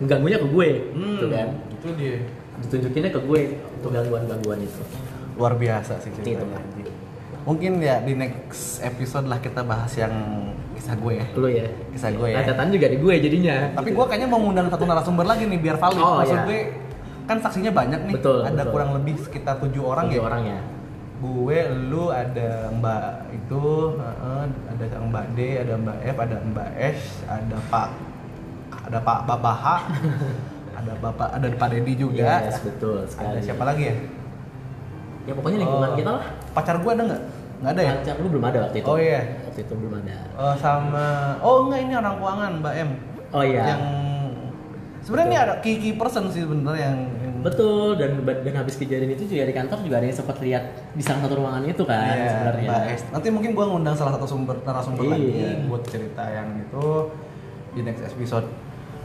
Ganggunya 0.02 0.38
ke 0.38 0.46
gue, 0.48 0.68
hmm, 0.90 1.18
tuh 1.18 1.28
kan. 1.30 1.48
itu 1.70 1.88
dia 1.94 2.14
Ditunjukinnya 2.58 3.10
ke 3.10 3.20
gue 3.20 3.40
untuk 3.82 3.90
gangguan-gangguan 3.92 4.60
itu. 4.60 4.82
luar 5.32 5.54
biasa 5.54 5.98
sih 5.98 6.08
Itu. 6.08 6.22
ceritanya 6.22 6.56
anjing. 6.56 6.86
mungkin 7.42 7.72
ya 7.78 7.98
di 7.98 8.14
next 8.14 8.78
episode 8.80 9.26
lah 9.26 9.36
kita 9.36 9.60
bahas 9.62 9.90
yang 9.92 10.12
kisah 10.72 10.94
gue 10.94 11.12
ya 11.14 11.26
Lu 11.34 11.48
ya. 11.48 11.66
Kisah 11.90 12.10
gue 12.10 12.28
ya. 12.30 12.38
Catatan 12.40 12.70
juga 12.70 12.86
di 12.86 12.96
gue 12.96 13.14
jadinya. 13.18 13.56
tapi 13.72 13.90
gue 13.90 14.04
kayaknya 14.04 14.28
mau 14.28 14.38
ngundang 14.38 14.68
satu 14.68 14.84
narasumber 14.84 15.24
lagi 15.24 15.44
nih 15.44 15.58
biar 15.58 15.76
valid 15.76 15.98
Oh, 15.98 16.20
maksud 16.20 16.36
iya. 16.36 16.44
gue 16.44 16.60
kan 17.22 17.38
saksinya 17.38 17.70
banyak 17.70 18.00
nih 18.04 18.14
Betul, 18.14 18.42
ada 18.42 18.54
betul. 18.56 18.70
kurang 18.70 18.90
lebih 18.94 19.14
sekitar 19.16 19.58
tujuh 19.58 19.82
orang 19.84 20.06
Tujuh 20.06 20.16
ya 20.16 20.22
orang 20.22 20.42
ya. 20.44 20.58
gue 21.18 21.58
lu 21.84 22.04
ada 22.08 22.50
mbak 22.72 23.06
itu 23.32 23.62
ada 24.68 24.96
mbak 25.00 25.26
D 25.32 25.38
ada 25.56 25.74
mbak 25.76 25.98
F 26.04 26.16
ada 26.18 26.36
mbak 26.44 26.70
S 26.76 27.00
ada 27.24 27.58
pak 27.64 27.88
ada 28.84 28.98
pak 28.98 29.18
babaha 29.24 29.76
ada 30.74 30.92
bapak 30.96 31.28
ada 31.30 31.46
pak 31.50 31.68
Dedi 31.70 31.92
juga 31.96 32.42
Yes, 32.42 32.58
betul 32.60 32.98
ada 32.98 33.08
sekali. 33.08 33.38
siapa 33.40 33.62
lagi 33.62 33.84
ya 33.84 33.96
Ya 35.22 35.32
pokoknya 35.32 35.58
lingkungan 35.60 35.88
Oh, 35.88 35.94
kita 35.94 36.10
lah. 36.12 36.24
pacar 36.50 36.76
gue 36.76 36.90
ada 36.90 37.02
nggak 37.04 37.22
nggak 37.58 37.70
ada 37.70 37.80
ya 37.80 37.92
Pacar 37.96 38.14
lu 38.16 38.28
belum 38.28 38.44
ada 38.44 38.58
waktu 38.60 38.76
itu. 38.76 38.86
Oh, 38.86 38.98
iya. 38.98 39.20
Waktu 39.44 39.60
itu 39.62 39.72
belum 39.72 39.92
ada. 39.96 40.16
Oh, 40.34 40.54
sama 40.56 41.06
oh 41.38 41.56
enggak 41.64 41.80
ini 41.80 41.94
orang 41.94 42.14
keuangan 42.16 42.52
mbak 42.58 42.74
M 42.76 42.90
Oh 43.30 43.42
iya. 43.42 43.62
yang 43.68 43.82
sebenarnya 45.00 45.28
ini 45.28 45.38
ada 45.38 45.54
key 45.58 45.76
key 45.76 45.92
person 45.94 46.26
sih 46.28 46.42
sebenarnya 46.42 46.82
yang, 46.84 46.98
yang 47.16 47.30
Betul 47.42 47.98
dan 47.98 48.10
dan 48.22 48.54
habis 48.56 48.74
kejadian 48.76 49.10
itu 49.12 49.26
juga 49.26 49.42
di 49.42 49.50
kantor 49.52 49.78
juga 49.80 49.98
ada 49.98 50.06
yang 50.06 50.14
sempat 50.16 50.38
lihat 50.38 50.62
di 50.90 51.02
salah 51.02 51.22
satu 51.22 51.34
ruangan 51.36 51.62
itu 51.64 51.82
kan 51.82 51.98
Iya, 52.08 52.26
sebenarnya. 52.28 52.68
Mbak 52.68 52.82
S. 52.88 53.02
Nanti 53.10 53.28
mungkin 53.30 53.50
gua 53.52 53.66
ngundang 53.68 53.94
salah 53.94 54.14
satu 54.14 54.26
sumber 54.28 54.58
narasumber 54.60 55.02
Iya. 55.04 55.10
lagi 55.12 55.30
buat 55.66 55.82
cerita 55.84 56.22
yang 56.24 56.48
itu. 56.56 56.86
di 57.72 57.80
next 57.80 58.04
episode. 58.04 58.44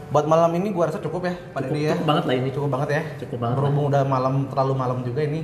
Buat 0.08 0.24
malam 0.24 0.50
ini 0.56 0.72
gua 0.72 0.88
rasa 0.88 1.00
cukup 1.04 1.28
ya, 1.28 1.34
Pak 1.52 1.68
Cukup, 1.68 1.74
Dedi 1.76 1.84
ya. 1.84 1.92
cukup 1.92 2.06
banget 2.08 2.24
lah 2.24 2.34
ini. 2.34 2.48
Cukup 2.48 2.68
banget 2.72 2.88
ya. 2.88 3.02
Cukup 3.20 3.38
banget 3.44 3.56
Berhubung 3.60 3.84
udah 3.92 4.02
malam 4.08 4.34
terlalu 4.48 4.72
malam 4.72 4.98
juga 5.04 5.20
ini. 5.24 5.40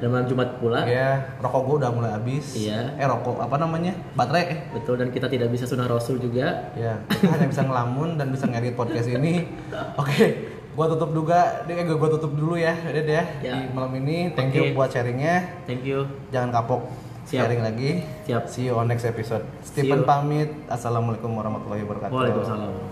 Dan 0.00 0.16
malam 0.16 0.26
Jumat 0.26 0.56
pula. 0.56 0.88
Ya, 0.88 1.36
rokok 1.44 1.60
gua 1.68 1.74
udah 1.84 1.90
mulai 1.92 2.10
habis. 2.16 2.56
Iya. 2.56 2.96
Eh 2.96 3.04
rokok 3.04 3.36
apa 3.36 3.60
namanya? 3.60 3.92
Baterai. 4.16 4.72
Betul 4.72 4.96
dan 4.96 5.12
kita 5.12 5.28
tidak 5.28 5.52
bisa 5.52 5.68
sunah 5.68 5.84
rasul 5.84 6.16
juga. 6.16 6.72
Ya, 6.72 7.04
kita 7.06 7.36
hanya 7.36 7.48
bisa 7.52 7.62
ngelamun 7.68 8.16
dan 8.16 8.32
bisa 8.32 8.48
ngedit 8.48 8.74
podcast 8.74 9.12
ini. 9.12 9.44
Oke, 10.00 10.48
gua 10.72 10.88
tutup 10.88 11.12
juga. 11.12 11.68
Eh, 11.68 11.84
gua, 11.84 12.00
gua 12.00 12.10
tutup 12.16 12.32
dulu 12.32 12.56
ya, 12.56 12.72
Ded 12.80 13.06
ya. 13.06 13.28
Ya. 13.44 13.60
Di 13.60 13.76
malam 13.76 13.92
ini, 14.00 14.32
thank 14.32 14.56
Oke. 14.56 14.58
you 14.58 14.72
buat 14.72 14.88
sharingnya. 14.88 15.68
Thank 15.68 15.84
you. 15.84 16.08
Jangan 16.32 16.48
kapok 16.48 16.88
Siap. 17.28 17.44
sharing 17.44 17.60
lagi. 17.60 18.00
Siap. 18.24 18.42
See 18.48 18.72
you 18.72 18.80
on 18.80 18.88
next 18.88 19.04
episode. 19.04 19.44
Stephen 19.60 20.08
pamit. 20.08 20.48
Assalamualaikum 20.66 21.28
warahmatullahi 21.28 21.84
wabarakatuh. 21.84 22.16
Waalaikumsalam. 22.16 22.89